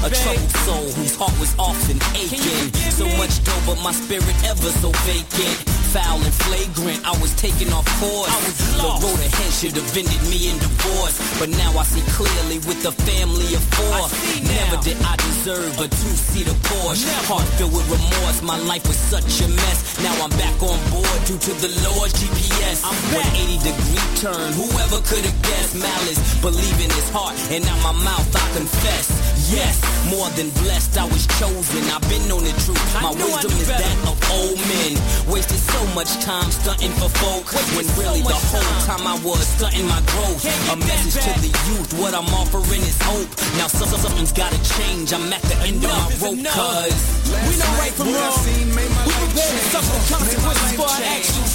A 0.04 0.10
troubled 0.10 0.50
soul 0.64 0.86
whose 0.96 1.16
heart 1.16 1.34
was 1.40 1.54
often 1.58 1.98
aching. 2.14 2.72
So 2.90 3.04
much 3.16 3.42
dough, 3.44 3.62
but 3.66 3.82
my 3.82 3.92
spirit 3.92 4.36
ever 4.44 4.70
so 4.70 4.90
vacant. 5.04 5.79
Foul 5.90 6.22
and 6.22 6.34
flagrant, 6.46 7.02
I 7.02 7.18
was 7.18 7.34
taken 7.34 7.72
off 7.74 7.82
course. 7.98 8.30
The 8.78 8.86
road 9.02 9.18
ahead 9.26 9.52
should 9.58 9.74
have 9.74 9.90
ended 9.90 10.22
me 10.30 10.46
in 10.46 10.54
divorce. 10.62 11.18
But 11.42 11.50
now 11.50 11.74
I 11.74 11.82
see 11.82 12.06
clearly 12.14 12.62
with 12.62 12.86
a 12.86 12.94
family 12.94 13.58
of 13.58 13.62
four. 13.74 14.06
Never 14.46 14.78
did 14.86 15.02
I 15.02 15.18
deserve 15.18 15.74
a 15.82 15.90
two-seater 15.90 16.54
Porsche. 16.70 17.10
Heart 17.26 17.42
filled 17.58 17.74
with 17.74 17.90
remorse, 17.90 18.38
my 18.38 18.58
life 18.70 18.86
was 18.86 18.94
such 18.94 19.42
a 19.42 19.48
mess. 19.50 19.98
Now 19.98 20.14
I'm 20.22 20.30
back 20.38 20.62
on 20.62 20.78
board 20.94 21.18
due 21.26 21.42
to 21.42 21.52
the 21.58 21.74
Lord's 21.90 22.14
GPS. 22.14 22.86
I'm 22.86 22.94
180 23.10 23.58
degree 23.58 24.06
turn, 24.22 24.46
whoever 24.54 25.02
could 25.10 25.26
have 25.26 25.38
guessed 25.42 25.74
malice. 25.74 26.22
Believe 26.38 26.78
in 26.78 26.90
his 26.94 27.10
heart, 27.10 27.34
and 27.50 27.66
out 27.66 27.82
my 27.82 27.98
mouth 28.06 28.30
I 28.30 28.46
confess. 28.54 29.19
Yes, 29.48 29.80
more 30.12 30.28
than 30.36 30.50
blessed, 30.60 30.98
I 30.98 31.04
was 31.08 31.26
chosen. 31.40 31.82
I've 31.90 32.04
been 32.12 32.28
on 32.30 32.44
the 32.44 32.52
truth. 32.60 32.78
My 33.00 33.10
wisdom 33.10 33.50
is 33.56 33.66
that 33.72 33.96
of 34.04 34.18
old 34.30 34.60
men. 34.68 34.92
Wasted 35.32 35.58
so 35.58 35.80
much 35.96 36.12
time 36.20 36.50
stunting 36.52 36.92
for 37.00 37.08
folk. 37.08 37.48
When 37.74 37.86
really 37.96 38.20
the 38.20 38.36
whole 38.36 38.74
time 38.84 39.06
I 39.06 39.16
was 39.24 39.40
stunting 39.56 39.86
my 39.88 40.02
growth. 40.12 40.44
A 40.70 40.76
message 40.76 41.24
to 41.24 41.32
the 41.40 41.50
youth, 41.72 41.90
what 41.98 42.12
I'm 42.14 42.28
offering 42.36 42.82
is 42.84 42.98
hope. 43.02 43.30
Now 43.56 43.66
so- 43.66 43.86
so- 43.86 43.96
something's 43.96 44.32
gotta 44.32 44.58
change. 44.76 45.12
I'm 45.12 45.32
at 45.32 45.42
the 45.42 45.56
end 45.66 45.82
of 45.84 45.90
my 45.90 46.06
rope, 46.20 46.44
cause 46.52 46.94
We 47.30 47.54
know 47.56 47.72
right 47.78 47.94
from 47.94 48.12
wrong. 48.12 48.38
We 48.44 49.12
prepared 49.22 49.54
to 49.54 49.64
suffer 49.70 49.94
the 49.94 50.02
consequences 50.14 50.72
for 50.78 50.86
our 50.86 51.02
actions. 51.16 51.52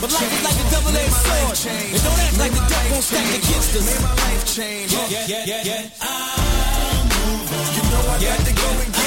But 0.00 0.10
life 0.12 0.32
is 0.36 0.42
like 0.44 0.58
a 0.62 0.66
double-edged 0.70 1.18
sword. 1.26 1.58
And 1.94 2.02
don't 2.02 2.20
act 2.26 2.38
like 2.38 2.52
the 2.52 2.64
deck 2.70 2.90
won't 2.90 3.04
stack 3.04 3.28
against 3.38 3.76
us. 3.76 3.86
Made 3.86 4.02
my 4.02 4.14
life 4.14 4.44
change. 4.54 4.92
Yeah, 4.92 5.24
yeah, 5.26 5.44
yeah, 5.46 5.62
yeah. 5.64 5.82
Ah. 6.02 6.45
You 8.06 8.12
got 8.28 8.38
to 8.38 8.52
go 8.54 8.68
and 8.82 8.94
get 8.94 9.05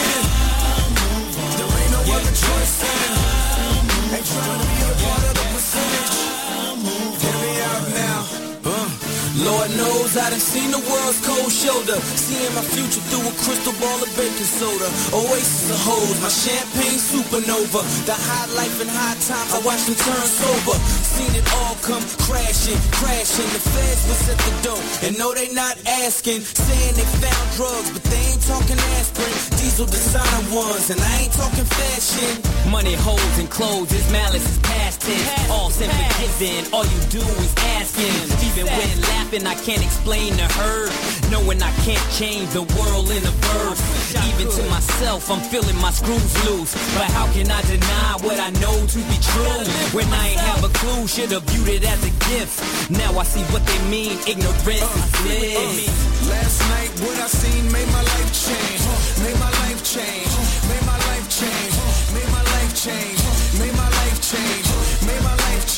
I 10.30 10.38
done 10.38 10.46
seen 10.46 10.70
the 10.70 10.78
world's 10.86 11.18
cold 11.26 11.50
shoulder. 11.50 11.98
Seeing 12.14 12.54
my 12.54 12.62
future 12.62 13.02
through 13.10 13.26
a 13.26 13.34
crystal 13.42 13.74
ball 13.82 13.98
of 13.98 14.14
baking 14.14 14.46
soda. 14.46 14.86
Oasis 15.10 15.74
of 15.74 15.82
hoes, 15.82 16.22
my 16.22 16.30
champagne 16.30 17.02
supernova. 17.02 17.82
The 18.06 18.14
high 18.14 18.46
life 18.54 18.78
and 18.78 18.94
high 18.94 19.18
times, 19.26 19.50
I 19.58 19.60
watch 19.66 19.90
them 19.90 19.98
turn 19.98 20.28
sober. 20.30 20.78
Seen 21.18 21.34
it 21.34 21.50
all 21.58 21.74
come 21.82 22.06
crashing, 22.30 22.78
crashing. 22.94 23.50
The 23.58 23.62
feds 23.74 24.06
was 24.06 24.22
at 24.30 24.38
the 24.38 24.54
door, 24.70 24.82
and 25.02 25.18
no, 25.18 25.34
they 25.34 25.50
not 25.50 25.82
asking. 26.06 26.46
Saying 26.46 26.94
they 26.94 27.10
found 27.26 27.46
drugs, 27.58 27.90
but 27.90 28.06
they 28.06 28.22
ain't 28.30 28.46
talking 28.46 28.78
aspirin. 29.02 29.34
Diesel 29.58 29.90
designer 29.90 30.46
ones, 30.54 30.94
and 30.94 31.02
I 31.02 31.26
ain't 31.26 31.34
talking 31.34 31.66
fashion. 31.66 32.38
Money, 32.70 32.94
holes, 32.94 33.36
and 33.42 33.50
clothes, 33.50 33.90
this 33.90 34.06
malice 34.14 34.46
is 34.46 34.62
past 34.62 34.89
tense. 35.10 35.50
All 35.50 35.70
sin 35.70 35.90
forgiven, 35.90 36.74
all 36.74 36.86
you 36.86 37.02
do 37.10 37.24
is 37.42 37.54
asking. 37.80 38.14
Even 38.48 38.66
when 38.70 39.02
laughing, 39.14 39.46
I 39.48 39.56
can't 39.66 39.84
explain 39.84 40.34
to 40.38 40.48
her. 40.60 40.90
Knowing 41.32 41.62
I 41.62 41.72
can't 41.86 42.06
change 42.12 42.50
the 42.50 42.64
world 42.78 43.10
in 43.10 43.22
a 43.26 43.34
verse. 43.50 43.82
Even 44.30 44.48
to 44.50 44.64
myself, 44.70 45.30
I'm 45.32 45.42
feeling 45.52 45.78
my 45.82 45.92
screws 45.92 46.34
loose. 46.46 46.74
But 46.96 47.10
how 47.12 47.26
can 47.34 47.50
I 47.50 47.62
deny 47.64 48.12
what 48.22 48.40
I 48.40 48.50
know 48.62 48.76
to 48.94 49.00
be 49.10 49.18
true? 49.22 49.62
When 49.96 50.08
I 50.14 50.30
ain't 50.30 50.42
have 50.42 50.64
a 50.64 50.72
clue, 50.80 51.08
should 51.08 51.32
have 51.32 51.44
viewed 51.44 51.70
it 51.70 51.84
as 51.86 52.02
a 52.06 52.14
gift. 52.30 52.90
Now 52.90 53.18
I 53.18 53.24
see 53.24 53.44
what 53.54 53.66
they 53.66 53.80
mean, 53.90 54.18
ignorance 54.28 54.60
is 54.66 54.82
uh, 54.82 54.82
uh, 54.82 55.62
uh, 55.62 55.74
bliss. 55.74 56.30
Last 56.30 56.60
night, 56.70 56.92
what 57.06 57.18
I 57.18 57.28
seen 57.28 57.72
made 57.72 57.90
my 57.90 58.04
life 58.04 58.32
change. 58.34 58.82
Made 59.24 59.40
my 59.40 59.52
life 59.64 59.82
change. 59.84 60.32
Made 60.70 60.86
my 60.86 60.98
life 61.10 61.28
change. 61.30 61.74
Made 62.14 62.32
my 62.32 62.44
life 62.44 62.74
change. 62.76 63.19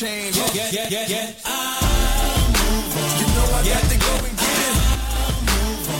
my 0.00 0.14
life 0.14 0.32
change. 0.32 0.36
Yeah, 0.36 0.70
yeah, 0.72 0.88
yeah, 0.88 1.06
yeah. 1.08 1.26
You 3.18 3.26
know 3.34 3.44
I 3.52 3.62
got 3.62 3.84
to 3.90 3.98
go 3.98 4.12
and 4.24 4.36
get 4.38 4.58
it. 4.68 4.76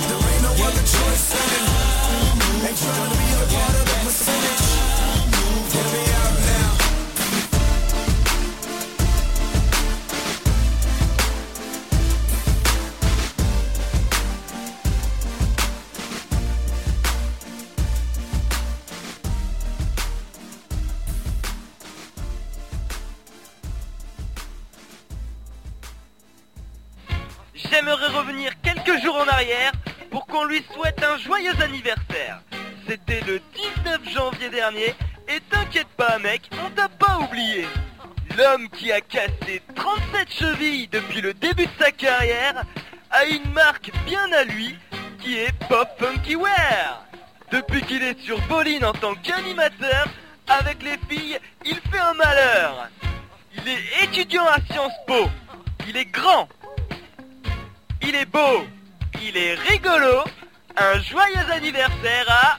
There 0.08 0.22
ain't 0.32 0.42
no 0.42 0.50
other 0.64 0.84
choice 0.86 1.34
in 1.34 1.48
it. 1.52 1.64
Ain't 2.68 2.78
trying 2.78 3.10
to 3.10 3.16
be 3.18 3.26
a 3.32 3.46
part 3.52 3.74
of 3.76 3.91
en 29.22 29.28
arrière 29.28 29.72
pour 30.10 30.26
qu'on 30.26 30.44
lui 30.44 30.64
souhaite 30.74 31.02
un 31.02 31.16
joyeux 31.18 31.54
anniversaire. 31.62 32.40
C'était 32.88 33.20
le 33.20 33.40
19 33.84 34.12
janvier 34.12 34.50
dernier 34.50 34.94
et 35.28 35.40
t'inquiète 35.48 35.88
pas 35.96 36.18
mec, 36.18 36.50
on 36.64 36.70
t'a 36.70 36.88
pas 36.88 37.18
oublié. 37.18 37.66
L'homme 38.36 38.68
qui 38.70 38.90
a 38.90 39.00
cassé 39.00 39.62
37 39.74 40.32
chevilles 40.32 40.88
depuis 40.88 41.20
le 41.20 41.34
début 41.34 41.66
de 41.66 41.70
sa 41.78 41.92
carrière 41.92 42.64
a 43.10 43.24
une 43.26 43.50
marque 43.52 43.92
bien 44.06 44.30
à 44.32 44.44
lui 44.44 44.76
qui 45.20 45.38
est 45.38 45.52
Pop 45.68 45.88
Funky 45.98 46.34
Wear. 46.34 47.04
Depuis 47.50 47.82
qu'il 47.82 48.02
est 48.02 48.18
sur 48.20 48.40
Bolin 48.48 48.82
en 48.82 48.92
tant 48.92 49.14
qu'animateur, 49.14 50.06
avec 50.48 50.82
les 50.82 50.98
filles, 51.08 51.38
il 51.64 51.76
fait 51.90 51.98
un 51.98 52.14
malheur. 52.14 52.88
Il 53.54 53.68
est 53.68 54.04
étudiant 54.04 54.46
à 54.46 54.58
Sciences 54.70 54.92
Po. 55.06 55.28
Il 55.86 55.96
est 55.96 56.06
grand. 56.06 56.48
Il 58.00 58.14
est 58.16 58.26
beau. 58.26 58.66
Il 59.24 59.36
est 59.36 59.54
rigolo. 59.54 60.24
Un 60.76 61.00
joyeux 61.00 61.52
anniversaire 61.52 62.26
à 62.28 62.58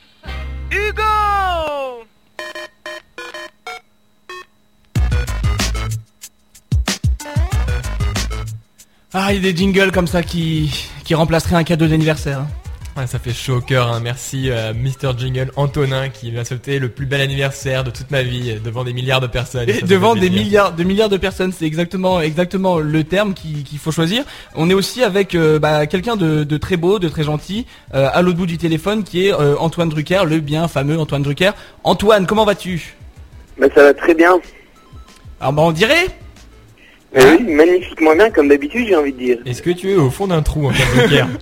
Hugo 0.72 2.06
Ah, 9.14 9.34
il 9.34 9.44
y 9.44 9.48
a 9.48 9.52
des 9.52 9.58
jingles 9.58 9.92
comme 9.92 10.08
ça 10.08 10.24
qui, 10.24 10.88
qui 11.04 11.16
remplaceraient 11.16 11.56
un 11.56 11.64
cadeau 11.64 11.88
d'anniversaire. 11.88 12.46
Ouais, 12.96 13.08
ça 13.08 13.18
fait 13.18 13.34
chaud 13.34 13.56
au 13.56 13.62
cœur, 13.62 13.92
hein. 13.92 14.00
merci 14.04 14.52
euh, 14.52 14.72
Mr 14.72 15.18
Jingle 15.18 15.50
Antonin 15.56 16.10
qui 16.10 16.32
m'a 16.32 16.46
sauté 16.46 16.78
le 16.78 16.90
plus 16.90 17.08
bel 17.08 17.22
anniversaire 17.22 17.84
de 17.84 17.90
toute 17.90 18.12
ma 18.12 18.22
vie 18.22 18.52
euh, 18.52 18.60
devant 18.64 18.84
des 18.84 18.94
milliards 18.94 19.20
de 19.20 19.26
personnes. 19.26 19.68
Et 19.68 19.80
Ça, 19.80 19.86
devant 19.88 20.14
des 20.14 20.30
milliards, 20.30 20.74
de 20.74 20.84
milliards 20.84 21.10
de 21.10 21.18
personnes, 21.18 21.52
c'est 21.52 21.66
exactement, 21.66 22.22
exactement 22.22 22.78
le 22.78 23.04
terme 23.04 23.34
qui- 23.34 23.64
qu'il 23.64 23.80
faut 23.80 23.92
choisir. 23.92 24.24
On 24.54 24.70
est 24.70 24.76
aussi 24.76 25.04
avec 25.04 25.34
euh, 25.34 25.58
bah, 25.58 25.88
quelqu'un 25.88 26.16
de, 26.18 26.44
de 26.44 26.58
très 26.58 26.78
beau, 26.78 27.00
de 27.00 27.10
très 27.10 27.24
gentil, 27.24 27.66
euh, 27.96 28.10
à 28.14 28.22
l'autre 28.22 28.38
bout 28.38 28.46
du 28.46 28.60
téléphone, 28.60 29.04
qui 29.04 29.26
est 29.26 29.34
euh, 29.34 29.56
Antoine 29.58 29.90
Drucker, 29.90 30.26
le 30.28 30.40
bien 30.40 30.68
fameux 30.68 31.00
Antoine 31.00 31.24
Drucker. 31.24 31.50
Antoine, 31.84 32.28
comment 32.28 32.46
vas-tu? 32.46 32.94
Bah, 33.60 33.66
ça 33.74 33.82
va 33.86 33.94
très 33.96 34.14
bien. 34.14 34.40
Alors 35.40 35.54
bah 35.54 35.64
on 35.64 35.72
dirait 35.72 36.06
Mais 37.16 37.26
oui, 37.26 37.54
magnifiquement 37.56 38.16
bien, 38.16 38.30
comme 38.30 38.50
d'habitude, 38.50 38.86
j'ai 38.88 38.96
envie 38.96 39.14
de 39.14 39.18
dire. 39.18 39.38
Est-ce 39.48 39.64
que 39.64 39.72
tu 39.72 39.90
es 39.90 39.96
au 39.96 40.12
fond 40.12 40.28
d'un 40.28 40.44
trou 40.44 40.68
en 40.68 41.08
guerre 41.08 41.28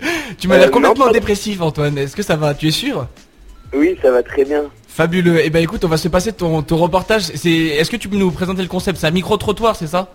Tu 0.38 0.48
m'as 0.48 0.56
l'air 0.58 0.68
Euh, 0.68 0.70
complètement 0.70 1.06
non, 1.06 1.12
dépressif 1.12 1.60
Antoine, 1.60 1.96
est-ce 1.98 2.14
que 2.16 2.22
ça 2.22 2.36
va? 2.36 2.54
Tu 2.54 2.68
es 2.68 2.70
sûr? 2.70 3.06
Oui, 3.74 3.96
ça 4.02 4.10
va 4.10 4.22
très 4.22 4.44
bien. 4.44 4.64
Fabuleux. 4.88 5.40
Eh 5.44 5.50
ben 5.50 5.62
écoute, 5.62 5.84
on 5.84 5.88
va 5.88 5.96
se 5.96 6.08
passer 6.08 6.32
ton, 6.32 6.62
ton 6.62 6.76
reportage. 6.76 7.22
C'est, 7.34 7.50
est-ce 7.50 7.90
que 7.90 7.96
tu 7.96 8.08
peux 8.08 8.16
nous 8.16 8.30
présenter 8.30 8.62
le 8.62 8.68
concept? 8.68 8.98
C'est 8.98 9.06
un 9.06 9.10
micro-trottoir, 9.10 9.76
c'est 9.76 9.86
ça? 9.88 10.08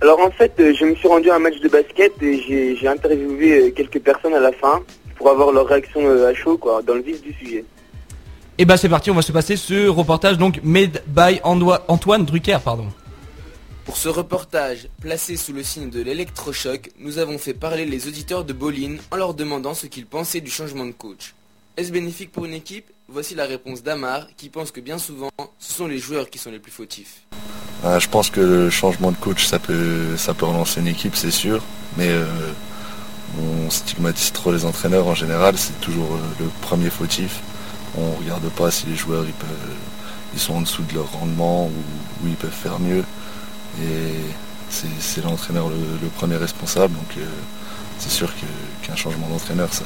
Alors 0.00 0.20
en 0.20 0.30
fait, 0.30 0.52
euh, 0.60 0.74
je 0.78 0.84
me 0.84 0.94
suis 0.94 1.08
rendu 1.08 1.30
à 1.30 1.36
un 1.36 1.38
match 1.38 1.58
de 1.60 1.68
basket 1.68 2.12
et 2.22 2.76
j'ai 2.78 2.88
interviewé 2.88 3.68
euh, 3.68 3.70
quelques 3.70 4.00
personnes 4.00 4.34
à 4.34 4.40
la 4.40 4.52
fin 4.52 4.80
pour 5.16 5.30
avoir 5.30 5.52
leur 5.52 5.66
réaction 5.66 6.00
à 6.24 6.34
chaud, 6.34 6.58
quoi, 6.58 6.82
dans 6.86 6.94
le 6.94 7.00
vif 7.02 7.22
du 7.22 7.32
sujet. 7.32 7.64
Eh 8.58 8.64
ben 8.64 8.76
c'est 8.76 8.88
parti, 8.88 9.10
on 9.10 9.14
va 9.14 9.22
se 9.22 9.32
passer 9.32 9.56
ce 9.56 9.86
reportage 9.88 10.38
donc 10.38 10.60
made 10.62 11.02
by 11.06 11.40
Antoine 11.44 12.24
Drucker, 12.24 12.58
pardon. 12.64 12.86
Pour 13.86 13.96
ce 13.96 14.08
reportage, 14.08 14.88
placé 15.00 15.36
sous 15.36 15.52
le 15.52 15.62
signe 15.62 15.90
de 15.90 16.02
l'électrochoc, 16.02 16.90
nous 16.98 17.18
avons 17.18 17.38
fait 17.38 17.54
parler 17.54 17.84
les 17.84 18.08
auditeurs 18.08 18.44
de 18.44 18.52
Bolin 18.52 18.96
en 19.12 19.16
leur 19.16 19.32
demandant 19.32 19.74
ce 19.74 19.86
qu'ils 19.86 20.06
pensaient 20.06 20.40
du 20.40 20.50
changement 20.50 20.84
de 20.84 20.90
coach. 20.90 21.34
Est-ce 21.76 21.92
bénéfique 21.92 22.32
pour 22.32 22.46
une 22.46 22.52
équipe? 22.52 22.90
Voici 23.08 23.36
la 23.36 23.46
réponse 23.46 23.84
d'Amar 23.84 24.26
qui 24.36 24.48
pense 24.48 24.72
que 24.72 24.80
bien 24.80 24.98
souvent, 24.98 25.30
ce 25.60 25.72
sont 25.72 25.86
les 25.86 25.98
joueurs 25.98 26.30
qui 26.30 26.38
sont 26.38 26.50
les 26.50 26.58
plus 26.58 26.72
fautifs. 26.72 27.22
Ah, 27.84 28.00
je 28.00 28.08
pense 28.08 28.28
que 28.28 28.40
le 28.40 28.70
changement 28.70 29.12
de 29.12 29.16
coach, 29.18 29.46
ça 29.46 29.60
peut, 29.60 30.16
ça 30.16 30.34
peut 30.34 30.46
relancer 30.46 30.80
une 30.80 30.88
équipe, 30.88 31.14
c'est 31.14 31.30
sûr. 31.30 31.62
Mais 31.96 32.08
euh, 32.08 32.26
on 33.40 33.70
stigmatise 33.70 34.32
trop 34.32 34.50
les 34.50 34.64
entraîneurs 34.64 35.06
en 35.06 35.14
général. 35.14 35.56
C'est 35.56 35.80
toujours 35.80 36.12
euh, 36.12 36.20
le 36.40 36.46
premier 36.60 36.90
fautif. 36.90 37.40
On 37.96 38.16
regarde 38.16 38.48
pas 38.50 38.72
si 38.72 38.86
les 38.86 38.96
joueurs 38.96 39.24
ils 40.34 40.40
sont 40.40 40.54
en 40.54 40.62
dessous 40.62 40.82
de 40.82 40.94
leur 40.94 41.12
rendement 41.12 41.66
ou, 41.66 42.24
ou 42.24 42.28
ils 42.28 42.34
peuvent 42.34 42.50
faire 42.50 42.80
mieux. 42.80 43.04
C'est 44.68 45.22
l'entraîneur 45.22 45.68
le, 45.68 46.08
premier 46.08 46.36
responsable. 46.36 46.94
Donc 46.94 47.16
euh, 47.18 47.24
c'est 47.98 48.10
sûr 48.10 48.30
qu'un 48.82 48.96
changement 48.96 49.28
d'entraîneur, 49.28 49.72
ça, 49.72 49.84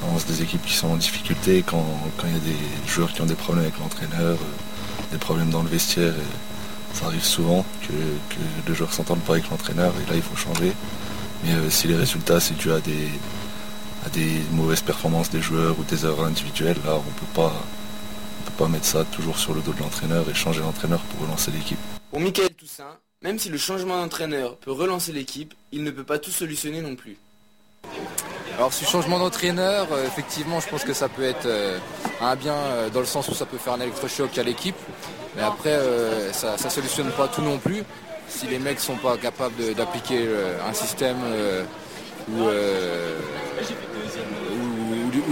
ça 0.00 0.06
lance 0.06 0.26
des 0.26 0.42
équipes 0.42 0.64
qui 0.64 0.74
sont 0.74 0.88
en 0.88 0.96
difficulté 0.96 1.62
quand 1.66 1.84
il 2.24 2.32
y 2.32 2.36
a 2.36 2.38
des 2.38 2.90
joueurs 2.90 3.12
qui 3.12 3.22
ont 3.22 3.26
des 3.26 3.34
problèmes 3.34 3.64
avec 3.64 3.78
l'entraîneur, 3.78 4.34
euh, 4.34 5.12
des 5.12 5.18
problèmes 5.18 5.50
dans 5.50 5.62
le 5.62 5.68
vestiaire. 5.68 6.14
et 6.14 6.96
ça 6.96 7.06
arrive 7.06 7.24
souvent 7.24 7.64
que, 7.82 7.92
que 7.92 8.68
les 8.68 8.74
joueurs 8.74 8.92
s'entendent 8.92 9.22
pas 9.22 9.34
avec 9.34 9.48
l'entraîneur 9.48 9.94
et 10.02 10.10
là 10.10 10.16
il 10.16 10.22
faut 10.22 10.36
changer. 10.36 10.72
Mais 11.44 11.52
euh, 11.52 11.70
si 11.70 11.88
les 11.88 11.96
résultats 11.96 12.40
c'est 12.40 12.56
dû 12.56 12.70
à 12.72 12.80
des, 12.80 13.08
mauvaises 14.52 14.82
performances 14.82 15.30
des 15.30 15.40
joueurs 15.40 15.78
ou 15.78 15.84
des 15.84 16.04
erreurs 16.04 16.26
individuelles, 16.26 16.76
là 16.84 16.96
on 16.96 17.20
peut 17.20 17.32
pas 17.34 17.52
peut 18.44 18.64
pas 18.64 18.68
mettre 18.68 18.86
ça 18.86 19.04
toujours 19.04 19.38
sur 19.38 19.54
le 19.54 19.60
dos 19.60 19.72
de 19.72 19.80
l'entraîneur 19.80 20.28
et 20.28 20.34
changer 20.34 20.60
l'entraîneur 20.60 21.00
pour 21.00 21.26
relancer 21.26 21.50
l'équipe. 21.50 21.78
Même 23.22 23.38
si 23.38 23.48
le 23.48 23.58
changement 23.58 23.96
d'entraîneur 23.96 24.56
peut 24.56 24.72
relancer 24.72 25.12
l'équipe, 25.12 25.54
il 25.70 25.84
ne 25.84 25.90
peut 25.90 26.04
pas 26.04 26.18
tout 26.18 26.30
solutionner 26.30 26.80
non 26.80 26.96
plus. 26.96 27.16
Alors 28.56 28.72
sur 28.72 28.88
changement 28.88 29.18
d'entraîneur, 29.18 29.88
euh, 29.92 30.06
effectivement 30.06 30.60
je 30.60 30.68
pense 30.68 30.84
que 30.84 30.92
ça 30.92 31.08
peut 31.08 31.22
être 31.22 31.46
euh, 31.46 31.78
un 32.20 32.36
bien 32.36 32.54
euh, 32.54 32.90
dans 32.90 33.00
le 33.00 33.06
sens 33.06 33.28
où 33.28 33.34
ça 33.34 33.46
peut 33.46 33.56
faire 33.58 33.72
un 33.72 33.80
électrochoc 33.80 34.36
à 34.38 34.42
l'équipe. 34.42 34.76
Mais 35.36 35.42
après 35.42 35.78
ça 36.32 36.56
ne 36.62 36.70
solutionne 36.70 37.10
pas 37.12 37.26
tout 37.28 37.40
non 37.40 37.58
plus. 37.58 37.82
Si 38.28 38.46
les 38.46 38.58
mecs 38.58 38.80
sont 38.80 38.96
pas 38.96 39.16
capables 39.16 39.74
d'appliquer 39.74 40.28
un 40.68 40.74
système 40.74 41.16
ou, 42.28 42.50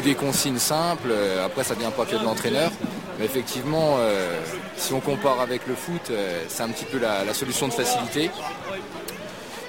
des 0.02 0.14
consignes 0.14 0.58
simples, 0.58 1.12
après 1.44 1.64
ça 1.64 1.74
vient 1.74 1.90
pas 1.90 2.06
que 2.06 2.16
de 2.16 2.24
l'entraîneur. 2.24 2.72
Mais 3.20 3.26
effectivement, 3.26 3.96
euh, 3.98 4.40
si 4.76 4.94
on 4.94 5.00
compare 5.00 5.40
avec 5.40 5.66
le 5.66 5.74
foot, 5.74 6.00
euh, 6.10 6.42
c'est 6.48 6.62
un 6.62 6.70
petit 6.70 6.86
peu 6.86 6.98
la, 6.98 7.22
la 7.22 7.34
solution 7.34 7.68
de 7.68 7.72
facilité. 7.74 8.30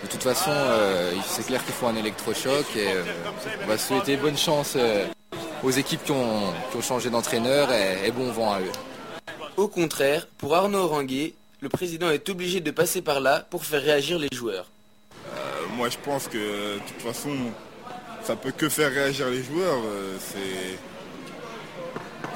De 0.03 0.07
toute 0.07 0.23
façon, 0.23 0.51
euh, 0.53 1.11
c'est 1.27 1.45
clair 1.45 1.61
qu'il 1.65 1.73
faut 1.73 1.87
un 1.87 1.95
électrochoc 1.97 2.65
et 2.77 2.87
euh, 2.93 3.03
on 3.63 3.67
va 3.67 3.77
souhaiter 3.77 4.15
bonne 4.15 4.37
chance 4.37 4.75
euh, 4.77 5.05
aux 5.63 5.69
équipes 5.71 6.01
qui 6.05 6.11
ont, 6.13 6.53
qui 6.71 6.77
ont 6.77 6.81
changé 6.81 7.09
d'entraîneur 7.09 7.71
et, 7.73 8.07
et 8.07 8.11
bon 8.11 8.31
vent 8.31 8.53
à 8.53 8.61
eux. 8.61 8.71
Au 9.57 9.67
contraire, 9.67 10.27
pour 10.37 10.55
Arnaud 10.55 10.79
Oranguet, 10.85 11.33
le 11.59 11.67
président 11.67 12.09
est 12.09 12.29
obligé 12.29 12.61
de 12.61 12.71
passer 12.71 13.01
par 13.01 13.19
là 13.19 13.45
pour 13.49 13.65
faire 13.65 13.81
réagir 13.81 14.17
les 14.17 14.29
joueurs. 14.33 14.67
Euh, 15.35 15.67
moi 15.75 15.89
je 15.89 15.97
pense 15.97 16.29
que 16.29 16.37
de 16.75 16.79
toute 16.87 17.01
façon 17.01 17.31
ça 18.23 18.37
peut 18.37 18.51
que 18.55 18.69
faire 18.69 18.91
réagir 18.91 19.27
les 19.29 19.43
joueurs. 19.43 19.81
euh, 19.85 20.15
c'est- 20.19 20.79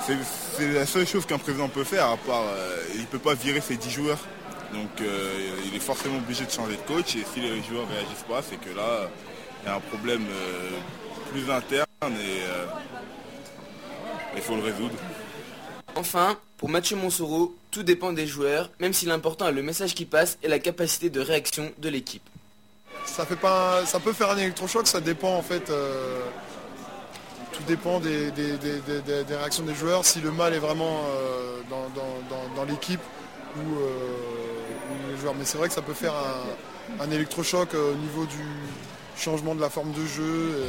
c'est 0.05 0.17
c'est 0.57 0.71
la 0.71 0.85
seule 0.85 1.05
chose 1.07 1.25
qu'un 1.25 1.37
président 1.37 1.67
peut 1.69 1.83
faire 1.83 2.05
à 2.09 2.17
part 2.17 2.43
euh, 2.47 2.81
il 2.95 3.05
peut 3.05 3.19
pas 3.19 3.33
virer 3.33 3.61
ses 3.61 3.77
10 3.77 3.89
joueurs. 3.91 4.19
Donc 4.73 4.89
euh, 5.01 5.49
il 5.65 5.75
est 5.75 5.79
forcément 5.79 6.17
obligé 6.17 6.45
de 6.45 6.51
changer 6.51 6.75
de 6.75 6.81
coach 6.81 7.15
et 7.15 7.25
si 7.33 7.39
les 7.39 7.61
joueurs 7.63 7.87
réagissent 7.89 8.25
pas 8.27 8.41
c'est 8.47 8.57
que 8.57 8.75
là 8.75 9.09
il 9.63 9.67
y 9.67 9.71
a 9.71 9.75
un 9.75 9.79
problème 9.79 10.25
euh, 10.29 10.69
plus 11.31 11.49
interne 11.51 11.85
et 12.03 12.43
euh, 12.43 12.65
il 14.35 14.41
faut 14.41 14.55
le 14.55 14.61
résoudre. 14.63 14.95
Enfin, 15.95 16.37
pour 16.57 16.67
Mathieu 16.69 16.97
Monsoreau, 16.97 17.55
tout 17.71 17.83
dépend 17.83 18.11
des 18.11 18.27
joueurs, 18.27 18.69
même 18.81 18.91
si 18.91 19.05
l'important 19.05 19.47
est 19.47 19.53
le 19.53 19.63
message 19.63 19.95
qui 19.95 20.03
passe 20.05 20.37
et 20.43 20.49
la 20.49 20.59
capacité 20.59 21.09
de 21.09 21.21
réaction 21.21 21.71
de 21.77 21.87
l'équipe. 21.89 22.21
Ça 23.05 23.25
fait 23.25 23.37
pas, 23.37 23.79
un- 23.79 23.85
ça 23.85 23.99
peut 24.01 24.11
faire 24.11 24.29
un 24.31 24.37
électrochoc, 24.37 24.87
ça 24.87 24.99
dépend 24.99 25.35
en 25.35 25.41
fait. 25.41 25.69
euh, 25.69 26.19
tout 27.56 27.64
dépend 27.64 27.99
des, 27.99 28.32
réactions 29.30 29.64
des 29.64 29.76
joueurs. 29.76 30.06
Si 30.06 30.20
le 30.20 30.32
mal 30.32 30.53
est 30.53 30.60
vraiment 30.60 31.01
euh, 31.08 31.62
dans, 32.56 32.66
l'équipe 32.66 33.01
ou, 33.56 33.60
euh, 33.60 34.91
ou 34.91 35.12
les 35.12 35.18
joueurs. 35.18 35.36
Mais 35.38 35.45
c'est 35.45 35.58
vrai 35.58 35.68
que 35.68 35.74
ça 35.74 35.82
peut 35.82 35.93
faire 35.93 36.14
un, 36.99 37.12
électrochoc 37.12 37.74
euh, 37.74 37.93
au 37.93 37.95
niveau 37.95 38.26
du 38.26 38.43
changement 39.18 39.56
de 39.56 39.62
la 39.62 39.70
forme 39.70 39.91
de 39.93 40.06
jeu, 40.06 40.68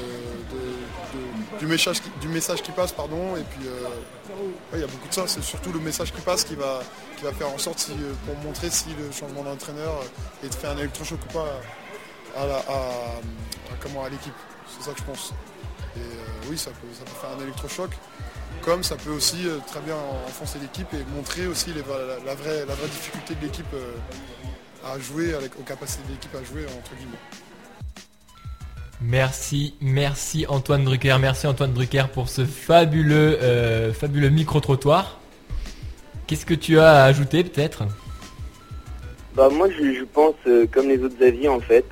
de- 0.52 1.58
de- 1.58 1.58
du, 1.58 1.66
message 1.66 2.00
qui, 2.00 2.10
du 2.20 2.28
message 2.28 2.62
qui 2.62 2.70
passe, 2.70 2.92
pardon. 2.92 3.36
Et 3.36 3.42
puis 3.42 3.68
il 4.72 4.80
y 4.80 4.84
a 4.84 4.86
beaucoup 4.86 5.08
de 5.08 5.14
ça. 5.14 5.24
C'est 5.26 5.42
surtout 5.42 5.72
le 5.72 5.80
message 5.80 6.12
qui 6.12 6.20
passe 6.20 6.44
qui 6.44 6.54
va, 6.54 6.80
faire 7.32 7.48
en 7.52 7.58
sorte 7.58 7.90
pour 8.24 8.36
montrer 8.44 8.70
si 8.70 8.90
le 8.90 9.10
changement 9.10 9.42
d'entraîneur 9.42 10.02
est 10.44 10.54
fait 10.54 10.68
un 10.68 10.78
électrochoc 10.78 11.18
ou 11.28 11.32
pas 11.32 11.60
à, 12.36 12.42
à 12.42 14.08
l'équipe. 14.10 14.34
C'est 14.68 14.84
ça 14.84 14.92
que 14.92 14.98
je 14.98 15.04
pense. 15.04 15.32
Et 15.96 15.98
euh, 15.98 16.50
oui, 16.50 16.58
ça 16.58 16.70
peut, 16.70 16.86
ça 16.92 17.04
peut 17.04 17.18
faire 17.20 17.30
un 17.38 17.42
électrochoc. 17.42 17.90
Comme 18.62 18.82
ça 18.82 18.96
peut 18.96 19.10
aussi 19.10 19.46
euh, 19.46 19.58
très 19.66 19.80
bien 19.80 19.96
enfoncer 20.26 20.58
l'équipe 20.60 20.88
et 20.94 21.04
montrer 21.14 21.46
aussi 21.46 21.70
les 21.70 21.82
la, 21.82 22.24
la 22.24 22.34
vraie, 22.34 22.64
la 22.66 22.74
vraie 22.74 22.88
difficulté 22.88 23.34
de 23.34 23.42
l'équipe 23.42 23.66
euh, 23.74 23.92
à 24.84 24.98
jouer, 24.98 25.34
avec, 25.34 25.58
aux 25.58 25.62
capacités 25.62 26.02
de 26.08 26.12
l'équipe 26.12 26.34
à 26.34 26.44
jouer, 26.44 26.64
entre 26.78 26.94
guillemets. 26.96 27.18
Merci, 29.02 29.74
merci 29.80 30.46
Antoine 30.48 30.84
Drucker, 30.84 31.18
merci 31.20 31.46
Antoine 31.46 31.74
Drucker 31.74 32.06
pour 32.12 32.30
ce 32.30 32.46
fabuleux, 32.46 33.38
euh, 33.42 33.92
fabuleux 33.92 34.30
micro-trottoir. 34.30 35.20
Qu'est-ce 36.26 36.46
que 36.46 36.54
tu 36.54 36.78
as 36.78 37.02
à 37.02 37.04
ajouter 37.04 37.44
peut-être? 37.44 37.84
Bah 39.34 39.50
moi 39.50 39.68
je, 39.70 39.92
je 39.92 40.04
pense 40.04 40.34
euh, 40.46 40.66
comme 40.72 40.88
les 40.88 40.98
autres 41.02 41.22
avis 41.22 41.46
en 41.46 41.60
fait. 41.60 41.84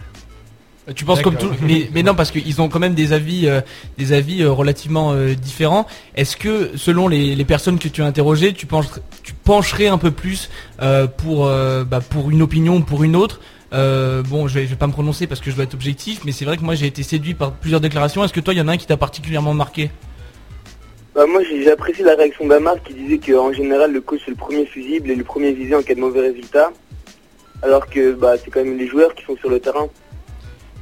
Tu 0.94 1.06
penses 1.06 1.22
comme 1.22 1.36
tout, 1.36 1.48
mais, 1.62 1.88
mais 1.94 2.02
non 2.02 2.14
parce 2.14 2.30
qu'ils 2.30 2.60
ont 2.60 2.68
quand 2.68 2.78
même 2.78 2.92
des 2.94 3.14
avis, 3.14 3.48
euh, 3.48 3.62
des 3.96 4.12
avis 4.12 4.42
euh, 4.42 4.52
relativement 4.52 5.12
euh, 5.12 5.34
différents. 5.34 5.86
Est-ce 6.14 6.36
que 6.36 6.76
selon 6.76 7.08
les, 7.08 7.34
les 7.34 7.44
personnes 7.46 7.78
que 7.78 7.88
tu 7.88 8.02
as 8.02 8.04
interrogées, 8.04 8.52
tu 8.52 8.66
pencherais, 8.66 9.00
tu 9.22 9.32
pencherais 9.32 9.86
un 9.86 9.96
peu 9.96 10.10
plus 10.10 10.50
euh, 10.82 11.06
pour, 11.06 11.46
euh, 11.46 11.84
bah, 11.84 12.00
pour 12.00 12.30
une 12.30 12.42
opinion 12.42 12.76
ou 12.76 12.80
pour 12.80 13.02
une 13.02 13.16
autre? 13.16 13.40
Euh, 13.72 14.22
Bon, 14.22 14.46
je 14.46 14.54
vais, 14.54 14.64
je 14.66 14.70
vais 14.70 14.76
pas 14.76 14.86
me 14.86 14.92
prononcer 14.92 15.26
parce 15.26 15.40
que 15.40 15.50
je 15.50 15.56
dois 15.56 15.64
être 15.64 15.72
objectif, 15.72 16.20
mais 16.26 16.32
c'est 16.32 16.44
vrai 16.44 16.58
que 16.58 16.62
moi 16.62 16.74
j'ai 16.74 16.86
été 16.86 17.02
séduit 17.02 17.32
par 17.32 17.52
plusieurs 17.52 17.80
déclarations. 17.80 18.22
Est-ce 18.22 18.34
que 18.34 18.40
toi, 18.40 18.52
il 18.52 18.58
y 18.58 18.60
en 18.60 18.68
a 18.68 18.72
un 18.72 18.76
qui 18.76 18.86
t'a 18.86 18.98
particulièrement 18.98 19.54
marqué? 19.54 19.90
Bah 21.14 21.24
moi 21.26 21.40
j'ai 21.48 21.62
j'ai 21.62 21.70
apprécié 21.70 22.04
la 22.04 22.14
réaction 22.14 22.46
d'Amar 22.46 22.74
qui 22.82 22.92
disait 22.92 23.18
qu'en 23.18 23.52
général 23.52 23.92
le 23.92 24.00
coach 24.00 24.20
c'est 24.24 24.32
le 24.32 24.36
premier 24.36 24.66
fusible 24.66 25.10
et 25.10 25.14
le 25.14 25.24
premier 25.24 25.52
visé 25.52 25.74
en 25.74 25.82
cas 25.82 25.94
de 25.94 26.00
mauvais 26.00 26.20
résultat. 26.20 26.72
Alors 27.62 27.86
que 27.88 28.12
bah 28.12 28.34
c'est 28.36 28.50
quand 28.50 28.64
même 28.64 28.76
les 28.76 28.86
joueurs 28.86 29.14
qui 29.14 29.24
sont 29.24 29.36
sur 29.36 29.48
le 29.48 29.60
terrain. 29.60 29.88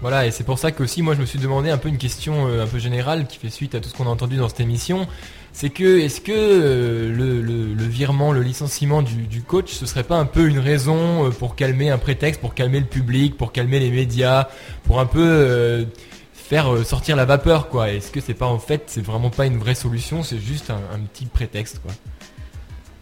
Voilà, 0.02 0.26
et 0.26 0.32
c'est 0.32 0.42
pour 0.42 0.58
ça 0.58 0.72
qu'aussi 0.72 1.00
moi 1.00 1.14
je 1.14 1.20
me 1.20 1.26
suis 1.26 1.38
demandé 1.38 1.70
un 1.70 1.78
peu 1.78 1.88
une 1.88 1.96
question 1.96 2.48
euh, 2.48 2.64
un 2.64 2.66
peu 2.66 2.80
générale 2.80 3.28
qui 3.28 3.38
fait 3.38 3.50
suite 3.50 3.76
à 3.76 3.80
tout 3.80 3.88
ce 3.88 3.94
qu'on 3.94 4.06
a 4.06 4.10
entendu 4.10 4.36
dans 4.36 4.48
cette 4.48 4.58
émission. 4.58 5.06
C'est 5.52 5.70
que 5.70 6.00
est-ce 6.00 6.20
que 6.20 6.32
euh, 6.34 7.14
le, 7.14 7.84
virement, 7.84 8.32
le 8.32 8.42
licenciement 8.42 9.00
du, 9.02 9.42
coach, 9.42 9.70
ce 9.70 9.86
serait 9.86 10.02
pas 10.02 10.16
un 10.16 10.24
peu 10.24 10.48
une 10.48 10.58
raison 10.58 11.26
euh, 11.26 11.30
pour 11.30 11.54
calmer 11.54 11.88
un 11.88 11.98
prétexte, 11.98 12.40
pour 12.40 12.54
calmer 12.54 12.80
le 12.80 12.86
public, 12.86 13.36
pour 13.36 13.52
calmer 13.52 13.78
les 13.78 13.92
médias, 13.92 14.48
pour 14.82 14.98
un 14.98 15.06
peu 15.06 15.86
faire 16.34 16.84
sortir 16.84 17.14
la 17.14 17.24
vapeur 17.24 17.68
quoi? 17.68 17.92
Est-ce 17.92 18.10
que 18.10 18.20
c'est 18.20 18.34
pas 18.34 18.46
en 18.46 18.58
fait, 18.58 18.82
c'est 18.88 19.04
vraiment 19.04 19.30
pas 19.30 19.46
une 19.46 19.58
vraie 19.58 19.76
solution, 19.76 20.24
c'est 20.24 20.40
juste 20.40 20.70
un 20.70 20.98
petit 21.12 21.26
prétexte 21.26 21.80
quoi? 21.80 21.92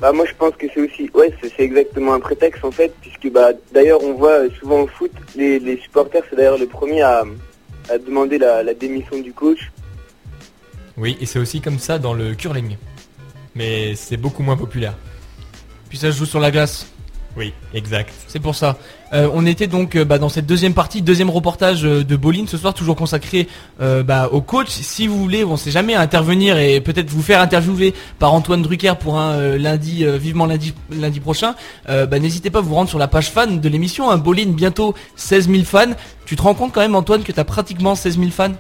Bah 0.01 0.13
moi 0.13 0.25
je 0.27 0.35
pense 0.35 0.55
que 0.57 0.67
c'est 0.73 0.81
aussi 0.81 1.11
ouais 1.13 1.33
c'est 1.43 1.63
exactement 1.63 2.15
un 2.15 2.21
prétexte 2.21 2.65
en 2.65 2.71
fait 2.71 2.91
puisque 3.03 3.31
bah 3.31 3.51
d'ailleurs 3.73 4.03
on 4.03 4.15
voit 4.15 4.39
euh, 4.45 4.49
souvent 4.59 4.81
au 4.81 4.87
foot 4.87 5.13
les, 5.37 5.59
les 5.59 5.77
supporters 5.77 6.23
c'est 6.31 6.37
d'ailleurs 6.37 6.57
le 6.57 6.67
premier 6.67 7.03
à, 7.03 7.25
à 7.91 7.99
demander 7.99 8.39
la, 8.39 8.63
la 8.63 8.73
démission 8.73 9.19
du 9.19 9.33
coach. 9.33 9.71
Oui, 10.97 11.17
et 11.21 11.27
c'est 11.27 11.39
aussi 11.39 11.61
comme 11.61 11.79
ça 11.79 11.99
dans 11.99 12.15
le 12.15 12.35
curling. 12.35 12.77
Mais 13.55 13.95
c'est 13.95 14.17
beaucoup 14.17 14.43
moins 14.43 14.57
populaire. 14.57 14.95
Puis 15.89 15.99
ça 15.99 16.11
joue 16.11 16.27
sur 16.27 16.41
la 16.41 16.51
glace. 16.51 16.87
Oui, 17.37 17.53
exact. 17.75 18.13
C'est 18.27 18.41
pour 18.41 18.55
ça. 18.55 18.77
Euh, 19.13 19.29
on 19.33 19.47
était 19.47 19.67
donc 19.67 19.97
euh, 19.97 20.05
bah, 20.05 20.19
dans 20.19 20.29
cette 20.29 20.47
deuxième 20.47 20.75
partie, 20.75 21.03
deuxième 21.03 21.31
reportage 21.31 21.85
euh, 21.85 22.05
de 22.05 22.17
Boline 22.17 22.47
ce 22.49 22.57
soir, 22.57 22.75
toujours 22.75 22.97
consacré 22.97 23.49
bah, 23.79 24.29
au 24.31 24.41
coach. 24.41 24.69
Si 24.69 25.07
vous 25.07 25.19
voulez, 25.19 25.45
on 25.45 25.57
sait 25.57 25.71
jamais 25.71 25.95
intervenir 25.95 26.59
et 26.59 26.81
peut-être 26.81 27.09
vous 27.09 27.23
faire 27.23 27.41
interviewer 27.41 27.95
par 28.19 28.33
Antoine 28.35 28.63
Drucker 28.63 28.95
pour 28.99 29.19
un 29.19 29.57
lundi, 29.57 30.05
vivement 30.19 30.47
lundi, 30.47 31.21
prochain. 31.21 31.55
bah, 31.87 32.19
n'hésitez 32.19 32.51
pas 32.51 32.59
à 32.59 32.63
vous 32.63 32.75
rendre 32.75 32.89
sur 32.89 32.99
la 32.99 33.09
page 33.09 33.31
fan 33.31 33.61
de 33.61 33.69
l'émission. 33.69 34.11
Hein, 34.11 34.19
Boline, 34.19 34.53
bientôt 34.53 34.95
16 35.17 35.49
000 35.49 35.65
fans. 35.65 35.95
Tu 36.27 36.37
te 36.37 36.43
rends 36.43 36.55
compte 36.55 36.73
quand 36.73 36.81
même, 36.81 36.95
Antoine, 36.95 37.23
que 37.23 37.33
tu 37.33 37.41
as 37.41 37.45
pratiquement 37.45 37.95
16 37.95 38.19
000 38.19 38.31
fans? 38.31 38.53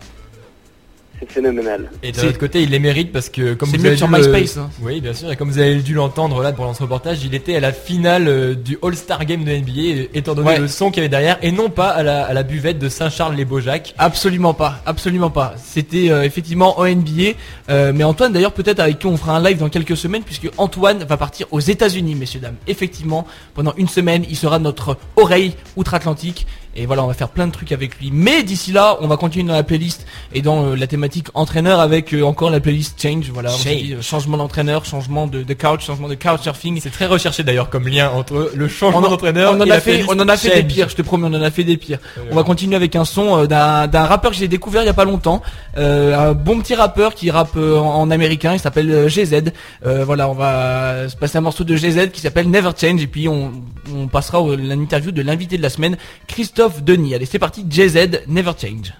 C'est 1.20 1.30
phénoménal. 1.30 1.90
Et 2.02 2.12
d'un 2.12 2.28
autre 2.28 2.38
côté, 2.38 2.62
il 2.62 2.70
les 2.70 2.78
mérite 2.78 3.12
parce 3.12 3.28
que 3.28 3.54
comme 3.54 3.68
C'est 3.70 3.76
vous 3.76 3.82
mieux 3.82 3.88
avez 3.90 3.96
sur 3.98 4.08
le- 4.08 4.16
MySpace, 4.18 4.56
hein. 4.56 4.70
Oui, 4.82 5.00
bien 5.00 5.12
sûr. 5.12 5.30
Et 5.30 5.36
comme 5.36 5.50
vous 5.50 5.58
avez 5.58 5.76
dû 5.76 5.92
l'entendre 5.94 6.42
là 6.42 6.50
pendant 6.52 6.72
ce 6.74 6.82
reportage, 6.82 7.22
il 7.24 7.34
était 7.34 7.54
à 7.56 7.60
la 7.60 7.72
finale 7.72 8.26
euh, 8.26 8.54
du 8.54 8.78
All-Star 8.82 9.24
Game 9.26 9.44
de 9.44 9.50
NBA, 9.52 10.08
étant 10.14 10.34
donné 10.34 10.48
Ouais. 10.48 10.58
le 10.58 10.68
son 10.68 10.90
qu'il 10.90 10.98
y 10.98 11.00
avait 11.00 11.08
derrière, 11.10 11.38
et 11.42 11.52
non 11.52 11.68
pas 11.70 11.88
à 11.90 12.02
la, 12.02 12.24
à 12.24 12.32
la 12.32 12.42
buvette 12.42 12.78
de 12.78 12.88
Saint-Charles-les-Beaujac. 12.88 13.94
Absolument 13.98 14.54
pas, 14.54 14.80
absolument 14.86 15.30
pas. 15.30 15.54
C'était 15.62 16.10
euh, 16.10 16.22
effectivement 16.22 16.78
en 16.80 16.86
NBA, 16.86 17.34
euh, 17.68 17.92
mais 17.94 18.04
Antoine 18.04 18.32
d'ailleurs 18.32 18.52
peut-être 18.52 18.80
avec 18.80 18.98
qui 18.98 19.06
on 19.06 19.16
fera 19.16 19.36
un 19.36 19.42
live 19.42 19.58
dans 19.58 19.68
quelques 19.68 19.96
semaines 19.96 20.22
puisque 20.22 20.48
Antoine 20.56 21.04
va 21.04 21.16
partir 21.16 21.46
aux 21.50 21.60
États-Unis, 21.60 22.14
messieurs 22.14 22.40
dames. 22.40 22.56
Effectivement, 22.66 23.26
pendant 23.54 23.74
une 23.76 23.88
semaine, 23.88 24.24
il 24.28 24.36
sera 24.36 24.58
notre 24.58 24.96
oreille 25.16 25.54
outre-Atlantique. 25.76 26.46
Et 26.76 26.86
voilà, 26.86 27.02
on 27.02 27.08
va 27.08 27.14
faire 27.14 27.30
plein 27.30 27.46
de 27.48 27.52
trucs 27.52 27.72
avec 27.72 27.98
lui. 27.98 28.10
Mais 28.12 28.42
d'ici 28.44 28.70
là, 28.70 28.96
on 29.00 29.08
va 29.08 29.16
continuer 29.16 29.46
dans 29.48 29.54
la 29.54 29.62
playlist 29.64 30.06
et 30.32 30.40
dans 30.40 30.66
euh, 30.66 30.76
la 30.76 30.86
thématique 30.86 31.26
entraîneur 31.34 31.80
avec 31.80 32.14
euh, 32.14 32.22
encore 32.22 32.50
la 32.50 32.60
playlist 32.60 33.00
change. 33.02 33.30
Voilà, 33.32 33.50
Change. 33.50 33.64
dit, 33.82 33.94
euh, 33.94 34.02
changement 34.02 34.36
d'entraîneur, 34.36 34.84
changement 34.84 35.26
de, 35.26 35.42
de 35.42 35.54
couch, 35.54 35.84
changement 35.84 36.08
de 36.08 36.14
couchsurfing. 36.14 36.80
C'est 36.80 36.90
très 36.90 37.06
recherché 37.06 37.42
d'ailleurs 37.42 37.70
comme 37.70 37.88
lien 37.88 38.10
entre 38.10 38.52
le 38.54 38.68
changement 38.68 39.00
d'entraîneur 39.00 39.52
On 39.52 39.56
en 39.60 39.66
et 39.66 39.70
a 39.70 39.74
la 39.74 39.80
fait, 39.80 40.04
on 40.08 40.18
en 40.20 40.28
a 40.28 40.36
fait 40.36 40.62
des 40.62 40.62
pires, 40.62 40.88
je 40.88 40.94
te 40.96 41.02
promets, 41.02 41.26
on 41.28 41.34
en 41.34 41.42
a 41.42 41.50
fait 41.50 41.64
des 41.64 41.76
pires. 41.76 41.98
On 42.30 42.36
va 42.36 42.44
continuer 42.44 42.76
avec 42.76 42.94
un 42.94 43.04
son 43.04 43.44
d'un 43.46 44.04
rappeur 44.04 44.30
que 44.30 44.36
j'ai 44.36 44.46
découvert 44.48 44.82
il 44.82 44.86
y 44.86 44.90
a 44.90 44.94
pas 44.94 45.04
longtemps, 45.04 45.42
euh, 45.76 46.30
un 46.30 46.34
bon 46.34 46.60
petit 46.60 46.74
rappeur 46.76 47.14
qui 47.14 47.30
rappe 47.32 47.56
en, 47.56 48.00
en 48.00 48.10
américain, 48.12 48.52
il 48.52 48.60
s'appelle 48.60 49.08
GZ. 49.08 49.50
Euh, 49.86 50.04
voilà, 50.04 50.28
on 50.28 50.34
va 50.34 51.08
se 51.08 51.16
passer 51.16 51.38
un 51.38 51.40
morceau 51.40 51.64
de 51.64 51.74
GZ 51.74 52.10
qui 52.12 52.20
s'appelle 52.20 52.48
Never 52.48 52.70
Change 52.80 53.02
et 53.02 53.06
puis 53.08 53.26
on, 53.28 53.50
on 53.92 54.06
passera 54.06 54.40
au- 54.40 54.54
l'interview 54.54 55.10
de 55.10 55.22
l'invité 55.22 55.56
de 55.56 55.62
la 55.62 55.70
semaine, 55.70 55.96
Christophe 56.28 56.59
Denis. 56.68 57.14
Allez, 57.14 57.26
c'est 57.26 57.38
parti, 57.38 57.64
GZ, 57.64 58.24
Never 58.26 58.52
Change. 58.58 58.92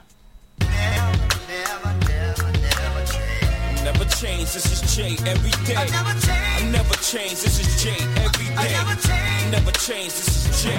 Never 3.85 4.05
change, 4.09 4.53
this 4.53 4.65
is 4.73 4.97
J 4.97 5.17
every 5.29 5.51
day. 5.67 5.77
I 5.77 5.85
never 5.91 6.15
change. 6.21 6.57
I 6.57 6.71
never 6.71 6.95
change, 6.95 7.37
this 7.43 7.61
is 7.61 7.83
J 7.83 7.91
every 8.25 8.47
day. 8.47 8.57
I 8.57 8.69
never 8.73 8.97
change. 9.01 9.53
Never 9.53 9.73
change, 9.73 10.09
this 10.09 10.29
is 10.29 10.63
J. 10.63 10.71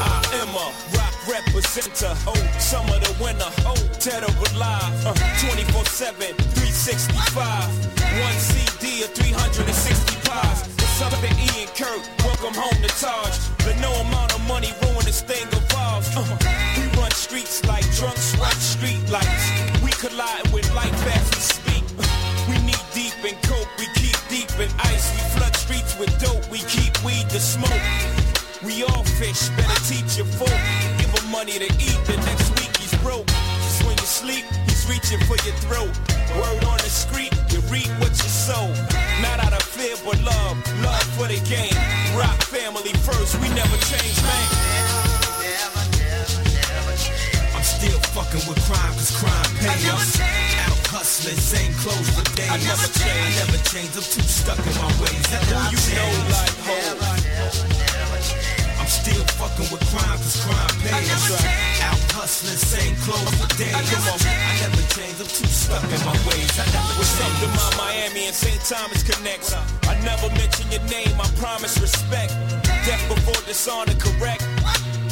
I 0.00 0.16
am 0.40 0.48
a 0.56 0.72
rock 0.96 1.14
representer. 1.26 2.14
Oh, 2.26 2.34
summer 2.58 2.98
the 2.98 3.12
winner. 3.22 3.50
Oh, 3.66 3.76
dead 4.00 4.24
or 4.24 4.32
alive. 4.54 5.06
Uh, 5.06 5.12
24-7, 5.44 6.36
365. 6.56 7.98
One 8.22 8.38
CD 8.38 9.04
or 9.04 9.08
360 9.08 10.16
pies. 10.24 10.64
What's 10.64 10.77
up 11.02 11.12
to 11.12 11.30
Ian 11.30 11.68
Kurt? 11.78 12.02
Welcome 12.24 12.54
home 12.54 12.74
to 12.82 12.88
Taj. 12.98 13.30
But 13.62 13.78
no 13.80 13.92
amount 14.02 14.34
of 14.34 14.40
money 14.48 14.72
ruin 14.82 15.04
this 15.04 15.22
thing 15.22 15.46
evolves. 15.52 16.10
Uh, 16.16 16.24
we 16.76 16.84
run 16.98 17.10
streets 17.12 17.64
like 17.66 17.84
drunks 17.94 18.36
run 18.38 18.54
street 18.58 18.98
lights. 19.10 19.46
We 19.82 19.90
collide 19.92 20.50
with 20.52 20.66
life 20.74 20.98
as 21.14 21.26
we 21.30 21.40
speak. 21.40 21.84
We 22.48 22.58
knee 22.66 22.82
deep 22.94 23.14
in 23.22 23.36
coke, 23.46 23.70
we 23.78 23.86
keep 23.94 24.16
deep 24.28 24.50
in 24.58 24.70
ice. 24.90 25.06
We 25.14 25.22
flood 25.38 25.54
streets 25.56 25.96
with 25.98 26.10
dope, 26.18 26.48
we 26.50 26.58
keep 26.66 26.92
weed 27.04 27.28
to 27.30 27.38
smoke. 27.38 27.84
We 28.64 28.82
all 28.82 29.04
fish, 29.04 29.50
better 29.54 29.80
teach 29.86 30.16
your 30.16 30.26
folk. 30.26 30.58
Give 30.98 31.10
him 31.14 31.30
money 31.30 31.58
to 31.62 31.68
eat, 31.78 32.00
the 32.10 32.16
next 32.26 32.50
week 32.58 32.74
he's 32.76 32.94
broke. 33.02 33.26
Just 33.62 33.84
when 33.84 33.96
you 33.96 34.08
sleep, 34.08 34.44
he's 34.66 34.88
reaching 34.90 35.20
for 35.30 35.38
your 35.46 35.54
throat. 35.62 35.94
Word 36.34 36.64
on 36.64 36.78
the 36.78 36.90
street, 36.90 37.32
you 37.50 37.60
reap 37.70 37.90
what 38.00 38.10
you 38.10 38.30
sow. 38.30 38.66
Not 39.22 39.38
out 39.46 39.52
of 39.52 39.67
fear, 39.78 39.94
but 40.04 40.20
love, 40.22 40.58
love 40.82 41.06
for 41.14 41.28
the 41.30 41.38
game. 41.46 41.70
Rock 42.18 42.42
family 42.42 42.90
first, 43.06 43.38
we 43.40 43.48
never 43.54 43.78
change, 43.86 44.18
man. 44.26 44.46
I'm 47.54 47.62
still 47.62 48.00
fucking 48.14 48.42
with 48.48 48.58
crime 48.66 48.94
cause 48.98 49.12
crime 49.14 49.50
pays 49.62 49.86
us. 49.88 50.18
Out 50.66 50.82
hustling, 50.90 51.38
same 51.38 51.72
clothes 51.74 52.10
for 52.10 52.24
days. 52.34 52.50
I 52.50 52.58
never 52.58 52.88
change. 52.90 53.22
I 53.22 53.30
never 53.46 53.62
change, 53.70 53.94
I'm 53.94 54.02
too 54.02 54.26
stuck 54.26 54.58
in 54.58 54.74
my 54.82 54.90
ways. 54.98 55.30
Who 55.46 55.54
you 55.70 55.78
know 55.94 56.10
like 56.34 56.58
hoes? 56.66 56.98
I'm 58.88 59.04
still 59.04 59.24
fucking 59.36 59.68
with 59.68 59.84
crime 59.92 60.16
cause 60.16 60.40
crime 60.40 60.72
pays. 60.80 61.12
Out 61.84 62.00
hustling, 62.16 62.56
same 62.56 62.96
clothes 63.04 63.36
for 63.36 63.44
days. 63.60 63.76
I 63.76 63.84
never 63.84 64.80
change, 64.96 65.20
I'm 65.20 65.28
too 65.28 65.44
stuck 65.44 65.84
in 65.92 66.00
my 66.08 66.16
ways. 66.24 66.48
I 66.56 66.64
never 66.72 66.96
What's 66.96 67.20
up 67.20 67.28
change. 67.28 67.36
to 67.44 67.48
my 67.52 67.68
Miami 67.84 68.32
and 68.32 68.34
St. 68.34 68.56
Thomas 68.64 69.04
connects? 69.04 69.52
I 69.52 69.92
never 70.00 70.32
mention 70.32 70.72
your 70.72 70.80
name, 70.88 71.12
I 71.20 71.28
promise 71.36 71.76
respect. 71.76 72.32
Death 72.88 73.04
before 73.12 73.36
dishonor, 73.44 73.92
correct? 74.00 74.48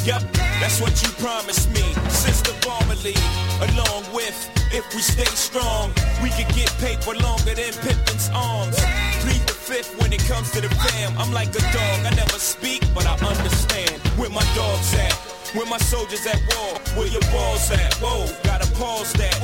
Yep, 0.09 0.25
that's 0.57 0.81
what 0.81 0.97
you 1.05 1.13
promised 1.21 1.69
me. 1.69 1.85
Sister 2.09 2.57
Barmalee, 2.65 3.13
along 3.61 4.09
with, 4.09 4.33
if 4.73 4.89
we 4.97 5.05
stay 5.05 5.29
strong, 5.37 5.93
we 6.25 6.33
could 6.33 6.49
get 6.57 6.73
paper 6.81 7.13
longer 7.21 7.53
than 7.53 7.77
Pippin's 7.85 8.33
arms. 8.33 8.73
The 9.21 9.37
fifth 9.67 9.99
when 9.99 10.13
it 10.13 10.23
comes 10.23 10.49
to 10.51 10.61
the 10.61 10.69
fam. 10.79 11.11
I'm 11.19 11.33
like 11.33 11.49
a 11.49 11.59
dog, 11.75 11.99
I 12.07 12.11
never 12.15 12.39
speak, 12.39 12.81
but 12.95 13.05
I 13.05 13.15
understand. 13.19 13.99
Where 14.15 14.29
my 14.29 14.45
dogs 14.55 14.93
at? 14.95 15.11
Where 15.55 15.67
my 15.67 15.77
soldiers 15.77 16.25
at 16.25 16.39
war? 16.55 16.79
Where 16.95 17.07
your 17.07 17.25
balls 17.35 17.69
at? 17.71 17.93
Whoa, 17.99 18.31
gotta 18.43 18.69
pause 18.79 19.11
that. 19.19 19.35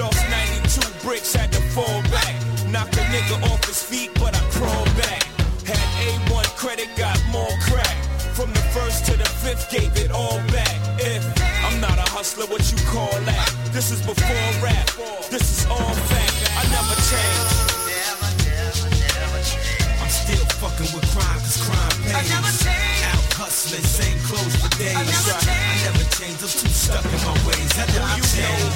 Lost 0.00 0.22
92 0.32 0.80
bricks, 1.04 1.34
had 1.34 1.52
to 1.52 1.60
fall 1.76 2.00
back. 2.08 2.34
Knocked 2.72 2.96
a 2.96 3.04
nigga 3.12 3.36
off 3.52 3.62
his 3.66 3.82
feet, 3.82 4.10
but 4.14 4.32
I 4.34 4.40
crawled 4.56 4.92
back. 4.96 5.22
Had 5.68 5.88
A1 6.08 6.56
credit, 6.56 6.88
got 6.96 7.20
more 7.30 7.54
crack. 7.68 7.96
From 8.32 8.52
the 8.52 8.64
first 8.72 9.04
to 9.06 9.12
the 9.12 9.28
fifth, 9.44 9.70
gave 9.70 9.92
it 9.96 10.10
all 10.10 10.38
back. 10.56 10.76
If 10.98 11.22
I'm 11.68 11.80
not 11.82 11.98
a 11.98 12.08
hustler, 12.16 12.46
what 12.46 12.64
you 12.72 12.78
call 12.88 13.12
that? 13.28 13.48
This 13.76 13.90
is 13.90 14.00
before 14.00 14.48
rap. 14.64 14.88
This 15.28 15.44
is 15.52 15.66
all 15.68 15.94
fact. 16.08 16.36
I 16.56 16.64
never 16.72 16.96
change. 17.12 17.65
Fucking 20.66 20.90
with 20.98 21.06
crime 21.14 21.38
cause 21.38 21.62
crime 21.62 21.96
pays. 22.02 22.34
Out 23.06 23.22
hustling, 23.38 23.86
same 23.86 24.18
clothes 24.26 24.56
for 24.58 24.70
days. 24.78 24.96
I 24.96 25.02
never 25.06 25.38
change, 25.46 26.42
I'm 26.42 26.50
too 26.50 26.70
stuck 26.74 27.04
in 27.06 27.20
my 27.22 27.34
ways. 27.46 27.70
I 27.78 27.86
never 27.86 28.18
change. 28.26 28.74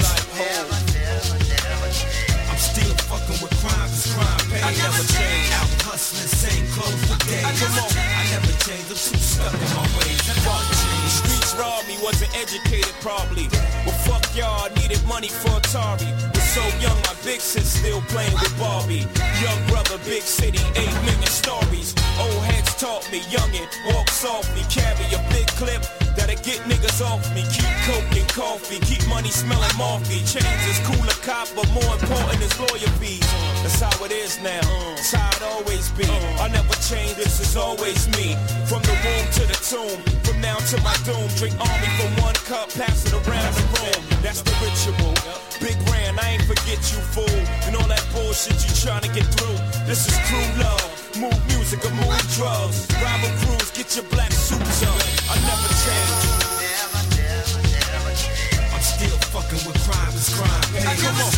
I'm 2.50 2.58
still 2.58 2.94
fucking 3.10 3.38
with 3.42 3.54
crime 3.58 3.90
cause 3.90 4.06
crime 4.14 4.44
pays. 4.50 4.62
I 4.62 4.70
never 4.70 5.02
change. 5.10 5.50
Out 5.58 5.82
hustling, 5.82 6.30
same 6.30 6.66
clothes 6.74 7.02
for 7.10 7.18
days. 7.26 7.42
I 7.42 7.52
never 7.58 7.82
change, 7.90 8.30
I'm 8.38 8.94
too 8.94 9.18
stuck 9.18 9.54
in 9.54 9.70
my 9.74 9.82
ways. 9.98 10.22
I 10.30 10.38
never 10.46 10.74
change. 10.78 11.49
Streets 11.50 11.60
robbed 11.60 11.88
me, 11.88 11.96
wasn't 12.02 12.30
educated 12.36 12.94
probably. 13.00 13.48
Well, 13.86 13.96
fuck 14.06 14.24
y'all, 14.36 14.64
I 14.64 14.68
needed 14.80 15.02
money 15.06 15.28
for 15.28 15.50
Atari. 15.60 16.10
Was 16.34 16.42
so 16.50 16.62
young, 16.80 16.96
my 17.02 17.14
big 17.24 17.40
sis 17.40 17.80
still 17.80 18.00
playing 18.02 18.32
with 18.34 18.56
Barbie. 18.58 19.06
Young 19.40 19.60
brother, 19.68 19.98
big 20.04 20.22
city, 20.22 20.60
eight 20.76 20.94
million 21.04 21.26
stories. 21.26 21.94
Old 22.18 22.42
heads 22.44 22.74
taught 22.76 23.10
me, 23.12 23.20
youngin', 23.30 23.68
walk 23.92 24.08
softly, 24.08 24.62
carry 24.68 25.06
a 25.14 25.20
big 25.30 25.46
clip 25.58 25.82
that'll 26.16 26.42
get 26.42 26.60
niggas 26.68 27.00
off 27.00 27.22
me. 27.34 27.42
Keep 27.50 27.72
coke 27.86 28.16
and 28.16 28.28
coffee, 28.28 28.80
keep 28.80 29.06
money 29.08 29.30
smelling 29.30 29.76
morphy. 29.76 30.20
Chains 30.26 30.64
is 30.68 30.78
cooler 30.84 31.18
cop, 31.22 31.48
but 31.54 31.68
more 31.72 31.92
important 31.94 32.42
is 32.42 32.54
lawyer 32.58 32.92
fees. 33.00 33.24
That's 33.62 33.80
how 33.80 34.04
it 34.04 34.12
is 34.12 34.40
now. 34.42 34.60
It's 34.98 35.12
how 35.12 35.30
it 35.36 35.42
always 35.42 35.90
be. 35.90 36.06
I 36.40 36.48
never 36.48 36.74
change, 36.88 37.14
this 37.14 37.40
is 37.40 37.56
always 37.56 38.08
me. 38.16 38.36
From 38.66 38.82
the 38.82 38.96
womb 39.04 39.26
to 39.38 39.42
the 39.46 39.58
tomb, 39.64 39.98
from 40.24 40.40
now 40.40 40.58
to 40.70 40.76
my 40.82 40.96
doom. 41.04 41.28
Drink 41.40 41.56
army 41.56 41.88
from 41.96 42.12
one 42.20 42.36
cup, 42.44 42.68
pass 42.68 43.00
it 43.08 43.16
around 43.16 43.52
the 43.56 43.64
room. 43.80 44.04
That's 44.20 44.44
the 44.44 44.52
ritual. 44.60 45.16
Big 45.56 45.72
Ran, 45.88 46.20
I 46.20 46.36
ain't 46.36 46.44
forget 46.44 46.76
you, 46.92 47.00
fool. 47.16 47.40
And 47.64 47.72
all 47.80 47.88
that 47.88 48.04
bullshit 48.12 48.60
you 48.60 48.68
trying 48.76 49.00
to 49.00 49.08
get 49.08 49.24
through. 49.40 49.56
This 49.88 50.04
is 50.04 50.12
true 50.28 50.44
love. 50.60 50.84
Move 51.16 51.40
music 51.48 51.80
or 51.80 51.96
move 51.96 52.12
drugs. 52.36 52.84
Rival 53.00 53.32
crews, 53.40 53.72
get 53.72 53.88
your 53.96 54.04
black 54.12 54.28
suits 54.36 54.84
up. 54.84 55.00
I 55.32 55.40
never 55.40 55.72
change. 55.80 56.20
Never, 56.60 57.02
never, 57.16 57.60
never 57.72 58.12
change. 58.20 58.60
I'm 58.76 58.84
still 58.84 59.16
fucking 59.32 59.64
with 59.64 59.80
crime 59.88 60.12
cause 60.12 60.28
crime 60.36 60.64
pays. 60.76 61.00
Come 61.00 61.24
on. 61.24 61.32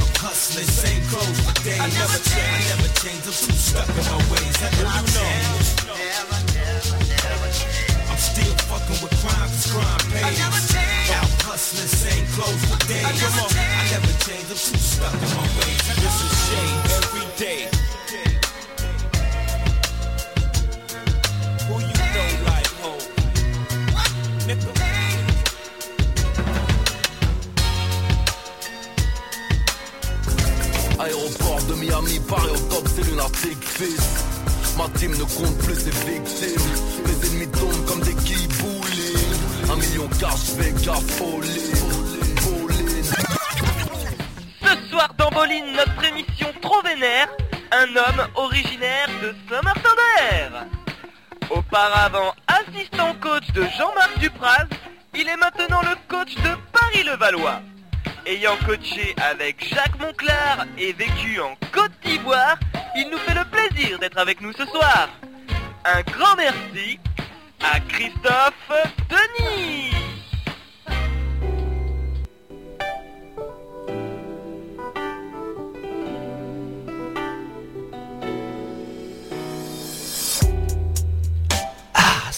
Out 0.00 0.16
hustling, 0.16 0.64
same 0.64 1.04
clothes 1.12 1.40
for 1.44 1.52
days. 1.60 1.76
I 1.76 1.92
never 1.92 2.20
change. 2.24 2.56
I 2.56 2.80
never 2.80 2.88
change, 3.04 3.20
I'm 3.28 3.36
too 3.36 3.52
stuck 3.52 3.84
in 4.00 4.04
my 4.08 4.16
ways. 4.32 4.56
I 4.64 4.68
never 4.80 4.96
You 4.96 5.76
know. 5.76 5.81
Fucking 8.72 9.00
with 9.04 9.14
crime 9.20 9.48
cause 9.52 9.68
crime 9.72 10.02
pays. 10.12 10.40
Out 11.12 11.30
hustling, 11.44 11.90
same 12.04 12.26
clothes 12.34 12.64
for 12.68 12.78
days. 12.88 13.04
I 13.04 13.12
never 13.92 14.14
change, 14.24 14.48
I'm 14.48 14.60
too 14.66 14.80
stuck 14.80 15.12
in 15.12 15.30
my 15.36 15.46
ways. 15.60 15.82
I 15.84 15.94
This 16.00 16.16
never 16.16 16.26
is 16.26 16.36
change. 16.48 16.82
shade 16.88 17.04
every 17.04 17.26
day. 17.44 17.60
Who 21.68 21.74
you 21.88 21.96
know 22.14 22.30
like 22.48 22.70
ho? 22.80 22.92
Nigga. 24.48 24.72
Aéroport 30.98 31.62
de 31.68 31.74
Miami, 31.74 32.20
Paris 32.28 32.50
au 32.54 32.58
top, 32.74 32.86
c'est 32.94 33.02
lunatique 33.08 33.62
fils. 33.64 34.24
Ma 34.78 34.88
team 34.98 35.10
ne 35.12 35.24
compte 35.24 35.56
plus 35.58 35.74
ses 35.74 35.90
victimes. 35.90 36.60
In. 40.24 40.88
All 40.88 41.42
in. 41.42 41.72
Boline, 45.32 45.72
notre 45.72 46.04
émission 46.04 46.48
trop 46.60 46.82
vénère, 46.82 47.28
un 47.70 47.96
homme 47.96 48.28
originaire 48.34 49.08
de 49.22 49.34
Saint-Martin-d'Air. 49.48 50.66
Auparavant 51.48 52.34
assistant 52.46 53.14
coach 53.20 53.50
de 53.52 53.62
Jean-Marc 53.78 54.18
Dupraz, 54.18 54.66
il 55.14 55.26
est 55.28 55.36
maintenant 55.36 55.80
le 55.80 55.96
coach 56.06 56.34
de 56.34 56.50
Paris-le-Valois. 56.72 57.62
Ayant 58.26 58.56
coaché 58.66 59.14
avec 59.30 59.66
Jacques 59.74 59.98
Monclar 59.98 60.66
et 60.76 60.92
vécu 60.92 61.40
en 61.40 61.56
Côte 61.72 61.92
d'Ivoire, 62.04 62.58
il 62.94 63.08
nous 63.10 63.18
fait 63.18 63.34
le 63.34 63.44
plaisir 63.46 63.98
d'être 63.98 64.18
avec 64.18 64.40
nous 64.42 64.52
ce 64.52 64.66
soir. 64.66 65.08
Un 65.84 66.02
grand 66.02 66.36
merci 66.36 67.00
à 67.62 67.80
Christophe 67.80 68.70
Denis. 69.08 70.01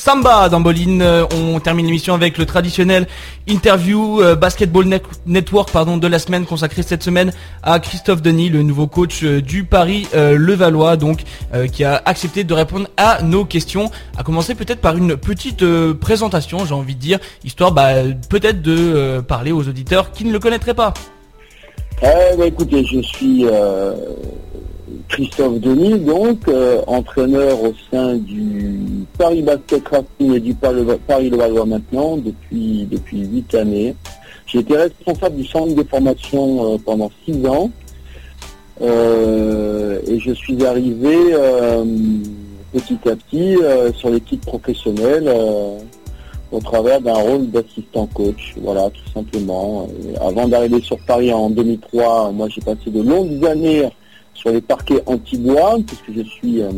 Samba 0.05 0.51
dans 0.51 0.61
Boline. 0.61 1.01
Euh, 1.01 1.25
On 1.35 1.59
termine 1.61 1.87
l'émission 1.87 2.13
avec 2.13 2.37
le 2.37 2.45
traditionnel 2.45 3.07
interview 3.47 4.21
euh, 4.21 4.35
Basketball 4.37 4.85
Net- 4.85 5.03
Network 5.25 5.71
pardon, 5.71 5.97
de 5.97 6.07
la 6.07 6.19
semaine 6.19 6.45
consacré 6.45 6.83
cette 6.83 7.03
semaine 7.03 7.33
à 7.63 7.79
Christophe 7.79 8.21
Denis, 8.21 8.51
le 8.51 8.63
nouveau 8.63 8.87
coach 8.87 9.23
euh, 9.23 9.41
du 9.41 9.65
Paris 9.65 10.07
Levallois, 10.15 10.99
donc 10.99 11.23
qui 11.73 11.85
a 11.85 12.03
accepté 12.05 12.45
de 12.45 12.53
répondre 12.53 12.87
à 12.99 13.23
nos 13.23 13.47
questions. 13.47 13.91
À 14.19 14.23
commencer 14.23 14.55
peut-être 14.55 14.83
par 14.83 14.95
une 14.95 15.17
petite 15.17 15.65
présentation, 15.95 16.67
j'ai 16.67 16.75
envie 16.75 16.95
de 16.95 17.01
dire, 17.01 17.19
histoire 17.43 17.73
bah, 17.73 17.93
peut-être 18.29 18.61
de 18.61 19.21
parler 19.27 19.53
aux 19.53 19.67
auditeurs 19.67 20.13
qui 20.13 20.27
ne 20.27 20.33
le 20.33 20.39
connaîtraient 20.39 20.75
pas. 20.75 20.93
Eh 22.03 22.37
ben, 22.37 22.45
écoutez, 22.45 22.85
je 22.85 23.01
suis 23.01 23.47
Christophe 25.09 25.61
Denis, 25.61 25.99
donc 26.01 26.49
euh, 26.49 26.81
entraîneur 26.87 27.63
au 27.63 27.73
sein 27.91 28.17
du 28.17 28.81
Paris 29.19 29.43
Basket 29.43 29.87
Racing 29.89 30.35
et 30.35 30.41
du 30.41 30.55
Paris 30.55 31.31
Levallois 31.31 31.67
maintenant 31.67 32.17
depuis 32.17 32.87
depuis 32.91 33.27
huit 33.27 33.55
années. 33.55 33.95
J'ai 34.47 34.59
été 34.59 34.77
responsable 34.77 35.37
du 35.37 35.47
centre 35.47 35.75
de 35.75 35.83
formation 35.85 36.75
euh, 36.75 36.79
pendant 36.85 37.11
six 37.25 37.47
ans 37.47 37.71
Euh, 38.83 40.01
et 40.09 40.19
je 40.19 40.33
suis 40.33 40.67
arrivé 40.67 41.17
petit 42.73 42.99
à 43.09 43.15
petit 43.15 43.57
sur 43.95 44.11
l'équipe 44.11 44.45
professionnelle 44.45 45.31
au 46.51 46.61
travers 46.61 47.01
d'un 47.01 47.15
rôle 47.15 47.51
d'assistant 47.51 48.09
coach, 48.13 48.55
voilà, 48.61 48.91
tout 48.91 49.11
simplement. 49.15 49.89
Avant 50.21 50.49
d'arriver 50.49 50.81
sur 50.83 50.99
Paris 51.07 51.33
en 51.33 51.51
2003, 51.51 52.33
moi 52.33 52.49
j'ai 52.49 52.61
passé 52.63 52.91
de 52.91 53.03
longues 53.03 53.47
années 53.47 53.89
sur 54.35 54.51
les 54.51 54.61
parquets 54.61 55.03
anti-bois, 55.07 55.79
puisque 55.87 56.13
je 56.17 56.23
suis, 56.23 56.63
euh, 56.63 56.71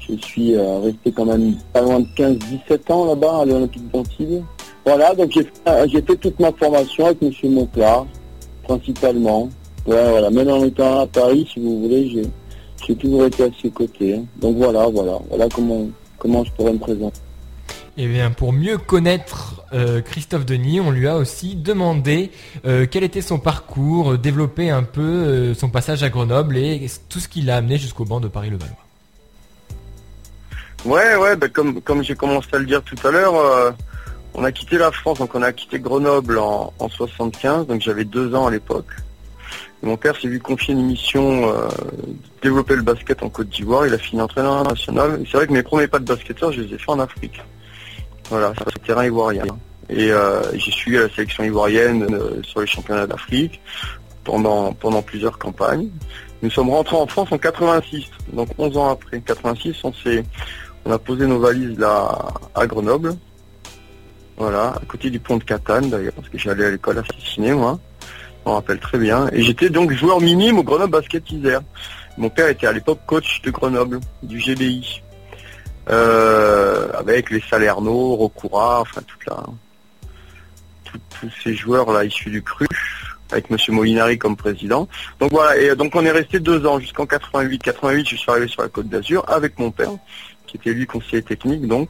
je 0.00 0.14
suis 0.16 0.54
euh, 0.54 0.80
resté 0.80 1.12
quand 1.12 1.24
même 1.24 1.54
pas 1.72 1.80
loin 1.80 2.00
de 2.00 2.06
15-17 2.16 2.92
ans 2.92 3.06
là-bas 3.06 3.40
à 3.40 3.44
l'Olympique 3.44 3.90
d'Antibes. 3.90 4.42
Voilà, 4.84 5.14
donc 5.14 5.30
j'ai 5.32 5.42
fait, 5.42 5.88
j'ai 5.88 6.02
fait 6.02 6.16
toute 6.16 6.38
ma 6.40 6.52
formation 6.52 7.06
avec 7.06 7.22
M. 7.22 7.32
Monclar, 7.52 8.06
principalement. 8.64 9.48
Ouais, 9.86 10.10
voilà, 10.10 10.30
même 10.30 10.48
en 10.48 10.64
étant 10.64 11.00
à 11.00 11.06
Paris, 11.06 11.48
si 11.52 11.60
vous 11.60 11.82
voulez, 11.82 12.08
j'ai, 12.08 12.94
toujours 12.96 13.24
été 13.24 13.44
à 13.44 13.48
ses 13.62 13.70
côtés. 13.70 14.14
hein. 14.14 14.24
Donc 14.40 14.56
voilà, 14.56 14.88
voilà, 14.88 15.18
voilà 15.28 15.48
comment, 15.48 15.86
comment 16.18 16.44
je 16.44 16.50
pourrais 16.52 16.72
me 16.72 16.78
présenter. 16.78 17.20
Et 17.96 18.08
bien, 18.08 18.30
pour 18.30 18.52
mieux 18.52 18.78
connaître 18.78 19.59
euh, 19.72 20.00
Christophe 20.00 20.44
Denis, 20.44 20.80
on 20.80 20.90
lui 20.90 21.06
a 21.06 21.16
aussi 21.16 21.54
demandé 21.54 22.30
euh, 22.64 22.86
quel 22.90 23.04
était 23.04 23.20
son 23.20 23.38
parcours, 23.38 24.12
euh, 24.12 24.18
développer 24.18 24.70
un 24.70 24.82
peu 24.82 25.54
son 25.54 25.68
passage 25.68 26.02
à 26.02 26.08
Grenoble 26.08 26.56
et 26.56 26.86
tout 27.08 27.20
ce 27.20 27.28
qui 27.28 27.42
l'a 27.42 27.56
amené 27.56 27.78
jusqu'au 27.78 28.04
banc 28.04 28.20
de 28.20 28.28
Paris-Levallois. 28.28 28.76
Ouais, 30.84 31.14
ouais, 31.16 31.36
bah, 31.36 31.48
comme, 31.48 32.02
j'ai 32.02 32.16
commencé 32.16 32.48
à 32.52 32.58
le 32.58 32.66
dire 32.66 32.82
tout 32.82 32.96
à 33.06 33.10
l'heure, 33.10 33.74
on 34.34 34.44
a 34.44 34.52
quitté 34.52 34.78
la 34.78 34.90
France, 34.90 35.18
donc 35.18 35.34
on 35.34 35.42
a 35.42 35.52
quitté 35.52 35.78
Grenoble 35.78 36.38
en, 36.38 36.72
en 36.78 36.88
75, 36.88 37.66
donc 37.66 37.80
j'avais 37.82 38.04
deux 38.04 38.34
ans 38.34 38.46
à 38.46 38.50
l'époque. 38.50 38.88
Mon 39.82 39.96
père 39.96 40.18
s'est 40.18 40.28
vu 40.28 40.40
confier 40.40 40.74
une 40.74 40.86
mission 40.86 41.46
de 41.46 41.68
développer 42.42 42.76
le 42.76 42.82
basket 42.82 43.22
en 43.22 43.28
Côte 43.28 43.48
d'Ivoire, 43.48 43.86
il 43.86 43.94
a 43.94 43.98
fini 43.98 44.20
entraîneur 44.20 44.64
national. 44.64 45.20
Et 45.22 45.28
c'est 45.30 45.36
vrai 45.36 45.46
que 45.46 45.52
mes 45.52 45.62
premiers 45.62 45.86
pas 45.86 45.98
de 45.98 46.04
basketteur, 46.04 46.52
je 46.52 46.62
les 46.62 46.74
ai 46.74 46.78
fait 46.78 46.90
en 46.90 46.98
Afrique. 46.98 47.40
Voilà, 48.30 48.54
sur 48.54 48.66
le 48.66 48.86
terrain 48.86 49.04
ivoirien. 49.04 49.44
Et 49.88 50.12
euh, 50.12 50.40
j'ai 50.56 50.70
suivi 50.70 50.98
la 50.98 51.08
sélection 51.08 51.42
ivoirienne 51.42 52.06
euh, 52.14 52.40
sur 52.44 52.60
les 52.60 52.66
championnats 52.66 53.08
d'Afrique 53.08 53.60
pendant, 54.24 54.72
plusieurs 55.02 55.36
campagnes. 55.36 55.88
Nous 56.42 56.50
sommes 56.50 56.70
rentrés 56.70 56.96
en 56.96 57.08
France 57.08 57.28
en 57.32 57.38
86, 57.38 58.06
donc 58.32 58.48
11 58.56 58.76
ans 58.76 58.90
après. 58.90 59.20
86, 59.20 59.76
on 59.82 59.92
s'est, 59.92 60.24
on 60.84 60.92
a 60.92 60.98
posé 60.98 61.26
nos 61.26 61.40
valises 61.40 61.76
là 61.76 62.28
à 62.54 62.66
Grenoble. 62.66 63.16
Voilà, 64.36 64.68
à 64.68 64.82
côté 64.86 65.10
du 65.10 65.18
pont 65.18 65.36
de 65.36 65.44
Catane 65.44 65.90
d'ailleurs, 65.90 66.12
parce 66.14 66.28
que 66.28 66.38
j'allais 66.38 66.66
à 66.66 66.70
l'école 66.70 66.98
assassinée 66.98 67.52
moi. 67.52 67.78
On 68.46 68.54
rappelle 68.54 68.78
très 68.78 68.98
bien. 68.98 69.28
Et 69.32 69.42
j'étais 69.42 69.68
donc 69.68 69.90
joueur 69.92 70.20
minime 70.20 70.58
au 70.58 70.62
Grenoble 70.62 70.92
Basket 70.92 71.28
Isère. 71.32 71.60
Mon 72.16 72.30
père 72.30 72.48
était 72.48 72.66
à 72.68 72.72
l'époque 72.72 73.00
coach 73.06 73.42
de 73.42 73.50
Grenoble, 73.50 73.98
du 74.22 74.38
GBI. 74.38 75.02
Euh, 75.90 76.88
avec 76.94 77.30
les 77.30 77.40
Salerno, 77.40 78.14
Rocura, 78.14 78.80
enfin 78.82 79.00
tous 81.20 81.30
ces 81.42 81.54
joueurs 81.54 81.90
là 81.92 82.04
issus 82.04 82.30
du 82.30 82.42
cru, 82.42 82.66
avec 83.30 83.50
Monsieur 83.50 83.72
Molinari 83.72 84.18
comme 84.18 84.36
président. 84.36 84.88
Donc 85.18 85.32
voilà, 85.32 85.56
et 85.60 85.74
donc 85.74 85.94
on 85.94 86.04
est 86.04 86.10
resté 86.10 86.38
deux 86.38 86.64
ans 86.66 86.78
jusqu'en 86.78 87.06
88. 87.06 87.62
88, 87.62 88.08
je 88.08 88.16
suis 88.16 88.30
arrivé 88.30 88.48
sur 88.48 88.62
la 88.62 88.68
Côte 88.68 88.88
d'Azur 88.88 89.24
avec 89.28 89.58
mon 89.58 89.70
père, 89.70 89.90
qui 90.46 90.56
était 90.56 90.72
lui 90.72 90.86
conseiller 90.86 91.22
technique 91.22 91.66
donc 91.66 91.88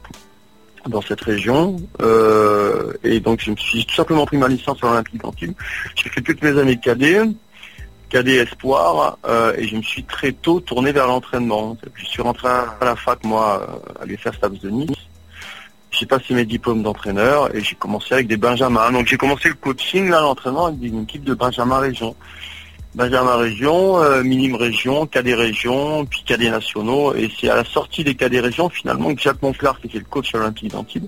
dans 0.87 1.01
cette 1.01 1.21
région. 1.21 1.77
Euh, 2.01 2.93
et 3.03 3.19
donc 3.19 3.41
je 3.41 3.51
me 3.51 3.55
suis 3.55 3.85
tout 3.85 3.95
simplement 3.95 4.25
pris 4.25 4.37
ma 4.37 4.47
licence 4.47 4.83
à 4.83 4.87
l'Olympique 4.87 5.21
d'Antibes. 5.21 5.53
J'ai 5.95 6.09
fait 6.09 6.21
toutes 6.21 6.41
mes 6.41 6.57
années 6.57 6.77
cadet, 6.77 7.21
cadet 8.11 8.35
espoir, 8.35 9.17
euh, 9.25 9.53
et 9.57 9.67
je 9.67 9.77
me 9.77 9.81
suis 9.81 10.03
très 10.03 10.33
tôt 10.33 10.59
tourné 10.59 10.91
vers 10.91 11.07
l'entraînement. 11.07 11.77
Je 11.95 12.05
suis 12.05 12.21
rentré 12.21 12.49
à 12.49 12.77
la 12.81 12.95
fac 12.95 13.23
moi 13.23 13.81
à 13.99 14.05
l'UFR 14.05 14.33
Stabs 14.33 14.59
de 14.59 14.69
Nice. 14.69 14.97
J'ai 15.91 16.05
passé 16.05 16.33
mes 16.33 16.45
diplômes 16.45 16.83
d'entraîneur 16.83 17.55
et 17.55 17.61
j'ai 17.61 17.75
commencé 17.75 18.13
avec 18.13 18.27
des 18.27 18.37
Benjamins. 18.37 18.91
Donc 18.91 19.07
j'ai 19.07 19.17
commencé 19.17 19.49
le 19.49 19.55
coaching, 19.55 20.09
là, 20.09 20.21
l'entraînement 20.21 20.67
avec 20.67 20.81
une 20.81 21.03
équipe 21.03 21.23
de 21.23 21.33
Benjamin 21.33 21.79
Région. 21.79 22.15
Benjamin 22.95 23.37
Région, 23.37 24.01
euh, 24.01 24.21
minime 24.21 24.55
région, 24.55 25.05
cadets 25.05 25.33
région, 25.33 26.05
puis 26.05 26.23
cadets 26.25 26.49
nationaux. 26.49 27.15
Et 27.15 27.31
c'est 27.39 27.49
à 27.49 27.55
la 27.55 27.63
sortie 27.63 28.03
des 28.03 28.15
cadets 28.15 28.41
régions 28.41 28.69
finalement 28.69 29.15
que 29.15 29.21
Jacques 29.21 29.41
Monclar, 29.41 29.79
qui 29.79 29.87
était 29.87 29.99
le 29.99 30.05
coach 30.05 30.35
olympique 30.35 30.71
d'Antibes, 30.71 31.07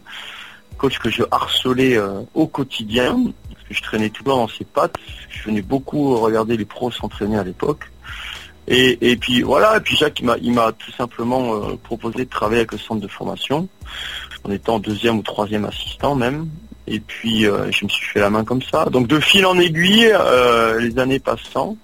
coach 0.77 0.99
que 0.99 1.09
je 1.09 1.23
harcelais 1.31 1.97
euh, 1.97 2.21
au 2.33 2.47
quotidien, 2.47 3.17
je 3.73 3.81
traînais 3.81 4.09
tout 4.09 4.23
le 4.23 4.31
temps 4.31 4.37
dans 4.37 4.47
ses 4.47 4.65
pattes. 4.65 4.95
Je 5.29 5.43
venais 5.43 5.61
beaucoup 5.61 6.15
regarder 6.17 6.57
les 6.57 6.65
pros 6.65 6.91
s'entraîner 6.91 7.37
à 7.37 7.43
l'époque. 7.43 7.89
Et, 8.67 9.17
puis 9.17 9.41
voilà, 9.41 9.77
et 9.77 9.79
puis 9.81 9.97
Jacques 9.97 10.21
il 10.41 10.53
m'a 10.53 10.71
tout 10.71 10.91
simplement 10.91 11.55
euh, 11.55 11.75
proposé 11.83 12.19
de 12.19 12.29
travailler 12.29 12.59
avec 12.61 12.71
le 12.71 12.77
centre 12.77 13.01
de 13.01 13.07
formation, 13.09 13.67
en 14.45 14.51
étant 14.51 14.79
deuxième 14.79 15.17
ou 15.17 15.21
troisième 15.21 15.65
assistant 15.65 16.15
même. 16.15 16.47
Et 16.87 16.99
puis 16.99 17.45
euh, 17.45 17.69
je 17.71 17.83
me 17.83 17.89
suis 17.89 18.05
fait 18.05 18.21
la 18.21 18.29
main 18.29 18.45
comme 18.45 18.61
ça. 18.61 18.85
Donc 18.85 19.07
de 19.07 19.19
fil 19.19 19.45
en 19.45 19.59
aiguille, 19.59 20.09
euh, 20.13 20.79
les 20.79 20.97
années 20.97 21.19
passant, 21.19 21.75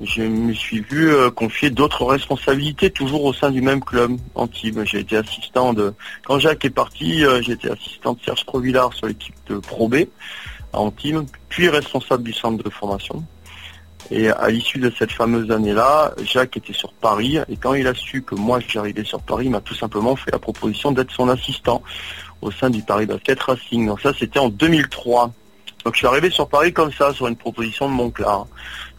je 0.00 0.22
me 0.22 0.54
suis 0.54 0.80
vu 0.80 1.12
confier 1.34 1.70
d'autres 1.70 2.04
responsabilités 2.04 2.90
toujours 2.90 3.24
au 3.24 3.34
sein 3.34 3.50
du 3.50 3.60
même 3.60 3.80
club 3.80 4.16
Antibes. 4.36 4.80
J'ai 4.84 5.00
été 5.00 5.16
assistant 5.16 5.74
de 5.74 5.92
quand 6.24 6.38
Jacques 6.38 6.64
est 6.64 6.70
parti, 6.70 7.24
j'ai 7.42 7.52
été 7.52 7.68
assistant 7.68 8.14
de 8.14 8.20
Serge 8.24 8.46
Provillard 8.46 8.94
sur 8.94 9.08
l'équipe 9.08 9.34
de 9.48 9.58
Pro 9.58 9.88
B 9.88 10.06
à 10.72 10.80
Antibes, 10.80 11.26
puis 11.48 11.68
responsable 11.68 12.22
du 12.22 12.32
centre 12.32 12.62
de 12.62 12.70
formation. 12.70 13.24
Et 14.10 14.28
à 14.28 14.48
l'issue 14.48 14.78
de 14.78 14.92
cette 14.98 15.12
fameuse 15.12 15.50
année-là, 15.50 16.12
Jacques 16.24 16.56
était 16.56 16.72
sur 16.72 16.92
Paris 16.94 17.38
et 17.48 17.56
quand 17.56 17.74
il 17.74 17.86
a 17.86 17.94
su 17.94 18.22
que 18.22 18.34
moi 18.34 18.58
j'arrivais 18.66 19.04
sur 19.04 19.22
Paris, 19.22 19.46
il 19.46 19.50
m'a 19.50 19.60
tout 19.60 19.74
simplement 19.74 20.16
fait 20.16 20.32
la 20.32 20.40
proposition 20.40 20.90
d'être 20.90 21.12
son 21.12 21.28
assistant 21.28 21.82
au 22.42 22.50
sein 22.50 22.70
du 22.70 22.82
Paris 22.82 23.06
Basket 23.06 23.40
Racing. 23.40 23.86
Donc 23.86 24.00
ça 24.00 24.12
c'était 24.18 24.40
en 24.40 24.48
2003. 24.48 25.32
Donc 25.84 25.94
je 25.94 25.98
suis 25.98 26.06
arrivé 26.08 26.28
sur 26.28 26.48
Paris 26.48 26.72
comme 26.72 26.92
ça, 26.92 27.12
sur 27.12 27.28
une 27.28 27.36
proposition 27.36 27.88
de 27.88 27.94
Monclar. 27.94 28.46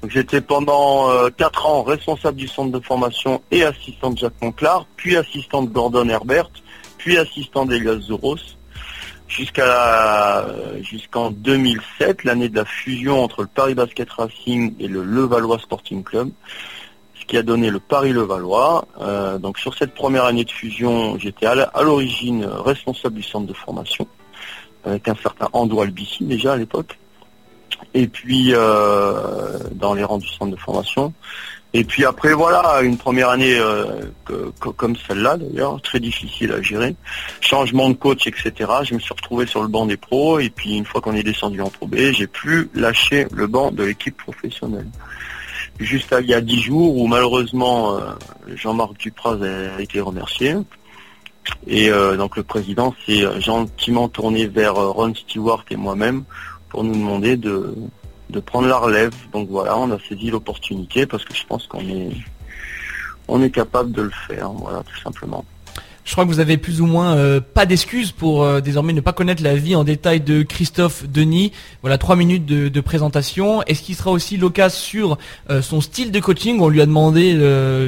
Donc 0.01 0.11
j'étais 0.11 0.39
pendant 0.39 1.09
euh, 1.09 1.29
quatre 1.29 1.65
ans 1.65 1.83
responsable 1.83 2.37
du 2.37 2.47
centre 2.47 2.71
de 2.71 2.83
formation 2.83 3.41
et 3.51 3.63
assistant 3.63 4.11
de 4.11 4.17
Jacques 4.17 4.41
Monclar, 4.41 4.85
puis 4.95 5.17
assistant 5.17 5.61
de 5.61 5.69
Gordon 5.69 6.07
Herbert, 6.07 6.49
puis 6.97 7.17
assistant 7.17 7.65
d'Elias 7.65 7.99
Zoros, 7.99 8.37
jusqu'à 9.31 9.65
la- 9.65 10.45
jusqu'en 10.81 11.31
2007, 11.31 12.23
l'année 12.23 12.49
de 12.49 12.55
la 12.55 12.65
fusion 12.65 13.23
entre 13.23 13.41
le 13.41 13.47
Paris 13.47 13.73
Basket 13.75 14.09
Racing 14.11 14.75
et 14.79 14.87
le 14.87 15.03
Levallois 15.03 15.59
Sporting 15.59 16.03
Club, 16.03 16.29
ce 17.19 17.25
qui 17.25 17.37
a 17.37 17.43
donné 17.43 17.69
le 17.69 17.79
Paris 17.79 18.11
Levallois. 18.11 18.85
Euh, 18.99 19.37
donc 19.37 19.57
sur 19.57 19.73
cette 19.75 19.93
première 19.93 20.25
année 20.25 20.43
de 20.43 20.51
fusion, 20.51 21.17
j'étais 21.17 21.45
à 21.45 21.81
l'origine 21.81 22.43
euh, 22.43 22.61
responsable 22.61 23.15
du 23.15 23.23
centre 23.23 23.47
de 23.47 23.53
formation, 23.53 24.05
avec 24.85 25.07
un 25.07 25.15
certain 25.15 25.47
Ando 25.53 25.79
Albici 25.81 26.23
déjà 26.25 26.53
à 26.53 26.57
l'époque. 26.57 26.97
et 27.93 28.07
puis 28.07 28.49
euh, 28.53 29.57
dans 29.71 29.93
les 29.93 30.03
rangs 30.03 30.17
du 30.19 30.27
centre 30.27 30.51
de 30.51 30.55
formation. 30.59 31.13
Et 31.73 31.85
puis 31.85 32.03
après 32.03 32.33
voilà, 32.33 32.81
une 32.81 32.97
première 32.97 33.29
année 33.29 33.57
euh, 33.57 34.01
que- 34.25 34.51
comme 34.71 34.95
celle-là 35.07 35.37
d'ailleurs, 35.37 35.81
très 35.81 35.99
difficile 36.01 36.51
à 36.51 36.61
gérer. 36.61 36.95
Changement 37.39 37.89
de 37.89 37.93
coach, 37.95 38.27
etc. 38.27 38.51
Je 38.83 38.93
me 38.95 38.99
suis 38.99 39.13
retrouvé 39.13 39.45
sur 39.45 39.61
le 39.61 39.69
banc 39.69 39.85
des 39.85 39.95
pros 39.95 40.39
et 40.39 40.49
puis 40.49 40.75
une 40.75 40.85
fois 40.85 40.99
qu'on 40.99 41.15
est 41.15 41.23
descendu 41.23 41.61
en 41.61 41.69
Pro 41.69 41.87
B, 41.87 41.95
j'ai 42.11 42.27
plus 42.27 42.69
lâché 42.73 43.25
le 43.31 43.47
banc 43.47 43.71
de 43.71 43.83
l'équipe 43.83 44.17
professionnelle. 44.17 44.87
Juste 45.79 46.13
il 46.19 46.27
y 46.27 46.33
a 46.33 46.41
dix 46.41 46.61
jours 46.61 46.97
où 46.97 47.07
malheureusement 47.07 47.95
euh, 47.95 48.01
Jean-Marc 48.55 48.97
Dupraz 48.97 49.37
a 49.41 49.81
été 49.81 50.01
remercié. 50.01 50.55
Et 51.67 51.89
euh, 51.89 52.17
donc 52.17 52.35
le 52.35 52.43
président 52.43 52.93
s'est 53.05 53.23
gentiment 53.41 54.09
tourné 54.09 54.45
vers 54.45 54.75
Ron 54.75 55.15
Stewart 55.15 55.63
et 55.71 55.77
moi-même 55.77 56.23
pour 56.69 56.83
nous 56.83 56.93
demander 56.93 57.35
de, 57.37 57.73
de 58.31 58.39
prendre 58.39 58.67
la 58.67 58.77
relève. 58.77 59.13
Donc 59.33 59.49
voilà, 59.49 59.77
on 59.77 59.91
a 59.91 59.97
saisi 60.07 60.31
l'opportunité 60.31 61.05
parce 61.05 61.25
que 61.25 61.35
je 61.35 61.45
pense 61.45 61.67
qu'on 61.67 61.81
est 61.81 62.11
on 63.27 63.41
est 63.41 63.51
capable 63.51 63.91
de 63.91 64.01
le 64.01 64.11
faire, 64.27 64.49
voilà, 64.49 64.83
tout 64.83 64.99
simplement. 65.01 65.45
Je 66.03 66.13
crois 66.13 66.25
que 66.25 66.29
vous 66.29 66.39
avez 66.39 66.57
plus 66.57 66.81
ou 66.81 66.87
moins 66.87 67.15
euh, 67.15 67.39
pas 67.39 67.65
d'excuses 67.65 68.11
pour 68.11 68.43
euh, 68.43 68.59
désormais 68.59 68.91
ne 68.91 69.01
pas 69.01 69.13
connaître 69.13 69.43
la 69.43 69.55
vie 69.55 69.75
en 69.75 69.83
détail 69.83 70.19
de 70.19 70.41
Christophe 70.41 71.07
Denis. 71.07 71.51
Voilà, 71.81 71.97
trois 71.97 72.15
minutes 72.15 72.45
de, 72.45 72.81
présentation. 72.81 73.61
Est-ce 73.63 73.83
qu'il 73.83 73.95
sera 73.95 74.11
aussi 74.11 74.35
l'occasion 74.37 74.71
sur 74.71 75.17
euh, 75.49 75.61
son 75.61 75.79
style 75.79 76.11
de 76.11 76.19
coaching? 76.19 76.59
On 76.59 76.69
lui 76.69 76.81
a 76.81 76.85
demandé 76.85 77.37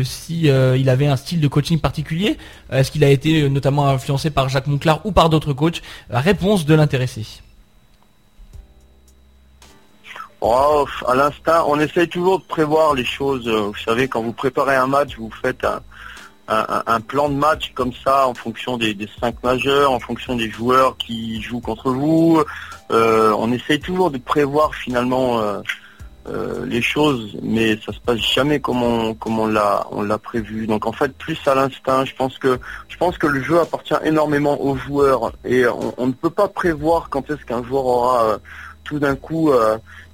si 0.05 0.43
il 0.43 0.89
avait 0.89 1.07
un 1.07 1.17
style 1.17 1.41
de 1.41 1.47
coaching 1.47 1.79
particulier. 1.79 2.37
Est-ce 2.71 2.91
qu'il 2.91 3.03
a 3.03 3.09
été 3.09 3.49
notamment 3.49 3.87
influencé 3.87 4.29
par 4.29 4.47
Jacques 4.47 4.67
Monclar 4.67 5.01
ou 5.05 5.11
par 5.11 5.29
d'autres 5.29 5.53
coachs? 5.53 5.81
La 6.09 6.19
Réponse 6.19 6.65
de 6.65 6.75
l'intéressé. 6.75 7.25
Oh, 10.45 10.85
à 11.07 11.15
l'instinct, 11.15 11.63
on 11.67 11.79
essaye 11.79 12.09
toujours 12.09 12.39
de 12.39 12.43
prévoir 12.43 12.93
les 12.95 13.05
choses. 13.05 13.47
Euh, 13.47 13.67
Vous 13.67 13.77
savez, 13.77 14.09
quand 14.09 14.21
vous 14.21 14.33
préparez 14.33 14.75
un 14.75 14.87
match, 14.87 15.15
vous 15.17 15.31
faites 15.41 15.65
un, 16.49 16.99
plan 16.99 17.29
de 17.29 17.35
match 17.35 17.71
comme 17.73 17.93
ça 17.93 18.27
en 18.27 18.33
fonction 18.33 18.77
des, 18.77 18.97
cinq 19.21 19.41
majeurs, 19.41 19.93
en 19.93 20.01
fonction 20.01 20.35
des 20.35 20.51
joueurs 20.51 20.97
qui 20.97 21.41
jouent 21.41 21.61
contre 21.61 21.91
vous. 21.91 22.43
Euh, 22.91 23.33
on 23.39 23.53
essaye 23.53 23.79
toujours 23.79 24.11
de 24.11 24.17
prévoir 24.17 24.75
finalement 24.75 25.39
euh, 25.39 26.65
les 26.65 26.81
choses, 26.81 27.37
mais 27.41 27.77
ça 27.77 27.93
se 27.93 27.99
passe 28.01 28.19
jamais 28.19 28.59
comme 28.59 28.83
on 28.83 29.47
l'a 29.47 30.17
prévu. 30.21 30.67
Donc 30.67 30.85
en 30.85 30.91
fait, 30.91 31.17
plus 31.17 31.39
à 31.47 31.55
l'instinct, 31.55 32.03
je 32.03 32.15
pense 32.15 32.37
que 33.17 33.27
le 33.27 33.41
jeu 33.41 33.61
appartient 33.61 33.95
énormément 34.03 34.61
aux 34.61 34.75
joueurs 34.75 35.31
et 35.45 35.63
on, 35.97 36.07
ne 36.07 36.11
peut 36.11 36.29
pas 36.29 36.49
prévoir 36.49 37.07
quand 37.09 37.29
est-ce 37.29 37.45
qu'un 37.45 37.63
joueur 37.63 37.85
aura 37.85 38.39
tout 38.83 38.99
d'un 38.99 39.15
coup 39.15 39.49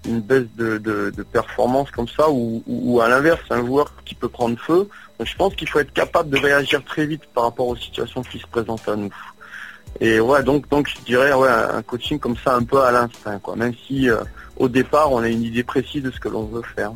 une 0.07 0.21
baisse 0.21 0.47
de, 0.57 0.77
de- 0.77 1.11
performance 1.23 1.91
comme 1.91 2.07
ça 2.07 2.29
ou, 2.29 2.63
ou- 2.67 2.93
ou 2.95 3.01
à 3.01 3.09
l'inverse 3.09 3.41
un 3.49 3.65
joueur 3.65 3.93
qui 4.05 4.15
peut 4.15 4.29
prendre 4.29 4.57
feu. 4.59 4.87
Donc, 5.17 5.27
je 5.27 5.35
pense 5.35 5.53
qu'il 5.55 5.67
faut 5.67 5.79
être 5.79 5.91
capable 5.93 6.29
de 6.29 6.37
réagir 6.37 6.83
très 6.85 7.05
vite 7.05 7.21
par 7.33 7.43
rapport 7.45 7.67
aux 7.67 7.75
situations 7.75 8.23
qui 8.23 8.39
se 8.39 8.47
présentent 8.47 8.87
à 8.87 8.95
nous. 8.95 9.13
Et 9.99 10.19
ouais, 10.19 10.43
donc 10.43 10.69
donc 10.69 10.87
je 10.87 11.03
dirais 11.03 11.33
ouais 11.33 11.49
un 11.49 11.81
coaching 11.81 12.19
comme 12.19 12.35
ça 12.43 12.55
un 12.55 12.63
peu 12.63 12.79
à 12.81 12.91
l'instinct 12.91 13.39
quoi. 13.39 13.55
Même 13.55 13.73
si 13.87 14.07
euh, 14.09 14.17
au 14.55 14.69
départ 14.69 15.11
on 15.11 15.17
a 15.19 15.27
une 15.27 15.41
idée 15.43 15.63
précise 15.63 16.03
de 16.03 16.11
ce 16.11 16.19
que 16.19 16.29
l'on 16.29 16.43
veut 16.43 16.61
faire. 16.75 16.91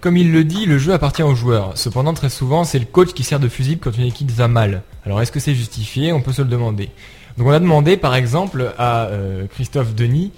Comme 0.00 0.16
il 0.18 0.30
le 0.32 0.44
dit, 0.44 0.66
le 0.66 0.78
jeu 0.78 0.92
appartient 0.92 1.22
aux 1.22 1.34
joueurs. 1.34 1.78
Cependant, 1.78 2.12
très 2.12 2.28
souvent, 2.28 2.64
c'est 2.64 2.78
le 2.78 2.84
coach 2.84 3.12
qui 3.14 3.22
sert 3.22 3.40
de 3.40 3.48
fusible 3.48 3.80
quand 3.82 3.96
une 3.96 4.04
équipe 4.04 4.30
va 4.30 4.46
mal. 4.48 4.82
Alors, 5.06 5.22
est-ce 5.22 5.32
que 5.32 5.40
c'est 5.40 5.54
justifié? 5.54 6.12
On 6.12 6.20
peut 6.20 6.32
se 6.32 6.42
le 6.42 6.48
demander. 6.48 6.90
Donc, 7.38 7.46
on 7.46 7.52
a 7.52 7.58
demandé, 7.60 7.96
par 7.96 8.14
exemple, 8.14 8.74
à 8.78 9.04
euh, 9.06 9.46
Christophe 9.46 9.94
Denis, 9.94 10.32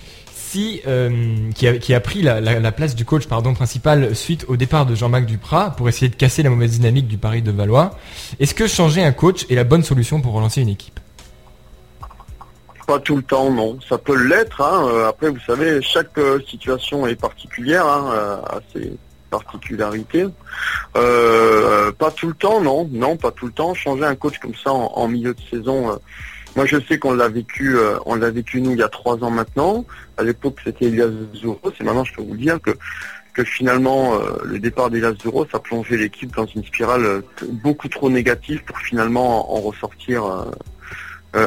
euh, 0.87 1.51
qui, 1.55 1.95
a, 1.95 2.01
pris 2.01 2.23
la, 2.23 2.41
la- 2.41 2.61
la 2.61 2.73
place 2.73 2.95
du 2.95 3.05
coach 3.05 3.27
principal 3.27 4.15
suite 4.15 4.45
au 4.49 4.57
départ 4.57 4.87
de 4.87 4.95
Jean-Marc 4.95 5.27
Duprat 5.27 5.71
pour 5.77 5.89
essayer 5.89 6.09
de 6.09 6.15
casser 6.17 6.43
la 6.43 6.51
mauvaise 6.51 6.73
dynamique 6.73 7.09
du 7.09 7.19
Paris 7.19 7.43
de 7.43 7.51
Valois. 7.51 7.99
Est-ce 8.41 8.55
que 8.55 8.67
changer 8.67 9.03
un 9.03 9.13
coach 9.13 9.47
est 9.51 9.55
la 9.55 9.65
bonne 9.65 9.83
solution 9.83 10.21
pour 10.21 10.33
relancer 10.33 10.61
une 10.63 10.69
équipe? 10.69 11.01
Pas 12.87 12.99
tout 12.99 13.17
le 13.17 13.23
temps, 13.23 13.51
non. 13.51 13.79
Ça 13.89 13.97
peut 13.99 14.17
l'être. 14.29 14.61
hein. 14.61 14.87
Euh, 14.89 15.09
Après, 15.09 15.31
vous 15.31 15.41
savez, 15.47 15.81
chaque 15.83 16.17
euh, 16.19 16.39
situation 16.47 17.07
est 17.07 17.17
particulière, 17.17 17.87
hein, 17.87 18.41
à 18.47 18.59
ses 18.73 18.93
particularités. 19.31 20.27
Pas 20.93 22.11
tout 22.15 22.29
le 22.29 22.35
temps, 22.35 22.61
non. 22.61 22.89
Non, 22.93 23.17
pas 23.17 23.31
tout 23.31 23.47
le 23.47 23.53
temps. 23.53 23.75
Changer 23.75 24.05
un 24.05 24.15
coach 24.15 24.39
comme 24.39 24.55
ça 24.55 24.71
en, 24.73 25.09
milieu 25.09 25.35
de 25.35 25.41
saison. 25.51 25.99
moi, 26.57 26.67
je 26.67 26.77
sais 26.89 26.99
qu'on 26.99 27.15
l'a 27.15 27.29
vécu, 27.29 27.77
on 28.07 28.15
l'a 28.17 28.31
vécu 28.31 28.61
nous 28.61 28.73
il 28.73 28.79
y 28.79 28.83
a 28.83 28.89
trois 28.89 29.17
ans 29.25 29.31
maintenant. 29.31 29.85
À 30.17 30.23
l'époque, 30.23 30.59
c'était 30.65 30.87
Elias 30.87 31.11
Zuro. 31.35 31.61
C'est 31.77 31.85
maintenant, 31.85 32.05
je 32.05 32.15
peux 32.15 32.23
vous 32.23 32.37
dire 32.37 32.61
que 32.61 32.71
que 33.35 33.45
finalement 33.45 34.15
euh, 34.15 34.37
le 34.45 34.59
départ 34.59 34.89
d'Elias 34.89 35.15
Zuro, 35.21 35.47
ça 35.51 35.59
plongeait 35.59 35.97
l'équipe 35.97 36.35
dans 36.35 36.47
une 36.47 36.65
spirale 36.65 37.05
euh, 37.05 37.21
beaucoup 37.65 37.89
trop 37.89 38.09
négative 38.09 38.63
pour 38.65 38.79
finalement 38.79 39.55
en 39.55 39.61
ressortir. 39.61 40.25
euh, 40.25 40.51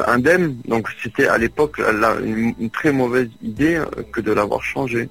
indemne. 0.06 0.54
Donc 0.66 0.86
c'était 1.02 1.28
à 1.28 1.38
l'époque 1.38 1.80
une, 2.22 2.68
très 2.68 2.92
mauvaise 2.92 3.30
idée 3.42 3.80
que 4.12 4.20
de 4.20 4.32
l'avoir 4.32 4.62
changé. 4.62 5.08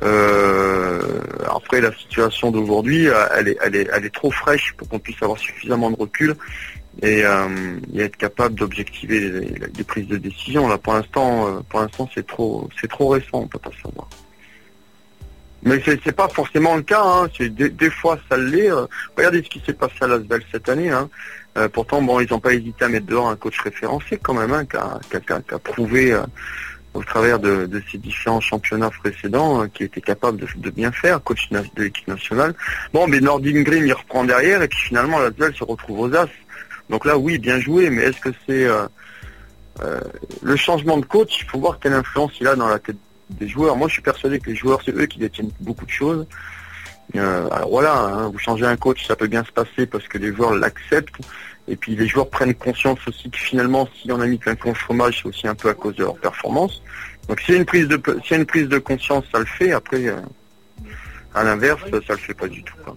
Après 0.00 1.80
la 1.80 1.92
situation 1.92 2.52
d'aujourd'hui, 2.52 3.08
elle 3.36 3.48
est, 3.48 3.58
elle, 3.64 3.74
est, 3.74 3.88
elle 3.92 4.04
est 4.04 4.14
trop 4.14 4.30
fraîche 4.30 4.74
pour 4.76 4.88
qu'on 4.88 5.00
puisse 5.00 5.20
avoir 5.20 5.38
suffisamment 5.38 5.90
de 5.90 5.96
recul 5.96 6.36
et, 7.02 7.24
euh, 7.24 7.48
être 7.96 8.16
capable 8.16 8.54
d'objectiver 8.54 9.20
les, 9.20 9.40
les- 9.76 9.84
prises 9.84 10.08
de 10.08 10.16
décision. 10.16 10.68
Là 10.68 10.78
pour 10.78 10.94
l'instant, 10.94 11.46
euh, 11.48 11.60
pour 11.68 11.80
l'instant 11.80 12.08
c'est 12.14 12.26
trop, 12.26 12.68
c'est 12.80 12.88
trop 12.88 13.08
récent, 13.08 13.28
on 13.40 13.46
peut 13.48 13.58
pas 13.58 13.70
savoir. 13.82 14.08
Mais 15.62 15.80
c'est 15.84 16.00
c'est 16.04 16.12
pas 16.14 16.28
forcément 16.28 16.76
le 16.76 16.82
cas. 16.82 17.02
Hein. 17.02 17.28
C'est 17.36 17.48
des, 17.54 17.90
fois 17.90 18.18
ça 18.30 18.36
l'est. 18.36 18.70
euh. 18.70 18.86
regardez 19.16 19.42
ce 19.42 19.48
qui 19.48 19.60
s'est 19.64 19.72
passé 19.72 19.94
à 20.02 20.06
Lasvel 20.06 20.42
cette 20.52 20.68
année. 20.68 20.90
Hein. 20.90 21.08
Euh, 21.58 21.68
pourtant, 21.68 22.02
bon, 22.02 22.20
ils 22.20 22.30
n'ont 22.30 22.38
pas 22.38 22.52
hésité 22.52 22.84
à 22.84 22.88
mettre 22.88 23.06
dehors 23.06 23.28
un 23.30 23.36
coach 23.36 23.58
référencé 23.60 24.18
quand 24.22 24.34
même, 24.34 24.52
hein, 24.52 24.64
qui, 24.66 24.76
a, 24.76 25.00
qui 25.10 25.16
a- 25.32 25.40
qui 25.40 25.54
a- 25.54 25.58
prouvé 25.58 26.12
euh, 26.12 26.20
au 26.92 27.02
travers 27.02 27.38
de, 27.38 27.64
de 27.66 27.82
ses 27.90 27.96
différents 27.98 28.40
championnats 28.42 28.90
précédents 28.90 29.62
euh, 29.62 29.66
qu'il 29.66 29.86
était 29.86 30.02
capable 30.02 30.38
de, 30.38 30.46
de 30.56 30.70
bien 30.70 30.92
faire, 30.92 31.22
coach 31.22 31.48
de 31.50 31.82
l'équipe 31.82 32.06
nationale. 32.08 32.54
Bon, 32.92 33.06
mais 33.06 33.20
Nordin 33.20 33.62
Green, 33.62 33.84
il 33.86 33.92
reprend 33.94 34.24
derrière 34.24 34.62
et 34.62 34.68
puis 34.68 34.78
finalement, 34.78 35.18
Lasvel 35.18 35.54
se 35.54 35.64
retrouve 35.64 36.00
aux 36.00 36.14
As. 36.14 36.28
Donc 36.90 37.04
là, 37.04 37.18
oui, 37.18 37.38
bien 37.38 37.60
joué, 37.60 37.90
mais 37.90 38.02
est-ce 38.02 38.20
que 38.20 38.30
c'est 38.46 38.64
euh, 38.64 38.86
euh, 39.82 40.00
le 40.42 40.56
changement 40.56 40.98
de 40.98 41.04
coach 41.04 41.38
Il 41.40 41.48
faut 41.48 41.58
voir 41.58 41.78
quelle 41.80 41.92
influence 41.92 42.32
il 42.40 42.46
a 42.46 42.54
dans 42.54 42.68
la 42.68 42.78
tête 42.78 42.96
des 43.30 43.48
joueurs. 43.48 43.76
Moi, 43.76 43.88
je 43.88 43.94
suis 43.94 44.02
persuadé 44.02 44.38
que 44.38 44.50
les 44.50 44.56
joueurs, 44.56 44.80
c'est 44.84 44.94
eux 44.94 45.06
qui 45.06 45.18
détiennent 45.18 45.50
beaucoup 45.60 45.84
de 45.84 45.90
choses. 45.90 46.26
Euh, 47.14 47.48
alors 47.50 47.70
voilà, 47.70 47.98
hein, 47.98 48.28
vous 48.28 48.38
changez 48.38 48.66
un 48.66 48.76
coach, 48.76 49.06
ça 49.06 49.16
peut 49.16 49.26
bien 49.26 49.44
se 49.44 49.52
passer 49.52 49.86
parce 49.86 50.06
que 50.08 50.18
les 50.18 50.34
joueurs 50.34 50.54
l'acceptent. 50.54 51.20
Et 51.68 51.76
puis 51.76 51.96
les 51.96 52.06
joueurs 52.06 52.30
prennent 52.30 52.54
conscience 52.54 52.98
aussi 53.08 53.28
que 53.28 53.38
finalement, 53.38 53.88
si 54.00 54.10
on 54.12 54.20
a 54.20 54.26
mis 54.26 54.38
quelqu'un 54.38 54.70
au 54.70 54.74
chômage, 54.74 55.20
c'est 55.20 55.28
aussi 55.28 55.48
un 55.48 55.54
peu 55.54 55.68
à 55.68 55.74
cause 55.74 55.96
de 55.96 56.04
leur 56.04 56.16
performance. 56.16 56.80
Donc 57.28 57.40
s'il 57.40 57.54
y 57.54 57.56
a 57.56 57.60
une 57.60 57.66
prise 57.66 57.88
de, 57.88 58.00
y 58.30 58.34
a 58.34 58.36
une 58.36 58.46
prise 58.46 58.68
de 58.68 58.78
conscience, 58.78 59.24
ça 59.32 59.40
le 59.40 59.46
fait. 59.46 59.72
Après, 59.72 60.06
euh, 60.06 60.20
à 61.34 61.42
l'inverse, 61.42 61.80
ça 62.06 62.14
le 62.14 62.18
fait 62.18 62.34
pas 62.34 62.46
du 62.46 62.62
tout. 62.62 62.76
quoi. 62.84 62.94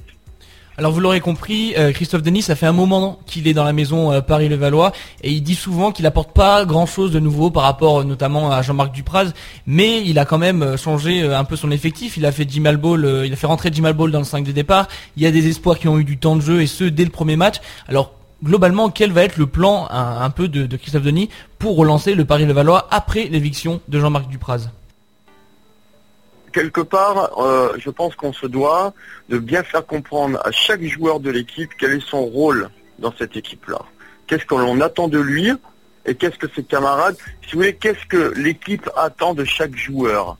Alors 0.79 0.93
vous 0.93 1.01
l'aurez 1.01 1.19
compris, 1.19 1.73
euh, 1.77 1.91
Christophe 1.91 2.23
Denis, 2.23 2.41
ça 2.41 2.55
fait 2.55 2.65
un 2.65 2.71
moment 2.71 3.19
qu'il 3.25 3.49
est 3.49 3.53
dans 3.53 3.65
la 3.65 3.73
maison 3.73 4.13
euh, 4.13 4.21
Paris-Levallois 4.21 4.93
et 5.21 5.29
il 5.29 5.41
dit 5.43 5.55
souvent 5.55 5.91
qu'il 5.91 6.05
apporte 6.05 6.31
pas 6.31 6.63
grand-chose 6.63 7.11
de 7.11 7.19
nouveau 7.19 7.51
par 7.51 7.63
rapport 7.63 7.99
euh, 7.99 8.03
notamment 8.05 8.49
à 8.49 8.61
Jean-Marc 8.61 8.93
Dupraz, 8.93 9.33
mais 9.67 10.01
il 10.05 10.17
a 10.19 10.23
quand 10.23 10.37
même 10.37 10.77
changé 10.77 11.21
un 11.21 11.43
peu 11.43 11.57
son 11.57 11.69
effectif. 11.71 12.15
Il 12.15 12.25
a 12.25 12.31
fait 12.31 12.49
Jim 12.49 12.63
euh, 12.65 13.25
il 13.25 13.33
a 13.33 13.35
fait 13.35 13.45
rentrer 13.45 13.71
Jim 13.73 13.91
Ball 13.91 14.09
dans 14.09 14.19
le 14.19 14.23
5 14.23 14.45
de 14.45 14.53
départ. 14.53 14.87
Il 15.17 15.23
y 15.23 15.25
a 15.25 15.31
des 15.31 15.49
espoirs 15.49 15.77
qui 15.77 15.89
ont 15.89 15.99
eu 15.99 16.05
du 16.05 16.17
temps 16.17 16.37
de 16.37 16.41
jeu 16.41 16.61
et 16.61 16.67
ce 16.67 16.85
dès 16.85 17.03
le 17.03 17.11
premier 17.11 17.35
match. 17.35 17.57
Alors 17.89 18.13
globalement, 18.41 18.89
quel 18.89 19.11
va 19.11 19.23
être 19.23 19.35
le 19.35 19.47
plan 19.47 19.85
un, 19.91 20.29
peu 20.29 20.47
de, 20.47 20.65
de 20.65 20.77
Christophe 20.77 21.03
Denis 21.03 21.27
pour 21.57 21.75
relancer 21.75 22.15
le 22.15 22.23
Paris-Levallois 22.23 22.87
après 22.89 23.25
l'éviction 23.25 23.81
de 23.89 23.99
Jean-Marc 23.99 24.29
Dupraz? 24.29 24.69
Quelque 26.51 26.81
part, 26.81 27.39
euh, 27.39 27.73
je 27.77 27.89
pense 27.89 28.15
qu'on 28.15 28.33
se 28.33 28.45
doit 28.45 28.93
de 29.29 29.37
bien 29.37 29.63
faire 29.63 29.85
comprendre 29.85 30.39
à 30.45 30.51
chaque 30.51 30.83
joueur 30.83 31.19
de 31.19 31.29
l'équipe 31.29 31.71
quel 31.77 31.93
est 31.93 32.05
son 32.05 32.25
rôle 32.25 32.69
dans 32.99 33.13
cette 33.17 33.35
équipe-là. 33.35 33.79
Qu'est-ce 34.27 34.45
que 34.45 34.55
l'on 34.55 34.81
attend 34.81 35.07
de 35.07 35.19
lui 35.19 35.51
et 36.05 36.15
qu'est-ce 36.15 36.37
que 36.37 36.47
ses 36.55 36.63
camarades, 36.63 37.17
si 37.43 37.53
vous 37.53 37.59
voulez, 37.59 37.75
qu'est-ce 37.75 38.05
que 38.07 38.33
l'équipe 38.35 38.89
attend 38.95 39.33
de 39.33 39.43
chaque 39.43 39.75
joueur? 39.75 40.37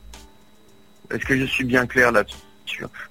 Est-ce 1.11 1.25
que 1.25 1.37
je 1.37 1.45
suis 1.45 1.63
bien 1.63 1.85
clair 1.85 2.11
là-dessus? 2.11 2.37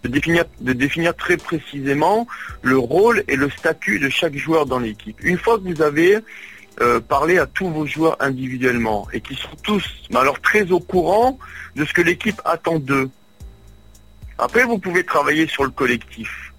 De 0.05 0.09
définir, 0.09 0.45
de 0.61 0.73
définir 0.73 1.17
très 1.17 1.37
précisément 1.37 2.29
le 2.63 2.79
rôle 2.79 3.25
et 3.27 3.35
le 3.35 3.51
statut 3.51 3.99
de 3.99 4.09
chaque 4.09 4.37
joueur 4.37 4.67
dans 4.67 4.79
l'équipe. 4.79 5.17
Une 5.21 5.37
fois 5.37 5.59
que 5.59 5.65
vous 5.65 5.83
avez 5.83 6.19
euh, 6.81 7.01
parler 7.01 7.39
à 7.39 7.47
tous 7.47 7.69
vos 7.71 7.87
joueurs 7.87 8.17
individuellement 8.21 9.09
et 9.13 9.21
qui 9.21 9.35
sont 9.35 9.57
tous, 9.63 9.85
mais 10.11 10.19
alors 10.19 10.41
très 10.41 10.71
au 10.71 10.81
courant 10.81 11.39
de 11.77 11.85
ce 11.85 11.93
que 11.93 12.03
l'équipe 12.03 12.41
attend 12.45 12.79
d'eux. 12.79 13.11
Après, 14.39 14.65
vous 14.65 14.79
pouvez 14.79 15.05
travailler 15.05 15.47
sur 15.49 15.65
le 15.65 15.71
collectif. 15.71 16.53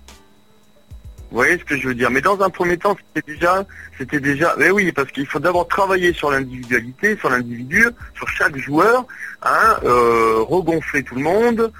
Vous 1.32 1.38
voyez 1.38 1.60
ce 1.60 1.64
que 1.64 1.78
je 1.78 1.88
veux 1.88 1.94
dire? 1.94 2.10
Mais 2.10 2.22
dans 2.22 2.42
un 2.42 2.50
premier 2.50 2.78
temps, 2.78 2.98
c'était 3.14 3.34
déjà, 3.34 3.64
c'était 3.98 4.20
déjà, 4.20 4.56
mais 4.58 4.72
oui, 4.72 4.92
parce 4.92 5.12
qu'il 5.12 5.28
faut 5.28 5.40
d'abord 5.40 5.68
travailler 5.68 6.12
sur 6.12 6.32
l'individualité, 6.32 7.16
sur 7.18 7.30
l'individu, 7.30 7.86
sur 8.16 8.28
chaque 8.30 8.58
joueur, 8.58 9.06
hein, 9.44 9.78
euh, 9.84 10.40
regonfler 10.42 11.04
tout 11.04 11.16
le 11.16 11.22
monde, 11.22 11.72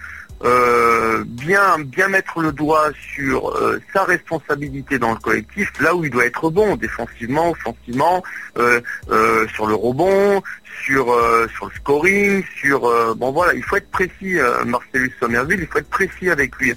euh, 0.44 1.24
bien, 1.26 1.80
bien 1.80 2.08
mettre 2.08 2.40
le 2.42 2.52
doigt 2.52 2.90
sur 3.14 3.50
euh, 3.50 3.82
sa 3.94 4.04
responsabilité 4.04 4.98
dans 4.98 5.12
le 5.12 5.20
collectif, 5.20 5.72
là 5.82 5.96
où 5.96 6.06
il 6.06 6.12
doit 6.12 6.26
être 6.26 6.50
bon, 6.50 6.76
défensivement, 6.76 7.52
offensivement, 7.52 8.24
euh, 8.58 8.80
euh, 9.10 9.48
sur 9.50 9.68
le 9.68 9.76
rebond, 9.76 10.42
sur, 10.86 11.12
euh, 11.12 11.48
sur 11.56 11.66
le 11.66 11.72
scoring, 11.76 12.44
sur 12.62 12.82
bon 13.16 13.32
voilà, 13.32 13.54
il 13.54 13.64
faut 13.64 13.76
être 13.76 13.92
précis, 13.92 14.38
Marcellus 14.66 15.14
Somerville, 15.20 15.60
il 15.60 15.68
faut 15.68 15.80
être 15.80 15.90
précis 15.90 16.30
avec 16.30 16.56
lui 16.58 16.74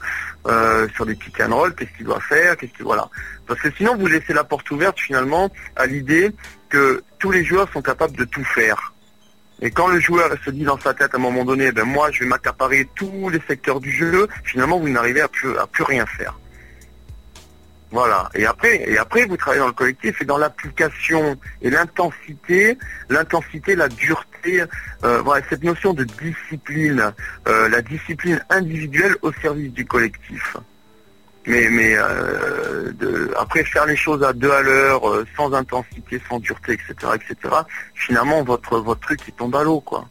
sur 0.94 1.06
des 1.06 1.14
pick 1.14 1.40
and 1.40 1.54
roll, 1.54 1.74
qu'est-ce 1.74 1.96
qu'il 1.96 2.06
doit 2.06 2.20
faire, 2.20 2.56
qu'est-ce 2.56 2.72
que 2.72 2.82
voilà. 2.82 3.08
Parce 3.46 3.60
que 3.60 3.70
sinon 3.76 3.96
vous 3.96 4.06
laissez 4.06 4.32
la 4.32 4.44
porte 4.44 4.68
ouverte 4.70 4.98
finalement 4.98 5.50
à 5.76 5.86
l'idée 5.86 6.32
que 6.68 7.02
tous 7.18 7.30
les 7.30 7.44
joueurs 7.44 7.70
sont 7.72 7.82
capables 7.82 8.16
de 8.16 8.24
tout 8.24 8.44
faire. 8.44 8.92
Et 9.62 9.70
quand 9.70 9.86
le 9.86 10.00
joueur 10.00 10.28
se 10.44 10.50
dit 10.50 10.64
dans 10.64 10.78
sa 10.78 10.92
tête 10.92 11.14
à 11.14 11.16
un 11.16 11.20
moment 11.20 11.44
donné, 11.44 11.70
ben 11.70 11.84
moi 11.84 12.10
je 12.10 12.20
vais 12.20 12.26
m'accaparer 12.26 12.88
tous 12.96 13.28
les 13.28 13.40
secteurs 13.46 13.80
du 13.80 13.92
jeu, 13.92 14.26
finalement 14.42 14.80
vous 14.80 14.88
n'arrivez 14.88 15.20
à 15.20 15.28
plus, 15.28 15.56
à 15.56 15.68
plus 15.68 15.84
rien 15.84 16.04
faire. 16.04 16.36
Voilà. 17.92 18.28
Et 18.34 18.44
après, 18.44 18.90
et 18.90 18.98
après 18.98 19.24
vous 19.26 19.36
travaillez 19.36 19.60
dans 19.60 19.68
le 19.68 19.72
collectif 19.72 20.20
et 20.20 20.24
dans 20.24 20.38
l'application 20.38 21.36
et 21.60 21.70
l'intensité, 21.70 22.76
l'intensité, 23.08 23.76
la 23.76 23.88
dureté, 23.88 24.64
euh, 25.04 25.20
voilà, 25.22 25.44
cette 25.48 25.62
notion 25.62 25.94
de 25.94 26.04
discipline, 26.04 27.12
euh, 27.46 27.68
la 27.68 27.82
discipline 27.82 28.44
individuelle 28.50 29.14
au 29.22 29.32
service 29.32 29.72
du 29.72 29.84
collectif. 29.84 30.56
Mais, 31.46 31.68
mais 31.68 31.94
euh, 31.96 32.92
de- 32.92 33.32
après 33.36 33.64
faire 33.64 33.84
les 33.86 33.96
choses 33.96 34.22
à 34.22 34.32
deux 34.32 34.50
à 34.52 34.62
l'heure, 34.62 35.08
euh, 35.10 35.26
sans 35.36 35.52
intensité, 35.52 36.20
sans 36.28 36.38
dureté, 36.38 36.74
etc., 36.74 36.94
etc. 37.16 37.54
Finalement, 37.94 38.44
votre 38.44 38.78
votre 38.78 39.00
truc 39.00 39.20
il 39.26 39.34
tombe 39.34 39.56
à 39.56 39.64
l'eau, 39.64 39.80
quoi. 39.80 40.06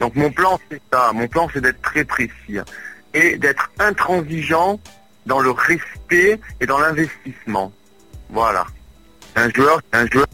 Donc 0.00 0.14
mon 0.14 0.30
plan 0.30 0.58
c'est 0.70 0.80
ça. 0.92 1.10
Mon 1.12 1.26
plan 1.26 1.48
c'est 1.52 1.60
d'être 1.60 1.82
très 1.82 2.04
précis 2.04 2.58
et 3.14 3.36
d'être 3.36 3.68
intransigeant 3.80 4.78
dans 5.26 5.40
le 5.40 5.50
respect 5.50 6.38
et 6.60 6.66
dans 6.66 6.78
l'investissement. 6.78 7.72
Voilà. 8.30 8.64
Un 9.36 9.50
joueur, 9.50 9.80
un 9.92 10.06
joueur. 10.06 10.26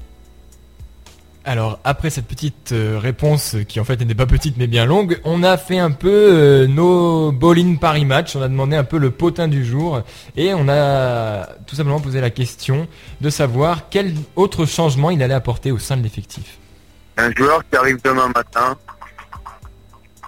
Alors 1.45 1.80
après 1.84 2.11
cette 2.11 2.26
petite 2.26 2.72
euh, 2.72 2.99
réponse 2.99 3.55
euh, 3.55 3.62
qui 3.62 3.80
en 3.80 3.84
fait 3.84 3.97
n'était 3.97 4.14
pas 4.14 4.26
petite 4.26 4.59
mais 4.59 4.66
bien 4.66 4.84
longue, 4.84 5.20
on 5.24 5.43
a 5.43 5.57
fait 5.57 5.78
un 5.78 5.91
peu 5.91 6.11
euh, 6.11 6.66
nos 6.66 7.32
ball-in 7.32 7.76
Paris 7.76 8.05
match, 8.05 8.36
on 8.36 8.43
a 8.43 8.49
demandé 8.49 8.76
un 8.76 8.84
peu 8.84 8.99
le 8.99 9.11
potin 9.11 9.49
du 9.49 9.64
jour. 9.64 10.03
Et 10.36 10.53
on 10.53 10.68
a 10.68 11.47
tout 11.66 11.76
simplement 11.76 12.01
posé 12.01 12.20
la 12.20 12.28
question 12.28 12.88
de 13.22 13.30
savoir 13.30 13.88
quel 13.88 14.12
autre 14.36 14.66
changement 14.66 15.11
il 15.11 15.22
allait 15.22 15.32
apporter 15.32 15.72
au 15.72 15.78
sein 15.78 15.97
de 15.97 16.03
l'effectif. 16.03 16.59
un 17.16 17.32
joueur 17.32 17.62
qui 17.70 17.76
arrive 17.76 17.99
demain 18.05 18.30
matin 18.34 18.76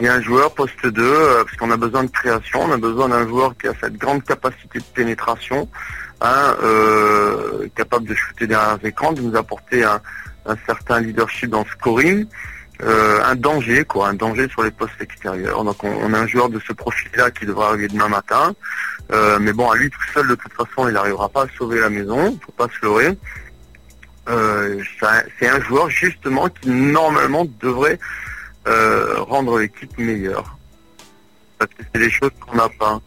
et 0.01 0.09
un 0.09 0.23
joueur 0.23 0.55
poste 0.55 0.87
2, 0.87 1.03
euh, 1.03 1.45
parce 1.45 1.57
qu'on 1.59 1.71
a 1.71 1.77
besoin 1.77 2.05
de 2.05 2.11
création, 2.11 2.63
on 2.63 2.73
a 2.73 2.79
besoin 2.79 3.11
d'un 3.11 3.29
joueur 3.29 3.55
qui 3.61 3.69
a 3.69 3.75
cette 3.79 3.99
grande 3.99 4.25
capacité 4.25 4.79
de 4.79 4.85
pénétration, 4.95 5.69
hein, 6.23 6.57
capable 7.77 8.09
de 8.09 8.15
shooter 8.15 8.47
derrière 8.47 8.79
les 8.83 8.89
écrans, 8.89 9.13
de 9.13 9.21
nous 9.21 9.37
apporter 9.37 9.85
un, 9.85 10.01
un 10.47 10.57
certain 10.67 11.01
leadership 11.01 11.51
dans 11.51 11.61
le 11.61 11.71
scoring, 11.71 12.27
euh, 12.83 13.23
un 13.25 13.37
danger, 13.37 13.85
quoi, 13.85 14.09
un 14.09 14.15
danger 14.15 14.49
sur 14.49 14.63
les 14.63 14.71
postes 14.71 15.01
extérieurs. 15.01 15.63
Donc 15.65 15.83
on, 15.85 16.13
a 16.13 16.19
un 16.19 16.27
joueur 16.27 16.49
de 16.49 16.61
ce 16.67 16.73
profil-là 16.73 17.31
qui 17.31 17.47
devra 17.47 17.69
arriver 17.69 17.89
demain 17.89 18.09
matin. 18.09 18.55
Euh, 19.13 19.39
mais 19.41 19.53
bon, 19.53 19.71
à 19.71 19.77
lui 19.77 19.91
tout 19.91 20.01
seul, 20.13 20.27
de 20.27 20.35
toute 20.35 20.53
façon, 20.53 20.89
il 20.89 20.95
n'arrivera 20.95 21.29
pas 21.29 21.45
à 21.45 21.47
sauver 21.57 21.81
la 21.81 21.91
maison, 21.91 22.39
faut 22.45 22.53
pas 22.53 22.69
se 22.69 22.85
leurrer. 22.85 23.17
Euh, 24.29 24.83
c'est 25.39 25.49
un 25.49 25.61
joueur 25.61 25.91
justement 25.91 26.49
qui 26.49 26.71
normalement 26.71 27.47
devrait 27.61 27.99
rendre 28.65 29.59
l'équipe 29.59 29.97
meilleure. 29.99 30.57
Parce 31.59 31.71
que 31.75 31.83
c'est 31.93 32.01
des 32.01 32.11
choses 32.11 32.31
qu'on 32.41 32.57
n'a 32.57 32.69
pas. 32.69 33.01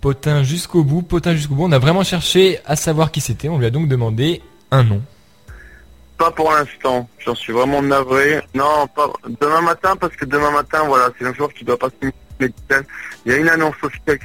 Potin 0.00 0.42
jusqu'au 0.42 0.84
bout, 0.84 1.02
potin 1.02 1.34
jusqu'au 1.34 1.54
bout, 1.54 1.64
on 1.64 1.72
a 1.72 1.78
vraiment 1.78 2.04
cherché 2.04 2.58
à 2.66 2.76
savoir 2.76 3.10
qui 3.10 3.20
c'était, 3.20 3.48
on 3.48 3.58
lui 3.58 3.66
a 3.66 3.70
donc 3.70 3.88
demandé 3.88 4.42
un. 4.70 4.84
Pas 6.16 6.30
pour 6.32 6.50
l'instant, 6.50 7.08
j'en 7.18 7.34
suis 7.34 7.52
vraiment 7.52 7.80
navré. 7.80 8.40
Non, 8.54 8.88
pas 8.88 9.12
demain 9.40 9.60
matin, 9.60 9.94
parce 9.96 10.14
que 10.16 10.24
demain 10.24 10.50
matin, 10.50 10.82
voilà, 10.86 11.10
c'est 11.16 11.24
un 11.24 11.32
joueur 11.32 11.52
qui 11.52 11.64
doit 11.64 11.78
passer 11.78 11.94
une 12.02 12.12
médicale. 12.40 12.84
Il 13.24 13.32
y 13.32 13.34
a 13.34 13.38
une 13.38 13.48
annonce 13.48 13.76
officielle 13.82 14.18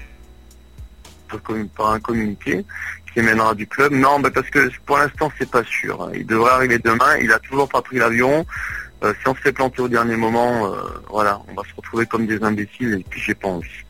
par 1.76 1.92
un 1.92 2.00
communiqué 2.00 2.66
qui 3.12 3.20
émènera 3.20 3.54
du 3.54 3.68
club. 3.68 3.94
Non, 3.94 4.22
parce 4.22 4.50
que 4.50 4.70
pour 4.86 4.98
l'instant, 4.98 5.32
c'est 5.38 5.50
pas 5.50 5.64
sûr. 5.64 6.10
Il 6.16 6.26
devrait 6.26 6.52
arriver 6.52 6.80
demain. 6.80 7.18
Il 7.22 7.32
a 7.32 7.40
toujours 7.40 7.70
pas 7.70 7.82
pris 7.82 7.98
l'avion. 7.98 8.46
Euh, 9.04 9.14
si 9.22 9.28
on 9.28 9.36
se 9.36 9.42
fait 9.42 9.52
planter 9.52 9.82
au 9.82 9.88
dernier 9.88 10.16
moment, 10.16 10.74
euh, 10.74 10.78
voilà, 11.10 11.42
on 11.50 11.54
va 11.54 11.68
se 11.68 11.76
retrouver 11.76 12.06
comme 12.06 12.26
des 12.26 12.42
imbéciles 12.42 12.94
et 13.00 13.06
puis 13.10 13.22
j'ai 13.22 13.36
pas 13.36 13.50
envie. 13.50 13.83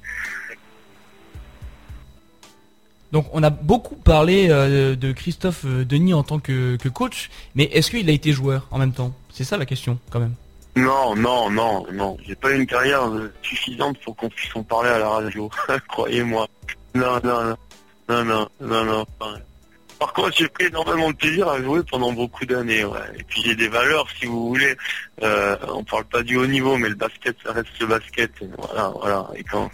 Donc 3.14 3.28
on 3.32 3.44
a 3.44 3.52
beaucoup 3.52 3.96
parlé 3.96 4.48
euh, 4.50 4.96
de 4.96 5.12
Christophe 5.12 5.66
euh, 5.66 5.86
Denis 5.86 6.16
en 6.16 6.24
tant 6.24 6.40
que, 6.40 6.78
coach, 6.90 7.30
mais 7.54 7.66
est-ce 7.66 7.92
qu'il 7.92 8.10
a 8.10 8.12
été 8.12 8.32
joueur 8.32 8.68
en 8.72 8.80
même 8.80 8.92
temps? 8.92 9.14
C'est 9.32 9.44
ça 9.44 9.56
la 9.56 9.68
question 9.68 10.00
quand 10.10 10.20
même. 10.20 10.34
Non, 10.76 11.16
non, 11.16 11.52
non, 11.52 11.86
non. 11.94 12.18
J'ai 12.26 12.34
pas 12.34 12.50
eu 12.52 12.56
une 12.60 12.66
carrière 12.66 13.08
euh, 13.08 13.32
suffisante 13.44 14.00
pour 14.00 14.16
qu'on 14.16 14.30
puisse 14.30 14.56
en 14.56 14.64
parler 14.64 14.90
à 14.90 14.98
la 14.98 15.10
radio. 15.10 15.48
Croyez-moi. 15.90 16.48
Non, 16.96 17.20
non, 17.24 17.56
non, 18.10 18.26
non, 18.26 18.48
non, 18.60 18.86
non, 18.86 19.06
Par 20.00 20.12
contre, 20.14 20.36
j'ai 20.36 20.48
pris 20.48 20.66
énormément 20.66 21.12
de 21.12 21.16
plaisir 21.16 21.48
à 21.48 21.62
jouer 21.62 21.82
pendant 21.84 22.12
beaucoup 22.12 22.48
d'années. 22.48 22.80
Et 22.80 23.24
puis 23.28 23.44
j'ai 23.44 23.56
des 23.56 23.68
valeurs, 23.68 24.08
si 24.20 24.26
vous 24.26 24.48
voulez. 24.48 24.76
On 25.22 25.84
parle 25.84 26.06
pas 26.06 26.24
du 26.24 26.38
haut 26.38 26.48
niveau, 26.48 26.78
mais 26.78 26.90
le 26.90 26.96
basket, 26.96 27.36
ça 27.46 27.54
reste 27.54 27.80
le 27.80 27.86
basket. 27.86 28.32
Et 28.42 28.50
voilà, 28.58 28.92
voilà. 29.00 29.28
Et 29.36 29.44
quand, 29.44 29.70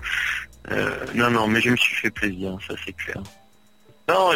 euh, 0.71 0.89
non, 1.15 1.29
non, 1.31 1.47
mais 1.47 1.61
je 1.61 1.69
me 1.71 1.77
suis 1.77 1.95
fait 1.95 2.11
plaisir, 2.11 2.57
ça 2.67 2.75
c'est 2.85 2.93
clair. 2.93 3.21
Non, 4.07 4.31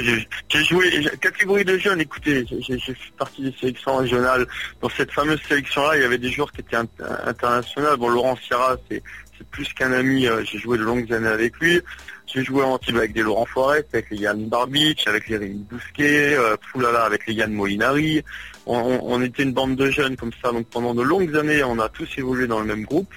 j'ai 0.49 0.63
joué, 0.63 1.03
catégorie 1.19 1.65
de 1.65 1.77
jeunes, 1.79 1.99
écoutez, 1.99 2.45
j'ai 2.47 2.77
fait 2.79 2.95
partie 3.17 3.41
des 3.41 3.51
sélections 3.59 3.97
régionales. 3.97 4.45
Dans 4.81 4.89
cette 4.89 5.11
fameuse 5.11 5.41
sélection-là, 5.47 5.97
il 5.97 6.01
y 6.03 6.05
avait 6.05 6.19
des 6.19 6.31
joueurs 6.31 6.51
qui 6.51 6.61
étaient 6.61 6.75
int- 6.77 6.87
internationaux. 7.25 7.97
Bon, 7.97 8.09
Laurent 8.09 8.35
Sierra, 8.37 8.77
c'est 8.89 9.01
plus 9.49 9.67
qu'un 9.73 9.91
ami, 9.91 10.27
euh, 10.27 10.43
j'ai 10.45 10.59
joué 10.59 10.77
de 10.77 10.83
longues 10.83 11.11
années 11.11 11.27
avec 11.27 11.57
lui. 11.59 11.81
J'ai 12.27 12.43
joué 12.45 12.63
en 12.63 12.77
team 12.77 12.97
avec 12.97 13.13
des 13.13 13.23
Laurent 13.23 13.45
Forest, 13.47 13.87
avec 13.93 14.11
les 14.11 14.17
Yann 14.17 14.47
Barbich, 14.47 15.07
avec 15.07 15.27
les 15.27 15.37
Rémi 15.37 15.65
Bousquet, 15.69 16.35
euh, 16.35 16.55
avec 17.03 17.25
les 17.27 17.33
Yann 17.33 17.51
Molinari. 17.51 18.23
On- 18.67 18.99
on 19.03 19.21
était 19.23 19.41
une 19.43 19.53
bande 19.53 19.75
de 19.75 19.89
jeunes 19.89 20.15
comme 20.15 20.31
ça, 20.41 20.51
donc 20.51 20.67
pendant 20.67 20.93
de 20.93 21.01
longues 21.01 21.35
années, 21.35 21.63
on 21.63 21.79
a 21.79 21.89
tous 21.89 22.07
évolué 22.17 22.45
dans 22.47 22.59
le 22.59 22.65
même 22.67 22.83
groupe. 22.85 23.11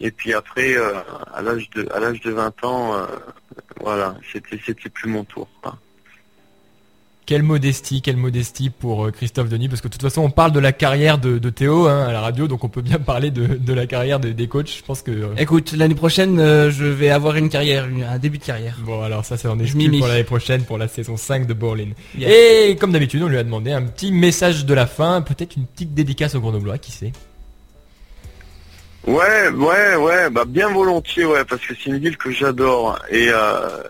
Et 0.00 0.10
puis 0.10 0.32
après, 0.32 0.76
euh, 0.76 0.94
à 1.34 1.42
l'âge 1.42 1.68
de 1.76 1.86
à 1.94 2.00
l'âge 2.00 2.20
de 2.20 2.30
20 2.30 2.64
ans, 2.64 2.94
euh, 2.94 3.04
voilà, 3.80 4.14
c'était 4.32 4.58
c'était 4.64 4.88
plus 4.88 5.08
mon 5.10 5.24
tour. 5.24 5.46
Quelle 7.26 7.42
modestie, 7.44 8.02
quelle 8.02 8.16
modestie 8.16 8.70
pour 8.70 9.04
euh, 9.06 9.10
Christophe 9.12 9.48
Denis, 9.48 9.68
parce 9.68 9.80
que 9.80 9.86
de 9.86 9.92
toute 9.92 10.02
façon 10.02 10.22
on 10.22 10.30
parle 10.30 10.50
de 10.50 10.58
la 10.58 10.72
carrière 10.72 11.16
de, 11.18 11.38
de 11.38 11.50
Théo 11.50 11.86
hein, 11.86 12.06
à 12.08 12.12
la 12.12 12.20
radio, 12.22 12.48
donc 12.48 12.64
on 12.64 12.68
peut 12.68 12.80
bien 12.80 12.98
parler 13.12 13.30
de, 13.30 13.46
de 13.46 13.72
la 13.72 13.86
carrière 13.86 14.18
de- 14.18 14.32
des 14.32 14.48
coachs. 14.48 14.74
Je 14.78 14.82
pense 14.82 15.02
que. 15.02 15.12
euh, 15.12 15.34
Écoute, 15.36 15.72
l'année 15.72 15.94
prochaine, 15.94 16.40
euh, 16.40 16.72
je 16.72 16.84
vais 16.86 17.10
avoir 17.10 17.36
une 17.36 17.48
carrière, 17.48 17.86
une- 17.86 18.02
un 18.02 18.18
début 18.18 18.38
de 18.38 18.44
carrière. 18.44 18.78
Bon, 18.80 19.02
alors 19.02 19.24
ça, 19.24 19.36
c'est 19.36 19.46
en 19.46 19.60
exclu 19.60 19.90
pour 19.98 20.08
l'année 20.08 20.24
prochaine, 20.24 20.64
pour 20.64 20.76
la 20.78 20.88
saison 20.88 21.16
5 21.16 21.46
de 21.46 21.54
Borlin. 21.54 21.90
Yes. 22.18 22.32
Et 22.32 22.76
comme 22.76 22.90
d'habitude, 22.90 23.22
on 23.22 23.28
lui 23.28 23.38
a 23.38 23.44
demandé 23.44 23.70
un 23.70 23.82
petit 23.82 24.10
message 24.10 24.64
de 24.66 24.74
la 24.74 24.86
fin, 24.88 25.22
peut-être 25.22 25.54
une 25.56 25.66
petite 25.66 25.94
dédicace 25.94 26.34
au 26.34 26.40
Grenoblois, 26.40 26.78
qui 26.78 26.90
sait. 26.90 27.12
Ouais, 29.06 29.48
ouais, 29.48 29.96
ouais, 29.96 30.30
bah 30.30 30.44
bien 30.46 30.68
volontiers, 30.70 31.24
ouais, 31.24 31.44
parce 31.44 31.62
que 31.64 31.74
c'est 31.74 31.86
une 31.90 31.98
ville 31.98 32.16
que 32.18 32.30
j'adore 32.30 32.98
et 33.10 33.28
euh, 33.30 33.82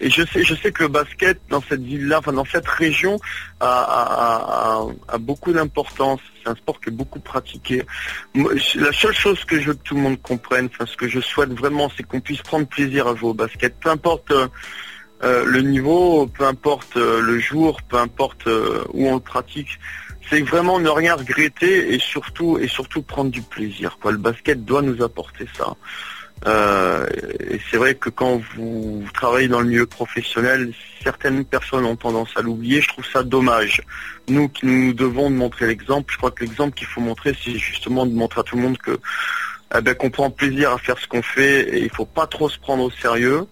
et 0.00 0.10
je 0.10 0.22
sais, 0.26 0.42
je 0.42 0.54
sais 0.54 0.72
que 0.72 0.82
le 0.82 0.88
basket 0.88 1.38
dans 1.48 1.62
cette 1.62 1.80
ville-là, 1.82 2.18
enfin 2.18 2.32
dans 2.32 2.44
cette 2.44 2.66
région, 2.68 3.18
a, 3.60 3.66
a- 3.66 4.86
a- 5.08 5.18
beaucoup 5.18 5.52
d'importance. 5.54 6.20
C'est 6.42 6.50
un 6.50 6.54
sport 6.56 6.78
qui 6.80 6.90
est 6.90 6.92
beaucoup 6.92 7.20
pratiqué. 7.20 7.82
La 8.34 8.92
seule 8.92 9.14
chose 9.14 9.42
que 9.46 9.58
je 9.58 9.68
veux 9.68 9.74
que 9.74 9.82
tout 9.84 9.94
le 9.94 10.02
monde 10.02 10.20
comprenne, 10.20 10.68
enfin 10.70 10.84
ce 10.84 10.96
que 10.98 11.08
je 11.08 11.20
souhaite 11.20 11.50
vraiment, 11.52 11.90
c'est 11.96 12.02
qu'on 12.02 12.20
puisse 12.20 12.42
prendre 12.42 12.66
plaisir 12.66 13.06
à 13.06 13.14
jouer 13.16 13.30
au 13.30 13.34
basket, 13.34 13.78
peu 13.80 13.88
importe. 13.90 14.30
euh, 14.32 14.48
euh, 15.24 15.46
le 15.46 15.62
niveau, 15.62 16.26
peu 16.26 16.44
importe 16.44 16.98
euh, 16.98 17.22
le 17.22 17.38
jour, 17.38 17.80
peu 17.88 17.96
importe 17.96 18.46
où 18.92 19.08
on 19.08 19.14
le 19.14 19.20
pratique, 19.20 19.78
c'est 20.28 20.40
vraiment 20.42 20.78
ne 20.78 20.88
rien 20.88 21.14
regretter 21.14 21.94
et 21.94 21.98
surtout 21.98 22.58
et 22.58 22.68
surtout 22.68 23.02
prendre 23.02 23.30
du 23.30 23.42
plaisir. 23.42 23.98
Le 24.04 24.16
basket 24.16 24.64
doit 24.64 24.82
nous 24.82 25.02
apporter 25.02 25.46
ça. 25.56 25.74
Euh, 26.46 27.06
et 27.50 27.60
c'est 27.70 27.78
vrai 27.78 27.94
que 27.94 28.10
quand 28.10 28.40
vous 28.54 29.04
travaillez 29.14 29.48
dans 29.48 29.60
le 29.60 29.68
milieu 29.68 29.86
professionnel, 29.86 30.72
certaines 31.02 31.44
personnes 31.44 31.84
ont 31.84 31.96
tendance 31.96 32.30
à 32.36 32.42
l'oublier. 32.42 32.80
Je 32.80 32.88
trouve 32.88 33.06
ça 33.06 33.22
dommage. 33.22 33.80
Nous 34.28 34.50
nous 34.62 34.92
devons 34.92 35.30
de 35.30 35.36
montrer 35.36 35.66
l'exemple, 35.66 36.12
je 36.12 36.18
crois 36.18 36.30
que 36.30 36.44
l'exemple 36.44 36.76
qu'il 36.76 36.86
faut 36.86 37.00
montrer, 37.00 37.34
c'est 37.42 37.56
justement 37.56 38.04
de 38.06 38.12
montrer 38.12 38.40
à 38.40 38.44
tout 38.44 38.56
le 38.56 38.62
monde 38.62 38.78
que 38.78 38.98
eh 39.76 39.80
ben, 39.80 39.94
qu'on 39.94 40.10
prend 40.10 40.30
plaisir 40.30 40.72
à 40.72 40.78
faire 40.78 40.98
ce 40.98 41.08
qu'on 41.08 41.22
fait 41.22 41.76
et 41.76 41.82
il 41.82 41.90
faut 41.90 42.06
pas 42.06 42.26
trop 42.26 42.48
se 42.48 42.58
prendre 42.58 42.84
au 42.84 42.90
sérieux. 42.90 43.46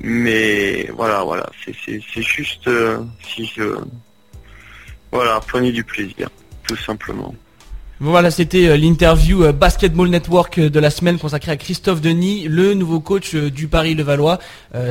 Mais 0.00 0.88
voilà, 0.94 1.22
voilà, 1.22 1.50
c'est 1.64 2.22
juste 2.22 2.66
euh, 2.66 2.98
si 3.22 3.46
je 3.46 3.76
voilà, 5.12 5.40
prenez 5.46 5.70
du 5.72 5.84
plaisir, 5.84 6.28
tout 6.66 6.76
simplement. 6.76 7.34
Voilà, 8.04 8.32
c'était 8.32 8.66
euh, 8.66 8.76
l'interview 8.76 9.44
euh, 9.44 9.52
Basketball 9.52 10.08
Network 10.08 10.58
euh, 10.58 10.68
de 10.68 10.80
la 10.80 10.90
semaine 10.90 11.18
consacrée 11.20 11.52
à 11.52 11.56
Christophe 11.56 12.00
Denis, 12.00 12.48
le 12.48 12.74
nouveau 12.74 12.98
coach 12.98 13.36
du 13.36 13.68
Paris 13.68 13.94
Levallois. 13.94 14.40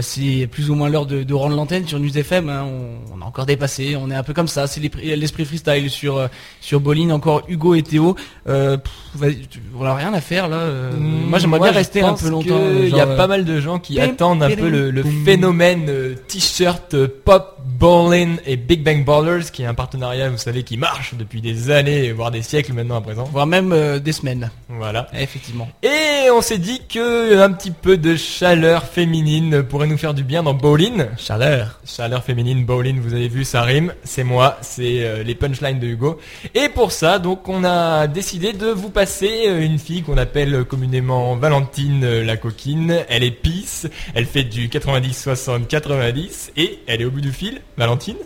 C'est 0.02 0.48
plus 0.50 0.70
ou 0.70 0.76
moins 0.76 0.88
l'heure 0.88 1.06
de, 1.06 1.24
de 1.24 1.34
rendre 1.34 1.56
l'antenne 1.56 1.86
sur 1.88 2.00
News 2.00 2.18
FM. 2.18 2.48
hein. 2.48 2.66
On, 2.66 3.18
on 3.18 3.22
a 3.22 3.26
encore 3.26 3.46
dépassé, 3.46 3.98
on 3.98 4.10
est 4.12 4.16
un 4.16 4.24
peu 4.24 4.34
comme 4.34 4.48
ça. 4.48 4.66
C'est 4.68 4.80
l'esprit 4.80 5.44
freestyle 5.44 5.90
sur 5.90 6.30
sur 6.62 6.80
Bolin. 6.80 7.10
Encore 7.10 7.44
Hugo 7.50 7.76
et 7.76 7.82
Théo. 7.82 8.16
Euh, 8.48 8.78
pff, 8.78 9.42
on 9.78 9.84
n'a 9.84 9.96
rien 9.96 10.14
à 10.14 10.22
faire 10.22 10.48
là. 10.48 10.58
euh. 10.58 10.92
moi, 10.98 11.40
j'aimerais 11.40 11.60
bien 11.60 11.72
rester 11.72 12.02
un 12.02 12.14
peu 12.14 12.30
longtemps. 12.30 12.62
Il 12.82 12.96
y 12.96 13.00
a 13.00 13.08
pas 13.08 13.28
mal 13.28 13.44
de 13.44 13.60
gens 13.60 13.80
qui 13.80 13.96
pim, 13.96 14.04
attendent 14.04 14.44
un 14.44 14.50
pim, 14.50 14.56
peu 14.56 14.70
le, 14.70 15.04
phénomène 15.26 15.88
euh, 15.90 16.16
t-shirt 16.28 16.96
pop 17.26 17.58
ballin 17.80 18.36
et 18.46 18.56
Big 18.56 18.84
Bang 18.84 19.04
Ballers, 19.04 19.46
qui 19.52 19.64
est 19.64 19.66
un 19.66 19.74
partenariat, 19.74 20.30
vous 20.30 20.38
savez, 20.38 20.64
qui 20.64 20.78
marche 20.78 21.16
depuis 21.16 21.42
des 21.42 21.72
années, 21.72 22.12
voire 22.12 22.32
des 22.32 22.42
siècles 22.42 22.74
maintenant 22.74 23.01
à 23.02 23.04
présent. 23.04 23.24
Voire 23.26 23.48
même 23.48 23.74
euh, 23.74 24.00
des 24.00 24.12
semaines. 24.12 24.50
Voilà. 24.70 25.08
Effectivement. 25.14 25.68
Et 25.84 26.30
on 26.32 26.42
s'est 26.42 26.58
dit 26.58 26.82
que 26.88 27.40
un 27.42 27.52
petit 27.52 27.72
peu 27.72 27.98
de 27.98 28.16
chaleur 28.16 28.84
féminine 28.84 29.64
pourrait 29.64 29.88
nous 29.88 29.98
faire 29.98 30.14
du 30.14 30.24
bien 30.24 30.44
dans 30.44 30.54
Bowling. 30.54 31.06
Chaleur. 31.18 31.80
Chaleur 31.86 32.24
féminine, 32.24 32.66
Bowling, 32.66 33.00
vous 33.00 33.14
avez 33.14 33.28
vu, 33.28 33.44
ça 33.44 33.64
rime. 33.64 33.94
C'est 34.04 34.24
moi, 34.24 34.58
c'est 34.62 35.04
euh, 35.04 35.24
les 35.24 35.36
punchlines 35.36 35.80
de 35.80 35.88
Hugo. 35.88 36.20
Et 36.56 36.70
pour 36.70 36.92
ça, 36.92 37.20
donc, 37.20 37.48
on 37.50 37.64
a 37.64 38.08
décidé 38.08 38.54
de 38.54 38.68
vous 38.68 38.90
passer 38.90 39.44
euh, 39.48 39.62
une 39.62 39.80
fille 39.80 40.04
qu'on 40.04 40.18
appelle 40.18 40.64
communément 40.66 41.36
Valentine 41.36 42.04
euh, 42.04 42.24
la 42.24 42.38
coquine. 42.38 43.04
Elle 43.10 43.24
est 43.24 43.32
pisse, 43.32 43.88
elle 44.14 44.26
fait 44.26 44.44
du 44.44 44.70
90, 44.70 45.14
60, 45.14 45.68
90 45.68 46.54
et 46.58 46.80
elle 46.88 47.02
est 47.02 47.06
au 47.06 47.12
bout 47.12 47.22
du 47.22 47.32
fil. 47.32 47.62
Valentine? 47.78 48.18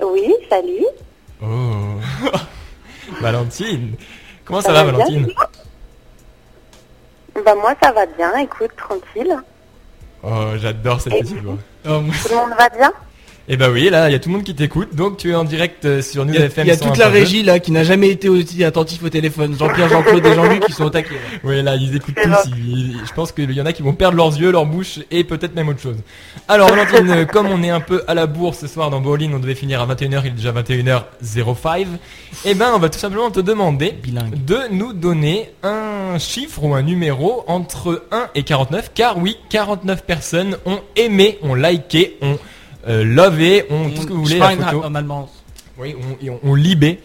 Oui, 0.00 0.32
salut. 0.48 0.86
Oh 1.42 1.46
Valentine 3.20 3.94
Comment 4.44 4.60
ça, 4.60 4.68
Ça 4.68 4.72
va, 4.74 4.84
Valentine 4.84 5.28
Bah 7.44 7.54
moi 7.54 7.74
ça 7.82 7.92
va 7.92 8.06
bien, 8.06 8.36
écoute, 8.38 8.70
tranquille. 8.76 9.36
Oh, 10.22 10.52
j'adore 10.56 11.00
cette 11.00 11.14
Et 11.14 11.20
petite 11.20 11.42
voix. 11.42 11.56
Tout 11.82 11.90
le 11.90 12.34
monde 12.36 12.54
va 12.58 12.68
bien? 12.70 12.92
Eh 13.46 13.58
bah 13.58 13.68
oui, 13.70 13.90
là, 13.90 14.08
il 14.08 14.12
y 14.12 14.14
a 14.14 14.18
tout 14.18 14.30
le 14.30 14.36
monde 14.36 14.44
qui 14.44 14.54
t'écoute, 14.54 14.94
donc 14.94 15.18
tu 15.18 15.30
es 15.30 15.34
en 15.34 15.44
direct 15.44 15.84
euh, 15.84 16.00
sur 16.00 16.24
News 16.24 16.32
Il 16.32 16.40
y 16.40 16.42
a, 16.42 16.46
FM. 16.46 16.64
il 16.64 16.68
y 16.68 16.70
a 16.72 16.78
toute 16.78 16.96
la 16.96 17.10
101.2. 17.10 17.12
régie 17.12 17.42
là 17.42 17.58
qui 17.58 17.72
n'a 17.72 17.84
jamais 17.84 18.08
été 18.08 18.30
aussi 18.30 18.64
attentif 18.64 19.02
au 19.02 19.10
téléphone. 19.10 19.54
Jean-Pierre, 19.58 19.90
Jean-Claude 19.90 20.24
et 20.24 20.34
Jean-Luc 20.34 20.64
qui 20.64 20.72
sont 20.72 20.84
au 20.84 20.90
taquet. 20.90 21.10
là. 21.10 21.38
Oui, 21.44 21.62
là, 21.62 21.76
ils 21.76 21.94
écoutent 21.94 22.14
tous. 22.14 22.50
ils- 22.66 22.96
je 23.06 23.12
pense 23.12 23.32
qu'il 23.32 23.50
y 23.52 23.60
en 23.60 23.66
a 23.66 23.74
qui 23.74 23.82
vont 23.82 23.92
perdre 23.92 24.16
leurs 24.16 24.34
yeux, 24.34 24.50
leur 24.50 24.64
bouche 24.64 24.98
et 25.10 25.24
peut-être 25.24 25.54
même 25.54 25.68
autre 25.68 25.82
chose. 25.82 25.96
Alors, 26.48 26.70
Valentine, 26.70 27.10
euh, 27.10 27.24
comme 27.26 27.48
on 27.48 27.62
est 27.62 27.68
un 27.68 27.80
peu 27.80 28.02
à 28.08 28.14
la 28.14 28.26
bourse 28.26 28.60
ce 28.60 28.66
soir 28.66 28.88
dans 28.88 29.02
Bowling, 29.02 29.34
on 29.34 29.38
devait 29.40 29.54
finir 29.54 29.82
à 29.82 29.84
21h, 29.86 30.22
il 30.24 30.28
est 30.28 30.30
déjà 30.30 30.52
21h05. 30.52 31.86
Eh 32.46 32.54
ben, 32.54 32.72
on 32.74 32.78
va 32.78 32.88
tout 32.88 32.98
simplement 32.98 33.30
te 33.30 33.40
demander 33.40 33.92
de 34.46 34.58
nous 34.72 34.94
donner 34.94 35.50
un 35.62 36.18
chiffre 36.18 36.64
ou 36.64 36.74
un 36.74 36.82
numéro 36.82 37.44
entre 37.46 38.04
1 38.10 38.28
et 38.34 38.42
49, 38.42 38.92
car 38.94 39.18
oui, 39.18 39.36
49 39.50 40.04
personnes 40.04 40.56
ont 40.64 40.80
aimé, 40.96 41.38
ont 41.42 41.54
liké, 41.54 42.16
ont 42.22 42.38
euh, 42.88 43.90
tout 43.94 44.02
ce 44.02 44.06
que 44.06 44.12
vous 44.12 44.24
voulez 44.24 44.38
la 44.38 44.50
photo. 44.50 44.82
Oui, 45.78 45.96
on, 45.98 46.24
et 46.24 46.30
on, 46.30 46.38
on 46.44 46.54
libé 46.54 47.00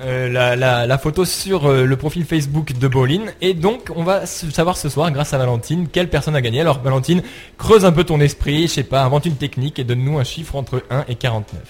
euh, 0.00 0.28
la, 0.30 0.56
la, 0.56 0.86
la 0.86 0.98
photo 0.98 1.24
sur 1.24 1.66
euh, 1.66 1.84
le 1.84 1.96
profil 1.96 2.24
Facebook 2.24 2.72
de 2.72 2.88
Bolin. 2.88 3.26
Et 3.40 3.54
donc, 3.54 3.90
on 3.94 4.02
va 4.02 4.26
savoir 4.26 4.76
ce 4.76 4.88
soir, 4.88 5.10
grâce 5.10 5.34
à 5.34 5.38
Valentine, 5.38 5.88
quelle 5.88 6.08
personne 6.08 6.34
a 6.34 6.40
gagné. 6.40 6.60
Alors, 6.62 6.80
Valentine, 6.80 7.22
creuse 7.58 7.84
un 7.84 7.92
peu 7.92 8.04
ton 8.04 8.18
esprit, 8.20 8.62
je 8.62 8.72
sais 8.74 8.82
pas, 8.82 9.02
invente 9.02 9.26
une 9.26 9.36
technique 9.36 9.78
et 9.78 9.84
donne-nous 9.84 10.18
un 10.18 10.24
chiffre 10.24 10.56
entre 10.56 10.82
1 10.90 11.04
et 11.08 11.14
49. 11.16 11.60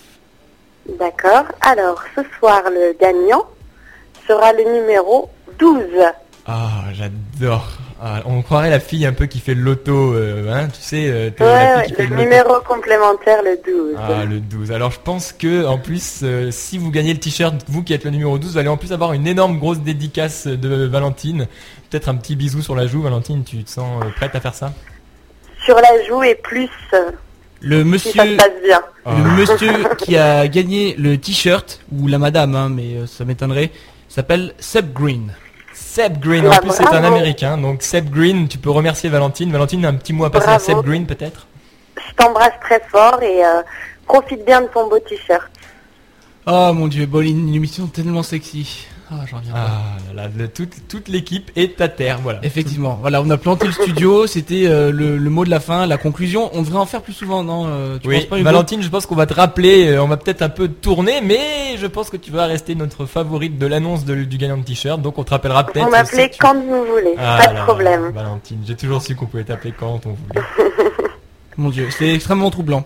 D'accord. 0.99 1.45
Alors 1.61 2.03
ce 2.17 2.23
soir 2.39 2.63
le 2.71 2.97
gagnant 2.99 3.45
sera 4.27 4.53
le 4.53 4.81
numéro 4.81 5.31
12. 5.59 5.83
Ah, 6.47 6.85
j'adore. 6.93 7.69
Ah, 8.03 8.23
on 8.25 8.41
croirait 8.41 8.71
la 8.71 8.81
fille 8.81 9.05
un 9.05 9.13
peu 9.13 9.27
qui 9.27 9.41
fait 9.41 9.53
le 9.53 9.61
loto, 9.61 10.15
euh, 10.15 10.51
hein, 10.51 10.69
tu 10.69 10.81
sais, 10.81 11.07
euh, 11.11 11.29
Ouais, 11.39 11.45
la 11.47 11.77
ouais, 11.77 11.83
fille 11.85 11.91
qui 11.91 11.95
fait 11.97 12.03
le 12.05 12.09
loto. 12.11 12.23
numéro 12.23 12.55
complémentaire 12.67 13.43
le 13.43 13.59
12. 13.63 13.95
Ah, 13.99 14.25
le 14.25 14.41
12. 14.41 14.73
Alors, 14.73 14.91
je 14.91 15.01
pense 15.05 15.33
que, 15.33 15.67
en 15.67 15.77
plus, 15.77 16.21
euh, 16.23 16.51
si 16.51 16.79
vous 16.79 16.91
gagnez 16.91 17.13
le 17.13 17.21
t-shirt, 17.21 17.55
vous 17.69 17.83
qui 17.83 17.93
êtes 17.93 18.05
le 18.05 18.11
numéro 18.11 18.39
12, 18.39 18.53
vous 18.53 18.59
allez 18.59 18.71
en 18.71 18.79
plus 18.79 18.93
avoir 18.95 19.13
une 19.13 19.27
énorme 19.27 19.59
grosse 19.59 19.81
dédicace 19.81 20.47
de 20.47 20.87
Valentine. 20.87 21.47
Peut-être 21.91 22.09
un 22.09 22.15
petit 22.15 22.37
bisou 22.37 22.63
sur 22.63 22.75
la 22.75 22.87
joue, 22.87 23.03
Valentine, 23.03 23.45
tu 23.45 23.63
te 23.65 23.71
sens 23.71 24.03
euh, 24.03 24.09
prête 24.17 24.35
à 24.35 24.41
faire 24.41 24.55
ça? 24.55 24.73
Sur 25.67 25.75
la 25.77 26.03
joue 26.09 26.23
et 26.23 26.37
plus 26.37 26.71
Le 27.61 27.83
si 27.99 28.13
ça 28.13 28.23
se 28.23 28.29
monsieur, 28.29 28.37
passe 28.39 28.49
bien. 28.65 28.81
le 29.07 29.31
monsieur 29.37 29.73
qui 29.99 30.17
a 30.17 30.49
gagné 30.49 30.95
le 30.99 31.19
t-shirt 31.19 31.81
ou 31.93 32.07
la 32.09 32.17
madame, 32.19 32.55
hein, 32.55 32.71
mais 32.71 32.95
euh, 32.97 33.07
ça 33.07 33.27
m'étonnerait, 33.27 33.71
s'appelle 34.09 34.55
Seb 34.59 34.95
Green. 34.95 35.35
Seb 35.93 36.21
Green, 36.21 36.47
en 36.47 36.51
Bah, 36.51 36.59
plus 36.61 36.71
c'est 36.71 36.87
un 36.87 37.03
américain, 37.03 37.59
donc 37.59 37.83
Seb 37.83 38.11
Green, 38.11 38.47
tu 38.47 38.59
peux 38.59 38.71
remercier 38.71 39.11
Valentine. 39.11 39.51
Valentine, 39.51 39.85
un 39.85 39.95
petit 39.95 40.13
mot 40.13 40.25
à 40.25 40.31
passer 40.31 40.51
à. 40.51 40.61
Seb 40.61 40.83
Green 40.85 41.05
peut-être? 41.05 41.49
Je 41.97 42.15
t'embrasse 42.15 42.53
très 42.61 42.81
fort 42.89 43.21
et 43.21 43.45
euh, 43.45 43.61
profite 44.07 44.45
bien 44.45 44.61
de 44.61 44.69
ton 44.69 44.89
beau 44.89 45.01
t-shirt. 45.01 45.51
Oh 46.47 46.71
mon 46.73 46.87
dieu, 46.87 47.07
Bolin, 47.07 47.31
une 47.31 47.53
émission 47.53 47.89
tellement 47.89 48.23
sexy. 48.23 48.87
Ah, 49.13 49.25
j'en 49.29 49.39
reviens 49.39 49.53
pas. 49.53 49.59
Ah 49.69 50.15
là 50.15 50.29
là, 50.37 50.47
toute, 50.47 50.71
toute 50.89 51.09
l'équipe 51.09 51.51
est 51.57 51.81
à 51.81 51.89
terre, 51.89 52.21
voilà. 52.23 52.39
Effectivement, 52.45 52.97
voilà, 53.01 53.21
on 53.21 53.29
a 53.31 53.37
planté 53.37 53.67
le 53.67 53.73
studio, 53.73 54.27
c'était 54.29 54.67
euh, 54.67 54.93
le, 54.93 55.19
le 55.19 55.31
mot 55.31 55.45
de 55.45 55.51
la 55.51 55.59
fin, 55.59 55.85
la 55.87 55.97
conclusion. 55.97 56.49
On 56.53 56.63
devrait 56.63 56.79
en 56.79 56.87
faire 56.87 57.03
plus 57.03 57.13
souvent, 57.13 57.43
non 57.43 57.65
euh, 57.67 57.99
tu 58.01 58.07
Oui, 58.09 58.17
penses 58.19 58.27
pas, 58.27 58.37
Hugo? 58.37 58.45
Valentine, 58.45 58.83
je 58.83 58.89
pense 58.89 59.07
qu'on 59.07 59.17
va 59.17 59.27
te 59.27 59.35
rappeler, 59.35 59.89
euh, 59.89 60.03
on 60.03 60.07
va 60.07 60.17
peut-être 60.17 60.43
un 60.43 60.49
peu 60.49 60.69
tourner, 60.69 61.21
mais 61.25 61.77
je 61.77 61.87
pense 61.89 62.09
que 62.09 62.17
tu 62.17 62.31
vas 62.31 62.47
rester 62.47 62.77
notre 62.77 63.05
favorite 63.05 63.59
de 63.59 63.67
l'annonce 63.67 64.05
du 64.05 64.39
gagnant 64.39 64.59
de 64.59 64.63
t-shirt, 64.65 65.03
donc 65.03 65.19
on 65.19 65.25
te 65.25 65.31
rappellera 65.31 65.67
peut-être. 65.67 65.89
Si 66.07 66.31
tu- 66.31 66.39
quand 66.39 66.55
vous 66.55 66.85
voulez, 66.85 67.15
Ah 67.19 67.37
pas 67.39 67.45
là 67.47 67.51
de 67.51 67.55
là, 67.57 67.65
problème. 67.65 68.11
Valentine, 68.15 68.59
j'ai 68.65 68.77
toujours 68.77 69.03
su 69.03 69.17
qu'on 69.17 69.27
pouvait 69.27 69.43
t'appeler 69.45 69.75
quand 69.77 70.01
on 70.07 70.11
voulait. 70.11 70.47
Mon 71.57 71.71
dieu, 71.71 71.89
c'est 71.91 72.15
extrêmement 72.15 72.51
troublant. 72.51 72.85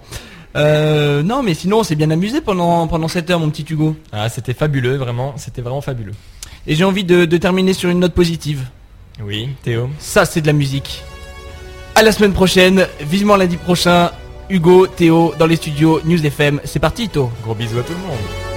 Euh, 0.56 1.22
non, 1.22 1.42
mais 1.42 1.54
sinon, 1.54 1.80
on 1.80 1.82
s'est 1.82 1.96
bien 1.96 2.10
amusé 2.10 2.40
pendant, 2.40 2.86
pendant 2.86 3.08
cette 3.08 3.28
heure, 3.30 3.40
mon 3.40 3.50
petit 3.50 3.64
Hugo. 3.68 3.96
Ah, 4.12 4.28
c'était 4.28 4.54
fabuleux, 4.54 4.96
vraiment, 4.96 5.34
c'était 5.36 5.62
vraiment 5.62 5.80
fabuleux. 5.80 6.12
Et 6.66 6.74
j'ai 6.74 6.84
envie 6.84 7.04
de, 7.04 7.24
de 7.24 7.36
terminer 7.36 7.72
sur 7.72 7.90
une 7.90 8.00
note 8.00 8.14
positive. 8.14 8.64
Oui, 9.22 9.48
Théo. 9.62 9.90
Ça, 9.98 10.24
c'est 10.24 10.40
de 10.40 10.46
la 10.46 10.52
musique. 10.52 11.02
À 11.94 12.02
la 12.02 12.12
semaine 12.12 12.32
prochaine, 12.32 12.86
vivement 13.00 13.36
lundi 13.36 13.56
prochain. 13.56 14.10
Hugo, 14.50 14.86
Théo, 14.86 15.32
dans 15.38 15.46
les 15.46 15.56
studios 15.56 16.00
News 16.04 16.24
FM. 16.24 16.60
C'est 16.64 16.78
parti, 16.78 17.08
Théo. 17.08 17.30
Gros 17.42 17.54
bisous 17.54 17.78
à 17.78 17.82
tout 17.82 17.92
le 17.92 17.98
monde. 18.06 18.53